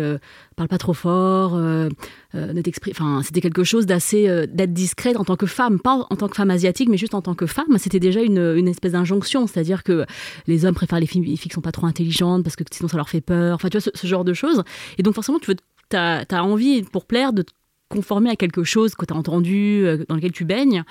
parle 0.55 0.67
pas 0.67 0.77
trop 0.77 0.93
fort, 0.93 1.55
ne 1.57 2.61
t'exprime. 2.61 2.93
Enfin, 2.97 3.21
c'était 3.23 3.41
quelque 3.41 3.63
chose 3.63 3.85
d'assez. 3.85 4.47
d'être 4.47 4.73
discrète 4.73 5.17
en 5.17 5.23
tant 5.23 5.35
que 5.35 5.45
femme, 5.45 5.79
pas 5.79 6.07
en 6.09 6.15
tant 6.15 6.27
que 6.27 6.35
femme 6.35 6.49
asiatique, 6.49 6.89
mais 6.89 6.97
juste 6.97 7.13
en 7.13 7.21
tant 7.21 7.35
que 7.35 7.45
femme. 7.45 7.77
C'était 7.77 7.99
déjà 7.99 8.21
une, 8.21 8.67
espèce 8.67 8.93
d'injonction, 8.93 9.47
c'est-à-dire 9.47 9.83
que 9.83 10.05
les 10.47 10.65
hommes 10.65 10.75
préfèrent 10.75 10.99
les 10.99 11.05
filles, 11.05 11.21
les 11.21 11.37
filles 11.37 11.49
qui 11.49 11.55
sont 11.55 11.61
pas 11.61 11.71
trop 11.71 11.85
intelligentes 11.85 12.43
parce 12.43 12.55
que 12.55 12.63
sinon 12.71 12.89
ça 12.89 12.97
leur 12.97 13.09
fait 13.09 13.21
peur. 13.21 13.55
Enfin, 13.55 13.69
tu 13.69 13.77
vois, 13.77 13.91
ce, 13.93 14.07
genre 14.07 14.25
de 14.25 14.33
choses. 14.33 14.63
Et 14.97 15.03
donc, 15.03 15.13
forcément, 15.13 15.39
tu 15.39 15.55
as 15.95 16.43
envie, 16.43 16.81
pour 16.83 17.05
plaire, 17.05 17.33
de 17.33 17.43
conformer 17.89 18.29
à 18.29 18.35
quelque 18.35 18.63
chose 18.63 18.95
que 18.95 19.05
tu 19.05 19.13
as 19.13 19.17
entendu, 19.17 19.83
euh, 19.85 20.03
dans 20.07 20.15
lequel 20.15 20.31
tu 20.31 20.45
baignes. 20.45 20.83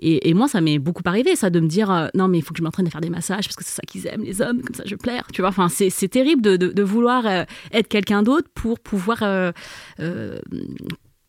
Et, 0.00 0.28
et 0.28 0.34
moi, 0.34 0.48
ça 0.48 0.60
m'est 0.60 0.78
beaucoup 0.78 1.02
arrivé, 1.06 1.36
ça, 1.36 1.50
de 1.50 1.60
me 1.60 1.68
dire 1.68 1.90
euh, 1.90 2.08
non, 2.14 2.28
mais 2.28 2.38
il 2.38 2.42
faut 2.42 2.52
que 2.52 2.58
je 2.58 2.62
m'entraîne 2.62 2.86
à 2.86 2.90
faire 2.90 3.00
des 3.00 3.10
massages 3.10 3.46
parce 3.46 3.56
que 3.56 3.64
c'est 3.64 3.76
ça 3.76 3.82
qu'ils 3.82 4.06
aiment, 4.06 4.22
les 4.22 4.42
hommes, 4.42 4.62
comme 4.62 4.74
ça 4.74 4.82
je 4.84 4.94
plaire. 4.94 5.26
Tu 5.32 5.40
vois, 5.40 5.50
enfin, 5.50 5.68
c'est 5.68 6.08
terrible 6.08 6.42
de, 6.42 6.56
de, 6.56 6.82
vouloir 6.82 7.26
euh, 7.26 7.44
être 7.72 7.88
quelqu'un 7.88 8.22
d'autre 8.22 8.48
pour 8.54 8.78
pouvoir 8.78 9.22
euh, 9.22 9.52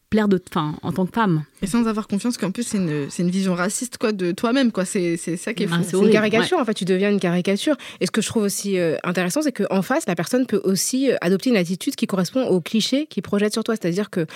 plaire 0.10 0.28
de, 0.28 0.42
en 0.56 0.92
tant 0.92 1.06
que 1.06 1.14
femme. 1.14 1.44
Et 1.64 1.68
sans 1.68 1.88
avoir 1.88 2.08
confiance 2.08 2.38
qu'en 2.38 2.52
plus 2.52 2.64
c'est 2.64 2.78
une, 2.78 3.08
c'est 3.10 3.24
une 3.24 3.32
vision 3.32 3.56
raciste 3.56 3.98
quoi, 3.98 4.12
de 4.12 4.32
toi-même. 4.32 4.72
quoi. 4.72 4.86
C'est 4.86 5.18
c'est 5.18 5.38
ça 5.38 5.54
qui 5.56 5.64
est 5.64 5.68
fou. 5.68 5.74
Ah, 5.80 5.84
C'est 5.84 5.98
une 5.98 6.10
caricature, 6.12 6.60
en 6.60 6.66
fait, 6.66 6.76
tu 6.76 6.86
deviens 6.86 7.10
une 7.10 7.20
caricature. 7.20 7.76
Et 8.00 8.06
ce 8.06 8.12
que 8.12 8.22
je 8.22 8.28
trouve 8.28 8.44
aussi 8.44 8.78
euh, 8.78 8.96
intéressant, 9.04 9.42
c'est 9.42 9.52
qu'en 9.52 9.82
face, 9.82 10.06
la 10.08 10.14
personne 10.16 10.46
peut 10.46 10.62
aussi 10.64 11.12
euh, 11.12 11.16
adopter 11.22 11.50
une 11.50 11.58
attitude 11.58 11.96
qui 11.96 12.06
correspond 12.06 12.44
au 12.46 12.62
cliché 12.62 13.08
qu'il 13.08 13.24
projette 13.24 13.54
sur 13.54 13.64
toi. 13.64 13.76
C'est-à-dire 13.76 14.12
que, 14.12 14.28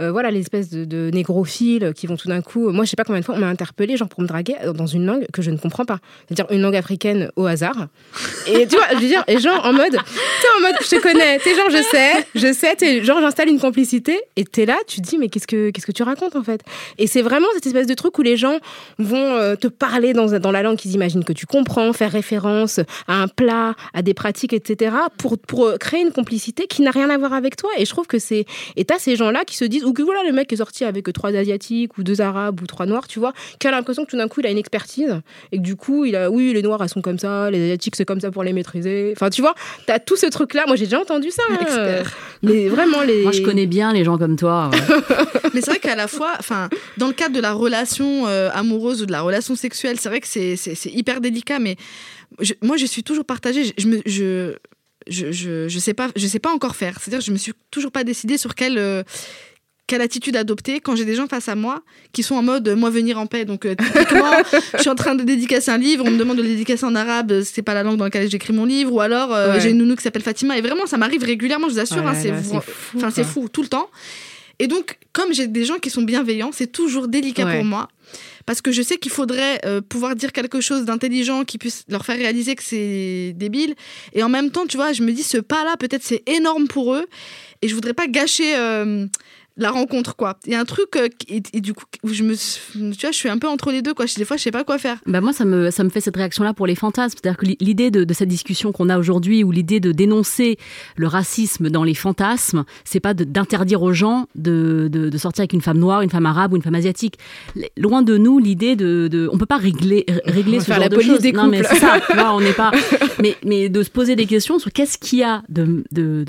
euh, 0.00 0.12
voilà, 0.12 0.30
les 0.30 0.38
espèces 0.40 0.70
de, 0.70 0.84
de 0.84 1.10
négrophiles 1.12 1.92
qui 1.96 2.06
vont 2.06 2.16
tout 2.16 2.28
d'un 2.28 2.42
coup. 2.42 2.70
Moi, 2.70 2.84
je 2.84 2.90
sais 2.90 2.96
pas 2.96 3.02
combien 3.04 3.20
de 3.20 3.24
fois 3.24 3.34
on 3.34 3.38
m'a 3.38 3.48
interpellé, 3.48 3.96
genre 3.96 4.08
pour 4.08 4.22
me 4.22 4.28
draguer 4.28 4.54
euh, 4.64 4.72
dans 4.72 4.86
une 4.86 5.04
langue 5.04 5.26
que 5.32 5.42
je 5.42 5.50
ne 5.50 5.56
comprends 5.56 5.84
pas. 5.84 5.98
C'est-à-dire 6.28 6.46
une 6.54 6.62
langue 6.62 6.76
africaine 6.76 7.30
au 7.34 7.46
hasard. 7.46 7.88
Et 8.46 8.68
tu 8.68 8.76
vois, 8.76 8.86
je 8.92 8.98
veux 9.00 9.08
dire, 9.08 9.24
et 9.26 9.40
genre 9.40 9.64
en 9.66 9.72
mode, 9.72 9.92
tu 9.92 9.98
sais, 9.98 10.48
en 10.56 10.60
mode, 10.60 10.76
je 10.80 10.88
te 10.90 11.02
connais, 11.02 11.38
t'es 11.40 11.56
genre, 11.56 11.70
je 11.70 11.82
sais, 11.90 12.12
je 12.36 12.52
sais, 12.52 12.76
t'es 12.76 13.02
genre, 13.04 13.20
j'installe 13.20 13.48
une 13.48 13.58
complicité, 13.58 14.20
et 14.36 14.44
t'es 14.44 14.64
là, 14.64 14.76
tu 14.86 15.00
te 15.02 15.08
dis, 15.08 15.18
mais 15.18 15.28
qu'est-ce 15.28 15.48
que, 15.48 15.70
qu'est-ce 15.70 15.86
que 15.86 15.92
tu 15.92 16.04
racontes 16.04 16.36
en 16.36 16.44
fait? 16.44 16.60
Et 16.98 17.06
c'est 17.06 17.22
vraiment 17.22 17.46
cette 17.54 17.66
espèce 17.66 17.86
de 17.86 17.94
truc 17.94 18.18
où 18.18 18.22
les 18.22 18.36
gens 18.36 18.58
vont 18.98 19.16
euh, 19.34 19.56
te 19.56 19.68
parler 19.68 20.12
dans, 20.12 20.38
dans 20.38 20.50
la 20.50 20.62
langue 20.62 20.76
qu'ils 20.76 20.92
imaginent 20.92 21.24
que 21.24 21.32
tu 21.32 21.46
comprends, 21.46 21.92
faire 21.92 22.12
référence 22.12 22.80
à 23.06 23.22
un 23.22 23.28
plat, 23.28 23.74
à 23.94 24.02
des 24.02 24.14
pratiques, 24.14 24.52
etc., 24.52 24.94
pour, 25.18 25.38
pour 25.38 25.66
euh, 25.66 25.76
créer 25.76 26.00
une 26.00 26.12
complicité 26.12 26.66
qui 26.66 26.82
n'a 26.82 26.90
rien 26.90 27.10
à 27.10 27.18
voir 27.18 27.32
avec 27.32 27.56
toi. 27.56 27.70
Et 27.78 27.84
je 27.84 27.90
trouve 27.90 28.06
que 28.06 28.18
c'est. 28.18 28.44
Et 28.76 28.84
t'as 28.84 28.98
ces 28.98 29.16
gens-là 29.16 29.44
qui 29.46 29.56
se 29.56 29.64
disent, 29.64 29.84
ou 29.84 29.92
que 29.92 30.02
voilà, 30.02 30.22
le 30.24 30.32
mec 30.32 30.52
est 30.52 30.56
sorti 30.56 30.84
avec 30.84 31.12
trois 31.12 31.30
Asiatiques, 31.34 31.96
ou 31.98 32.02
deux 32.02 32.20
Arabes, 32.20 32.60
ou 32.62 32.66
trois 32.66 32.86
Noirs, 32.86 33.06
tu 33.08 33.18
vois, 33.18 33.32
qui 33.58 33.66
a 33.68 33.70
l'impression 33.70 34.04
que 34.04 34.10
tout 34.10 34.16
d'un 34.16 34.28
coup, 34.28 34.40
il 34.40 34.46
a 34.46 34.50
une 34.50 34.58
expertise, 34.58 35.20
et 35.52 35.58
que 35.58 35.62
du 35.62 35.76
coup, 35.76 36.04
il 36.04 36.16
a, 36.16 36.30
oui, 36.30 36.52
les 36.52 36.62
Noirs, 36.62 36.82
elles 36.82 36.88
sont 36.88 37.02
comme 37.02 37.18
ça, 37.18 37.50
les 37.50 37.62
Asiatiques, 37.62 37.96
c'est 37.96 38.04
comme 38.04 38.20
ça 38.20 38.30
pour 38.30 38.42
les 38.42 38.52
maîtriser. 38.52 39.12
Enfin, 39.16 39.30
tu 39.30 39.40
vois, 39.42 39.54
t'as 39.86 39.98
tout 39.98 40.16
ce 40.16 40.26
truc-là. 40.26 40.64
Moi, 40.66 40.76
j'ai 40.76 40.84
déjà 40.86 41.00
entendu 41.00 41.30
ça. 41.30 41.42
hein, 41.50 42.02
mais 42.42 42.68
vraiment, 42.68 43.02
les. 43.02 43.22
Moi, 43.22 43.32
je 43.32 43.42
connais 43.42 43.66
bien 43.66 43.92
les 43.92 44.04
gens 44.04 44.18
comme 44.18 44.36
toi. 44.36 44.70
ouais. 44.72 44.78
Mais 45.54 45.60
c'est 45.60 45.70
vrai 45.70 45.78
qu'à 45.78 45.96
la 45.96 46.08
fois, 46.08 46.32
enfin, 46.38 46.57
dans 46.96 47.06
le 47.06 47.12
cadre 47.12 47.34
de 47.34 47.40
la 47.40 47.52
relation 47.52 48.26
euh, 48.26 48.50
amoureuse 48.52 49.02
ou 49.02 49.06
de 49.06 49.12
la 49.12 49.20
relation 49.22 49.54
sexuelle, 49.54 49.98
c'est 50.00 50.08
vrai 50.08 50.20
que 50.20 50.26
c'est 50.26 50.56
c'est- 50.56 50.74
c'est 50.74 50.90
hyper 50.90 51.20
délicat. 51.20 51.58
Mais 51.58 51.76
je- 52.40 52.54
moi, 52.62 52.76
je 52.76 52.86
suis 52.86 53.02
toujours 53.02 53.24
partagée. 53.24 53.64
Je, 53.64 53.72
je 53.78 53.86
me, 53.88 54.00
je, 54.06 54.54
je, 55.08 55.32
je, 55.32 55.68
je 55.68 55.78
sais 55.78 55.94
pas, 55.94 56.08
je 56.16 56.26
sais 56.26 56.38
pas 56.40 56.50
encore 56.52 56.76
faire. 56.76 56.98
C'est-à-dire, 57.00 57.20
je 57.24 57.30
me 57.32 57.38
suis 57.38 57.52
toujours 57.70 57.92
pas 57.92 58.04
décidée 58.04 58.38
sur 58.38 58.54
quelle 58.54 58.78
euh, 58.78 59.02
quelle 59.86 60.02
attitude 60.02 60.36
adopter 60.36 60.80
quand 60.80 60.96
j'ai 60.96 61.06
des 61.06 61.14
gens 61.14 61.28
face 61.28 61.48
à 61.48 61.54
moi 61.54 61.82
qui 62.12 62.22
sont 62.22 62.34
en 62.34 62.42
mode 62.42 62.68
moi 62.76 62.90
venir 62.90 63.18
en 63.18 63.26
paix. 63.26 63.46
Donc 63.46 63.64
euh, 63.64 63.74
typiquement, 63.74 64.30
je 64.74 64.80
suis 64.82 64.90
en 64.90 64.94
train 64.94 65.14
de 65.14 65.22
dédicacer 65.24 65.70
un 65.70 65.78
livre, 65.78 66.04
on 66.06 66.10
me 66.10 66.18
demande 66.18 66.36
de 66.36 66.42
le 66.42 66.48
dédicacer 66.48 66.84
en 66.84 66.94
arabe, 66.94 67.40
c'est 67.42 67.62
pas 67.62 67.72
la 67.72 67.82
langue 67.82 67.96
dans 67.96 68.04
laquelle 68.04 68.30
j'écris 68.30 68.52
mon 68.52 68.66
livre, 68.66 68.92
ou 68.92 69.00
alors 69.00 69.32
euh, 69.34 69.54
Ouais. 69.54 69.60
j'ai 69.62 69.70
une 69.70 69.78
nounou 69.78 69.96
qui 69.96 70.02
s'appelle 70.02 70.20
Fatima. 70.20 70.58
Et 70.58 70.60
vraiment, 70.60 70.84
ça 70.84 70.98
m'arrive 70.98 71.22
régulièrement, 71.24 71.68
je 71.68 71.72
vous 71.72 71.78
assure. 71.80 72.02
Oh 72.04 72.08
hein, 72.08 72.12
c'est 72.14 72.28
là, 72.32 72.36
vra- 72.38 72.60
c'est 72.66 72.70
fou, 72.70 72.96
enfin 72.98 73.10
c'est 73.10 73.24
fou 73.24 73.48
tout 73.50 73.62
le 73.62 73.68
temps. 73.68 73.88
Et 74.58 74.66
donc, 74.66 74.98
comme 75.12 75.32
j'ai 75.32 75.46
des 75.46 75.64
gens 75.64 75.78
qui 75.78 75.90
sont 75.90 76.02
bienveillants, 76.02 76.50
c'est 76.52 76.66
toujours 76.72 77.08
délicat 77.08 77.44
Ouais. 77.44 77.56
pour 77.56 77.64
moi. 77.64 77.88
Parce 78.46 78.62
que 78.62 78.72
je 78.72 78.80
sais 78.80 78.96
qu'il 78.96 79.12
faudrait 79.12 79.60
euh, 79.66 79.80
pouvoir 79.82 80.16
dire 80.16 80.32
quelque 80.32 80.60
chose 80.60 80.84
d'intelligent 80.84 81.44
qui 81.44 81.58
puisse 81.58 81.84
leur 81.88 82.04
faire 82.04 82.16
réaliser 82.16 82.54
que 82.56 82.62
c'est 82.62 83.34
débile. 83.36 83.74
Et 84.14 84.22
en 84.22 84.28
même 84.30 84.50
temps, 84.50 84.66
tu 84.66 84.76
vois, 84.78 84.92
je 84.92 85.02
me 85.02 85.12
dis, 85.12 85.22
ce 85.22 85.36
pas-là, 85.38 85.76
peut-être 85.76 86.02
c'est 86.02 86.22
énorme 86.28 86.66
pour 86.66 86.94
eux. 86.94 87.06
Et 87.60 87.68
je 87.68 87.74
voudrais 87.74 87.92
pas 87.94 88.06
gâcher 88.06 88.56
euh, 88.56 89.06
la 89.58 89.70
rencontre, 89.70 90.16
quoi. 90.16 90.38
Il 90.46 90.52
y 90.52 90.54
a 90.54 90.60
un 90.60 90.64
truc, 90.64 90.96
euh, 90.96 91.08
et, 91.28 91.42
et 91.52 91.60
du 91.60 91.74
coup, 91.74 91.84
où 92.04 92.08
je 92.08 92.22
me, 92.22 92.34
suis- 92.34 92.60
tu 92.92 93.00
vois, 93.02 93.10
je 93.10 93.16
suis 93.16 93.28
un 93.28 93.38
peu 93.38 93.48
entre 93.48 93.70
les 93.72 93.82
deux, 93.82 93.92
quoi. 93.92 94.06
Des 94.16 94.24
fois, 94.24 94.36
je 94.36 94.42
sais 94.42 94.50
pas 94.50 94.64
quoi 94.64 94.78
faire. 94.78 94.98
Bah 95.06 95.20
moi, 95.20 95.32
ça 95.32 95.44
me, 95.44 95.70
ça 95.70 95.84
me 95.84 95.88
fait 95.90 96.00
cette 96.00 96.16
réaction-là 96.16 96.54
pour 96.54 96.66
les 96.66 96.74
fantasmes. 96.74 97.16
C'est-à-dire 97.20 97.36
que 97.38 97.46
li- 97.46 97.56
l'idée 97.60 97.90
de, 97.90 98.04
de 98.04 98.14
cette 98.14 98.28
discussion 98.28 98.72
qu'on 98.72 98.88
a 98.88 98.98
aujourd'hui, 98.98 99.44
ou 99.44 99.50
l'idée 99.50 99.80
de 99.80 99.92
dénoncer 99.92 100.56
le 100.96 101.06
racisme 101.08 101.70
dans 101.70 101.84
les 101.84 101.94
fantasmes, 101.94 102.64
c'est 102.84 103.00
pas 103.00 103.14
d'interdire 103.14 103.82
aux 103.82 103.92
gens 103.92 104.26
de, 104.36 104.88
de, 104.90 105.08
de 105.08 105.18
sortir 105.18 105.42
avec 105.42 105.52
une 105.52 105.60
femme 105.60 105.78
noire, 105.78 106.02
une 106.02 106.10
femme 106.10 106.26
arabe 106.26 106.52
ou 106.52 106.56
une 106.56 106.62
femme 106.62 106.74
asiatique. 106.76 107.16
Loin 107.76 108.02
de 108.02 108.16
nous 108.16 108.38
l'idée 108.38 108.76
de, 108.76 109.08
de... 109.10 109.28
On 109.32 109.38
peut 109.38 109.46
pas 109.46 109.56
régler, 109.58 110.04
régler 110.24 110.60
ce 110.60 110.66
faire 110.66 110.76
genre 110.76 110.84
la 110.84 110.88
de 110.88 110.94
police 110.94 111.10
choses. 111.12 111.20
des 111.20 111.32
non, 111.32 111.48
mais 111.48 111.62
c'est 111.64 111.76
ça. 111.80 111.98
on 112.32 112.40
n'est 112.40 112.52
pas... 112.52 112.70
mais, 113.20 113.36
mais 113.44 113.68
de 113.68 113.82
se 113.82 113.90
poser 113.90 114.14
des 114.16 114.26
questions 114.26 114.58
sur 114.58 114.72
qu'est-ce 114.72 114.98
qu'il 114.98 115.18
y 115.18 115.22
a 115.24 115.42
de, 115.48 115.84
de, 115.92 116.24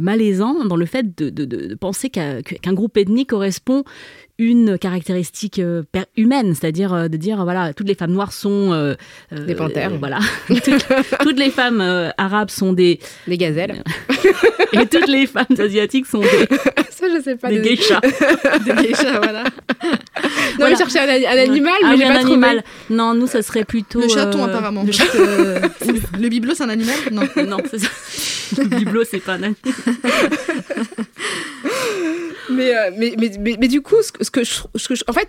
malaisant 0.00 0.64
dans 0.64 0.76
le 0.76 0.86
fait 0.86 1.16
de, 1.16 1.30
de, 1.30 1.44
de- 1.44 1.66
de 1.68 1.74
penser 1.74 2.10
qu'un 2.60 2.72
groupe 2.74 2.96
ethnique 2.96 3.30
correspond 3.30 3.84
une 4.40 4.78
caractéristique 4.78 5.58
euh, 5.58 5.82
humaine, 6.16 6.54
c'est-à-dire 6.54 6.94
euh, 6.94 7.08
de 7.08 7.16
dire 7.16 7.42
voilà 7.42 7.72
toutes 7.74 7.88
les 7.88 7.96
femmes 7.96 8.12
noires 8.12 8.32
sont 8.32 8.72
euh, 8.72 8.94
euh, 9.32 9.46
Des 9.46 9.56
panthères. 9.56 9.92
euh, 9.92 9.96
voilà, 9.98 10.20
toutes, 10.46 10.86
toutes 11.22 11.38
les 11.40 11.50
femmes 11.50 11.80
euh, 11.80 12.10
arabes 12.18 12.50
sont 12.50 12.72
des 12.72 13.00
Les 13.26 13.36
gazelles. 13.36 13.82
et 14.72 14.86
toutes 14.86 15.08
les 15.08 15.26
femmes 15.26 15.46
asiatiques 15.58 16.06
sont 16.06 16.20
des, 16.20 16.28
Ça, 16.90 17.06
je 17.16 17.20
sais 17.22 17.34
pas. 17.36 17.48
des 17.48 17.62
geishas. 17.62 18.00
Des 18.64 18.72
geishas, 18.88 19.18
voilà. 19.18 19.42
Non, 19.44 19.90
Voilà. 20.58 20.70
mais 20.70 20.76
chercher 20.76 20.98
un, 21.00 21.08
un 21.36 21.42
animal, 21.42 21.72
Ah 21.82 21.86
mais 21.88 21.94
oui, 21.94 21.98
j'ai 21.98 22.04
un 22.04 22.08
pas 22.12 22.18
trouvé. 22.20 22.32
animal. 22.34 22.64
Non, 22.90 23.14
nous 23.14 23.26
ça 23.26 23.42
serait 23.42 23.64
plutôt 23.64 24.00
Le 24.00 24.08
chaton, 24.08 24.40
euh, 24.42 24.46
apparemment. 24.46 24.84
le 24.84 24.92
que- 24.92 25.92
le, 25.92 26.20
le 26.22 26.28
bibelot, 26.28 26.54
c'est 26.54 26.64
un 26.64 26.68
animal? 26.68 26.94
Non. 27.12 27.22
Non, 27.44 27.56
c'est 27.70 27.78
ça. 27.78 27.88
Le 28.58 28.64
bibelot, 28.68 29.02
c'est 29.08 29.18
pas 29.20 29.32
un 29.34 29.42
animal. 29.42 29.54
Mais, 32.50 32.74
euh, 32.76 32.90
mais, 32.96 33.14
mais, 33.18 33.30
mais, 33.38 33.56
mais 33.60 33.68
du 33.68 33.82
coup, 33.82 34.00
ce 34.02 34.12
que, 34.12 34.24
ce 34.24 34.30
que 34.30 34.44
je, 34.44 34.54
ce 34.76 34.88
que 34.88 34.94
je- 34.94 35.04
en 35.06 35.12
fait, 35.12 35.28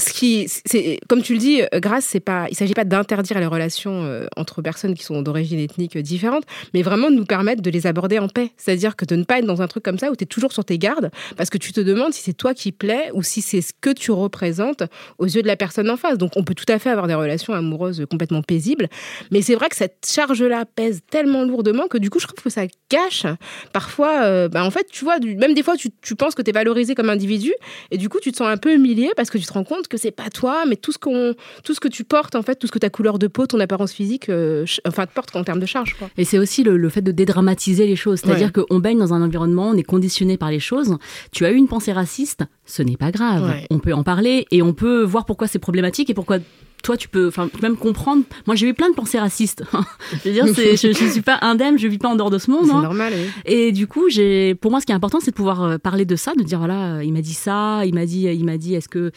ce 0.00 0.12
qui, 0.12 0.48
c'est 0.48 0.98
comme 1.08 1.22
tu 1.22 1.34
le 1.34 1.38
dis, 1.38 1.62
euh, 1.62 1.80
grâce, 1.80 2.04
c'est 2.04 2.20
pas, 2.20 2.46
il 2.50 2.56
s'agit 2.56 2.74
pas 2.74 2.84
d'interdire 2.84 3.38
les 3.38 3.46
relations 3.46 4.04
euh, 4.04 4.26
entre 4.36 4.62
personnes 4.62 4.94
qui 4.94 5.04
sont 5.04 5.22
d'origine 5.22 5.60
ethnique 5.60 5.96
euh, 5.96 6.02
différente, 6.02 6.44
mais 6.74 6.82
vraiment 6.82 7.10
de 7.10 7.16
nous 7.16 7.24
permettre 7.24 7.62
de 7.62 7.70
les 7.70 7.86
aborder 7.86 8.18
en 8.18 8.28
paix. 8.28 8.50
C'est-à-dire 8.56 8.96
que 8.96 9.04
de 9.04 9.16
ne 9.16 9.24
pas 9.24 9.38
être 9.38 9.46
dans 9.46 9.62
un 9.62 9.68
truc 9.68 9.84
comme 9.84 9.98
ça 9.98 10.10
où 10.10 10.16
tu 10.16 10.24
es 10.24 10.26
toujours 10.26 10.52
sur 10.52 10.64
tes 10.64 10.78
gardes, 10.78 11.10
parce 11.36 11.50
que 11.50 11.58
tu 11.58 11.72
te 11.72 11.80
demandes 11.80 12.12
si 12.12 12.22
c'est 12.22 12.32
toi 12.32 12.54
qui 12.54 12.72
plais 12.72 13.10
ou 13.12 13.22
si 13.22 13.42
c'est 13.42 13.60
ce 13.60 13.72
que 13.80 13.90
tu 13.90 14.10
représentes 14.10 14.82
aux 15.18 15.26
yeux 15.26 15.42
de 15.42 15.46
la 15.46 15.56
personne 15.56 15.90
en 15.90 15.96
face. 15.96 16.18
Donc, 16.18 16.32
on 16.36 16.42
peut 16.42 16.54
tout 16.54 16.70
à 16.70 16.78
fait 16.78 16.90
avoir 16.90 17.06
des 17.06 17.14
relations 17.14 17.52
amoureuses 17.52 18.04
complètement 18.10 18.42
paisibles, 18.42 18.88
mais 19.30 19.42
c'est 19.42 19.54
vrai 19.54 19.68
que 19.68 19.76
cette 19.76 20.06
charge-là 20.08 20.64
pèse 20.64 21.00
tellement 21.10 21.44
lourdement 21.44 21.86
que 21.86 21.98
du 21.98 22.10
coup, 22.10 22.18
je 22.18 22.26
trouve 22.26 22.42
que 22.42 22.50
ça 22.50 22.62
gâche 22.90 23.26
parfois, 23.72 24.48
bah, 24.48 24.64
en 24.64 24.70
fait, 24.70 24.86
tu 24.90 25.04
vois, 25.04 25.18
même 25.18 25.54
des 25.54 25.62
fois, 25.62 25.76
tu, 25.76 25.90
tu 26.02 26.16
penses 26.16 26.34
que 26.34 26.42
tu 26.42 26.50
es 26.50 26.52
valorisé 26.52 26.94
comme 26.94 27.10
individu, 27.10 27.52
et 27.90 27.98
du 27.98 28.08
coup, 28.08 28.18
tu 28.20 28.32
te 28.32 28.36
sens 28.36 28.48
un 28.48 28.56
peu 28.56 28.74
humilié 28.74 29.10
parce 29.16 29.30
que 29.30 29.38
tu 29.38 29.44
te 29.44 29.52
rends 29.52 29.64
compte 29.64 29.88
que 29.90 29.98
c'est 29.98 30.10
pas 30.10 30.30
toi, 30.30 30.64
mais 30.66 30.76
tout 30.76 30.92
ce, 30.92 30.98
qu'on, 30.98 31.34
tout 31.64 31.74
ce 31.74 31.80
que 31.80 31.88
tu 31.88 32.04
portes, 32.04 32.34
en 32.34 32.42
fait, 32.42 32.56
tout 32.56 32.66
ce 32.66 32.72
que 32.72 32.78
ta 32.78 32.88
couleur 32.88 33.18
de 33.18 33.26
peau, 33.26 33.46
ton 33.46 33.60
apparence 33.60 33.92
physique, 33.92 34.30
euh, 34.30 34.64
enfin, 34.86 35.04
te 35.06 35.12
porte 35.12 35.36
en 35.36 35.44
termes 35.44 35.60
de 35.60 35.66
charge. 35.66 35.94
Quoi. 35.98 36.08
Et 36.16 36.24
c'est 36.24 36.38
aussi 36.38 36.62
le, 36.62 36.78
le 36.78 36.88
fait 36.88 37.02
de 37.02 37.12
dédramatiser 37.12 37.86
les 37.86 37.96
choses. 37.96 38.20
C'est-à-dire 38.20 38.52
qu'on 38.52 38.78
baigne 38.78 38.98
dans 38.98 39.12
un 39.12 39.22
environnement, 39.22 39.68
on 39.68 39.76
est 39.76 39.82
conditionné 39.82 40.38
par 40.38 40.50
les 40.50 40.60
choses. 40.60 40.96
Tu 41.32 41.44
as 41.44 41.50
eu 41.50 41.56
une 41.56 41.68
pensée 41.68 41.92
raciste, 41.92 42.44
ce 42.64 42.82
n'est 42.82 42.96
pas 42.96 43.10
grave. 43.10 43.48
Ouais. 43.50 43.66
On 43.70 43.78
peut 43.78 43.92
en 43.92 44.02
parler 44.02 44.46
et 44.50 44.62
on 44.62 44.72
peut 44.72 45.02
voir 45.02 45.26
pourquoi 45.26 45.46
c'est 45.46 45.58
problématique 45.58 46.08
et 46.08 46.14
pourquoi 46.14 46.38
toi 46.82 46.96
tu 46.96 47.08
peux 47.08 47.28
enfin 47.28 47.48
même 47.62 47.76
comprendre. 47.76 48.24
Moi 48.46 48.56
j'ai 48.56 48.68
eu 48.68 48.74
plein 48.74 48.90
de 48.90 48.94
pensées 48.94 49.18
racistes. 49.18 49.64
je 50.24 50.28
veux 50.28 50.32
dire, 50.32 50.46
je, 50.46 50.92
je 50.92 51.10
suis 51.10 51.20
pas 51.20 51.38
indemne, 51.42 51.78
je 51.78 51.86
vis 51.88 51.98
pas 51.98 52.08
en 52.08 52.16
dehors 52.16 52.30
de 52.30 52.38
ce 52.38 52.50
monde. 52.50 52.66
C'est 52.66 52.72
hein. 52.72 52.82
normal, 52.82 53.12
oui. 53.14 53.30
Et 53.44 53.72
du 53.72 53.86
coup, 53.86 54.08
j'ai, 54.08 54.54
pour 54.54 54.70
moi, 54.70 54.80
ce 54.80 54.86
qui 54.86 54.92
est 54.92 54.94
important, 54.94 55.20
c'est 55.20 55.30
de 55.30 55.36
pouvoir 55.36 55.62
euh, 55.62 55.78
parler 55.78 56.04
de 56.04 56.16
ça, 56.16 56.32
de 56.34 56.42
dire 56.42 56.58
voilà, 56.58 56.96
euh, 56.96 57.04
il 57.04 57.12
m'a 57.12 57.22
dit 57.22 57.34
ça, 57.34 57.84
il 57.84 57.94
m'a 57.94 58.06
dit, 58.06 58.22
il 58.24 58.44
m'a 58.44 58.56
dit, 58.56 58.74
est-ce 58.74 58.88
que, 58.88 59.12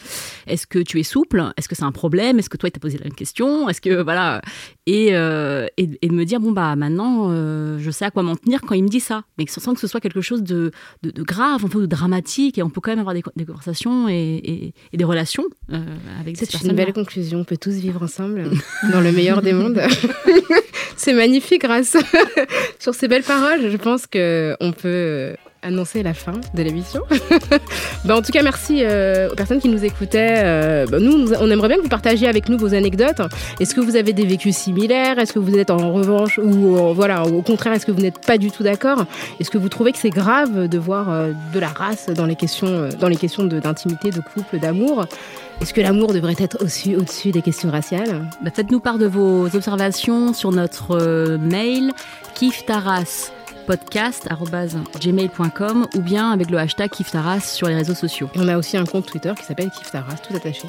est-ce 0.48 0.68
que 0.68 0.80
tu 0.80 1.00
es 1.00 1.04
souple, 1.04 1.44
est-ce 1.58 1.68
que 1.68 1.76
c'est 1.76 1.84
un 1.84 1.92
problème, 1.92 2.40
est-ce 2.40 2.50
que 2.50 2.58
toi, 2.58 2.70
il 2.70 2.72
t'a 2.72 2.80
posé 2.80 2.98
la 2.98 3.06
même 3.06 3.16
question, 3.16 3.70
est-ce 3.70 3.82
que 3.82 4.02
voilà, 4.02 4.42
et, 4.86 5.16
euh, 5.16 5.66
et, 5.78 5.90
et 6.02 6.08
de 6.10 6.14
me 6.14 6.26
dire 6.26 6.40
bon 6.40 6.52
bah 6.52 6.76
maintenant, 6.76 7.28
euh, 7.32 7.78
je 7.80 7.90
sais 7.90 8.04
à 8.06 8.12
quoi 8.12 8.22
m'en 8.24 8.36
tenir 8.36 8.62
quand 8.62 8.76
il 8.76 8.84
me 8.84 8.90
dit 8.90 9.00
ça, 9.00 9.24
mais 9.38 9.46
sans 9.48 9.74
que 9.74 9.80
ce 9.80 9.88
soit 9.88 10.02
quelque 10.02 10.20
chose 10.22 10.44
de, 10.44 10.72
de, 11.04 11.12
de 11.12 11.24
grave, 11.24 11.64
un 11.64 11.70
peu 11.70 11.80
de 11.82 11.86
dramatique, 11.86 12.58
et 12.58 12.64
on 12.64 12.70
peut 12.70 12.82
quand 12.82 12.92
même 12.92 13.00
avoir 13.00 13.14
des, 13.16 13.22
co- 13.22 13.32
des 13.36 13.46
conversations 13.46 14.10
et, 14.10 14.74
et, 14.92 14.98
des 14.98 15.04
relations 15.06 15.46
euh, 15.72 15.80
avec 16.20 16.36
ces 16.38 16.46
C'est 16.46 16.64
une 16.68 16.74
belle 16.76 16.92
conclusion. 16.94 17.40
On 17.40 17.44
peut 17.46 17.58
tous 17.58 17.76
vivre 17.76 18.04
ensemble 18.04 18.50
dans 18.92 19.00
le 19.02 19.12
meilleur 19.12 19.42
des 19.42 19.54
mondes. 19.54 19.82
c'est 20.98 21.14
magnifique, 21.14 21.62
grâce. 21.62 21.96
Sur 22.80 22.94
ces 22.94 23.08
belles 23.08 23.24
paroles, 23.24 23.70
je 23.70 23.78
pense 23.78 24.08
que 24.08 24.56
on 24.60 24.72
peut 24.74 24.88
euh, 24.90 25.36
annoncer 25.64 26.04
la 26.04 26.14
fin 26.14 26.34
de 26.54 26.64
l'émission. 26.64 27.02
Bah, 28.06 28.18
en 28.18 28.22
tout 28.22 28.34
cas, 28.34 28.44
merci 28.44 28.82
euh, 28.82 29.32
aux 29.32 29.36
personnes 29.36 29.62
qui 29.62 29.70
nous 29.70 29.86
écoutaient. 29.86 30.42
Euh, 30.44 30.86
bah, 30.88 31.00
nous, 31.00 31.32
on 31.40 31.50
aimerait 31.50 31.70
bien 31.70 31.78
que 31.78 31.84
vous 31.84 31.90
partagiez 31.90 32.28
avec 32.28 32.50
nous 32.50 32.58
vos 32.58 32.74
anecdotes. 32.74 33.22
Est-ce 33.62 33.74
que 33.74 33.80
vous 33.80 33.96
avez 33.96 34.12
des 34.12 34.26
vécus 34.26 34.58
similaires? 34.58 35.20
Est-ce 35.20 35.32
que 35.32 35.40
vous 35.40 35.58
êtes 35.58 35.72
en 35.72 35.94
revanche 35.94 36.38
ou 36.38 36.76
euh, 36.76 36.94
voilà, 36.94 37.24
au 37.24 37.42
contraire, 37.42 37.72
est-ce 37.74 37.86
que 37.86 37.94
vous 37.94 38.02
n'êtes 38.02 38.20
pas 38.20 38.38
du 38.38 38.52
tout 38.52 38.64
d'accord? 38.64 39.06
Est-ce 39.40 39.50
que 39.50 39.58
vous 39.58 39.70
trouvez 39.70 39.94
que 39.94 40.00
c'est 40.00 40.10
grave 40.10 40.68
de 40.68 40.78
voir 40.78 41.28
de 41.54 41.60
la 41.60 41.70
race 41.70 42.08
dans 42.08 42.26
les 42.26 42.36
questions, 42.36 42.90
dans 43.00 43.08
les 43.08 43.16
questions 43.16 43.44
d'intimité, 43.44 44.10
de 44.10 44.20
couple, 44.20 44.60
d'amour? 44.60 45.06
Est-ce 45.62 45.74
que 45.74 45.82
l'amour 45.82 46.14
devrait 46.14 46.36
être 46.40 46.58
au-dessus 46.62 47.32
des 47.32 47.42
questions 47.42 47.72
raciales? 47.72 48.28
Bah, 48.42 48.52
Faites-nous 48.54 48.82
part 48.82 48.98
de 48.98 49.06
vos 49.06 49.46
observations 49.56 50.34
sur 50.34 50.52
notre 50.52 51.38
mail 51.38 51.94
kiftaras.podcast@gmail.com 53.68 55.88
ou 55.96 56.02
bien 56.02 56.32
avec 56.32 56.50
le 56.50 56.58
hashtag 56.58 56.90
kiftaras 56.92 57.40
sur 57.42 57.68
les 57.68 57.76
réseaux 57.76 57.94
sociaux. 57.96 58.30
Et 58.36 58.40
on 58.40 58.48
a 58.48 58.58
aussi 58.58 58.78
un 58.78 58.86
compte 58.86 59.06
Twitter 59.06 59.34
qui 59.38 59.44
s'appelle 59.46 59.70
Kif 59.72 59.92
Taras, 59.92 60.16
tout 60.28 60.36
attaché. 60.36 60.68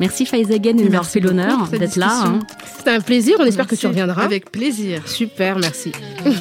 Merci 0.00 0.26
Faizagen 0.26 0.74
de 0.74 0.80
nous 0.82 0.86
avoir 0.88 1.06
fait 1.06 1.20
l'honneur 1.20 1.68
d'être 1.68 1.96
là. 1.96 2.24
hein. 2.26 2.40
C'était 2.76 2.90
un 2.90 3.00
plaisir, 3.00 3.36
on 3.38 3.44
espère 3.44 3.66
que 3.68 3.76
tu 3.76 3.86
reviendras. 3.86 4.24
Avec 4.24 4.50
plaisir. 4.50 5.06
Super, 5.06 5.58
merci. 5.58 5.92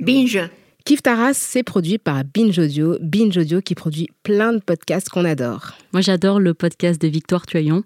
Binge. 0.00 0.40
Kif 0.84 1.02
Taras, 1.02 1.34
c'est 1.34 1.62
produit 1.62 1.98
par 1.98 2.24
Binge 2.24 2.58
Audio. 2.58 2.96
Binge 3.00 3.36
Audio 3.36 3.60
qui 3.60 3.76
produit 3.76 4.08
plein 4.24 4.52
de 4.52 4.58
podcasts 4.58 5.08
qu'on 5.08 5.24
adore. 5.24 5.72
Moi 5.92 6.00
j'adore 6.00 6.40
le 6.40 6.52
podcast 6.54 7.00
de 7.00 7.06
Victoire 7.06 7.46
Tuaillon, 7.46 7.84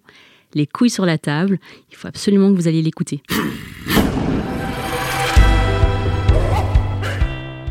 Les 0.55 0.66
couilles 0.66 0.89
sur 0.91 1.05
la 1.05 1.18
table. 1.18 1.59
Il 1.91 1.97
faut 1.97 2.09
absolument 2.09 2.51
que 2.51 2.57
vous 2.57 2.68
alliez 2.68 2.81
l'écouter. 2.83 3.20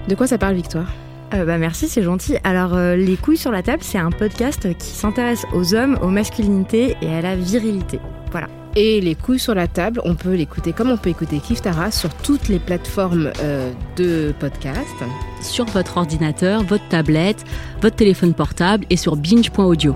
De 0.08 0.16
quoi 0.16 0.28
ça 0.28 0.38
parle, 0.38 0.56
Victoire 0.56 0.88
Euh, 1.34 1.46
bah 1.46 1.58
merci, 1.58 1.88
c'est 1.88 2.04
gentil. 2.04 2.36
Alors, 2.44 2.74
euh, 2.76 2.96
Les 2.96 3.16
couilles 3.18 3.38
sur 3.38 3.52
la 3.52 3.64
table, 3.64 3.82
c'est 3.84 3.98
un 3.98 4.12
podcast 4.12 4.68
qui 4.78 4.88
s'intéresse 4.88 5.46
aux 5.54 5.74
hommes, 5.74 5.98
aux 6.02 6.10
masculinités 6.10 6.96
et 7.02 7.14
à 7.14 7.22
la 7.22 7.36
virilité. 7.36 8.00
Voilà. 8.32 8.48
Et 8.76 9.00
les 9.02 9.14
couilles 9.16 9.40
sur 9.40 9.54
la 9.56 9.68
table, 9.68 10.02
on 10.04 10.16
peut 10.16 10.34
l'écouter 10.34 10.74
comme 10.74 10.90
on 10.90 10.98
peut 10.98 11.12
écouter 11.12 11.38
Kif 11.40 11.62
Taras 11.62 11.92
sur 11.92 12.10
toutes 12.14 12.48
les 12.50 12.58
plateformes 12.60 13.32
euh, 13.42 13.72
de 13.98 14.34
podcast. 14.40 14.88
Sur 15.42 15.66
votre 15.66 15.98
ordinateur, 15.98 16.64
votre 16.64 16.88
tablette, 16.90 17.46
votre 17.82 17.96
téléphone 17.96 18.34
portable 18.34 18.86
et 18.90 18.98
sur 18.98 19.16
binge.audio. 19.16 19.94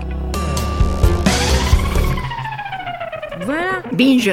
Voilà. 3.44 3.82
Binge. 3.92 4.32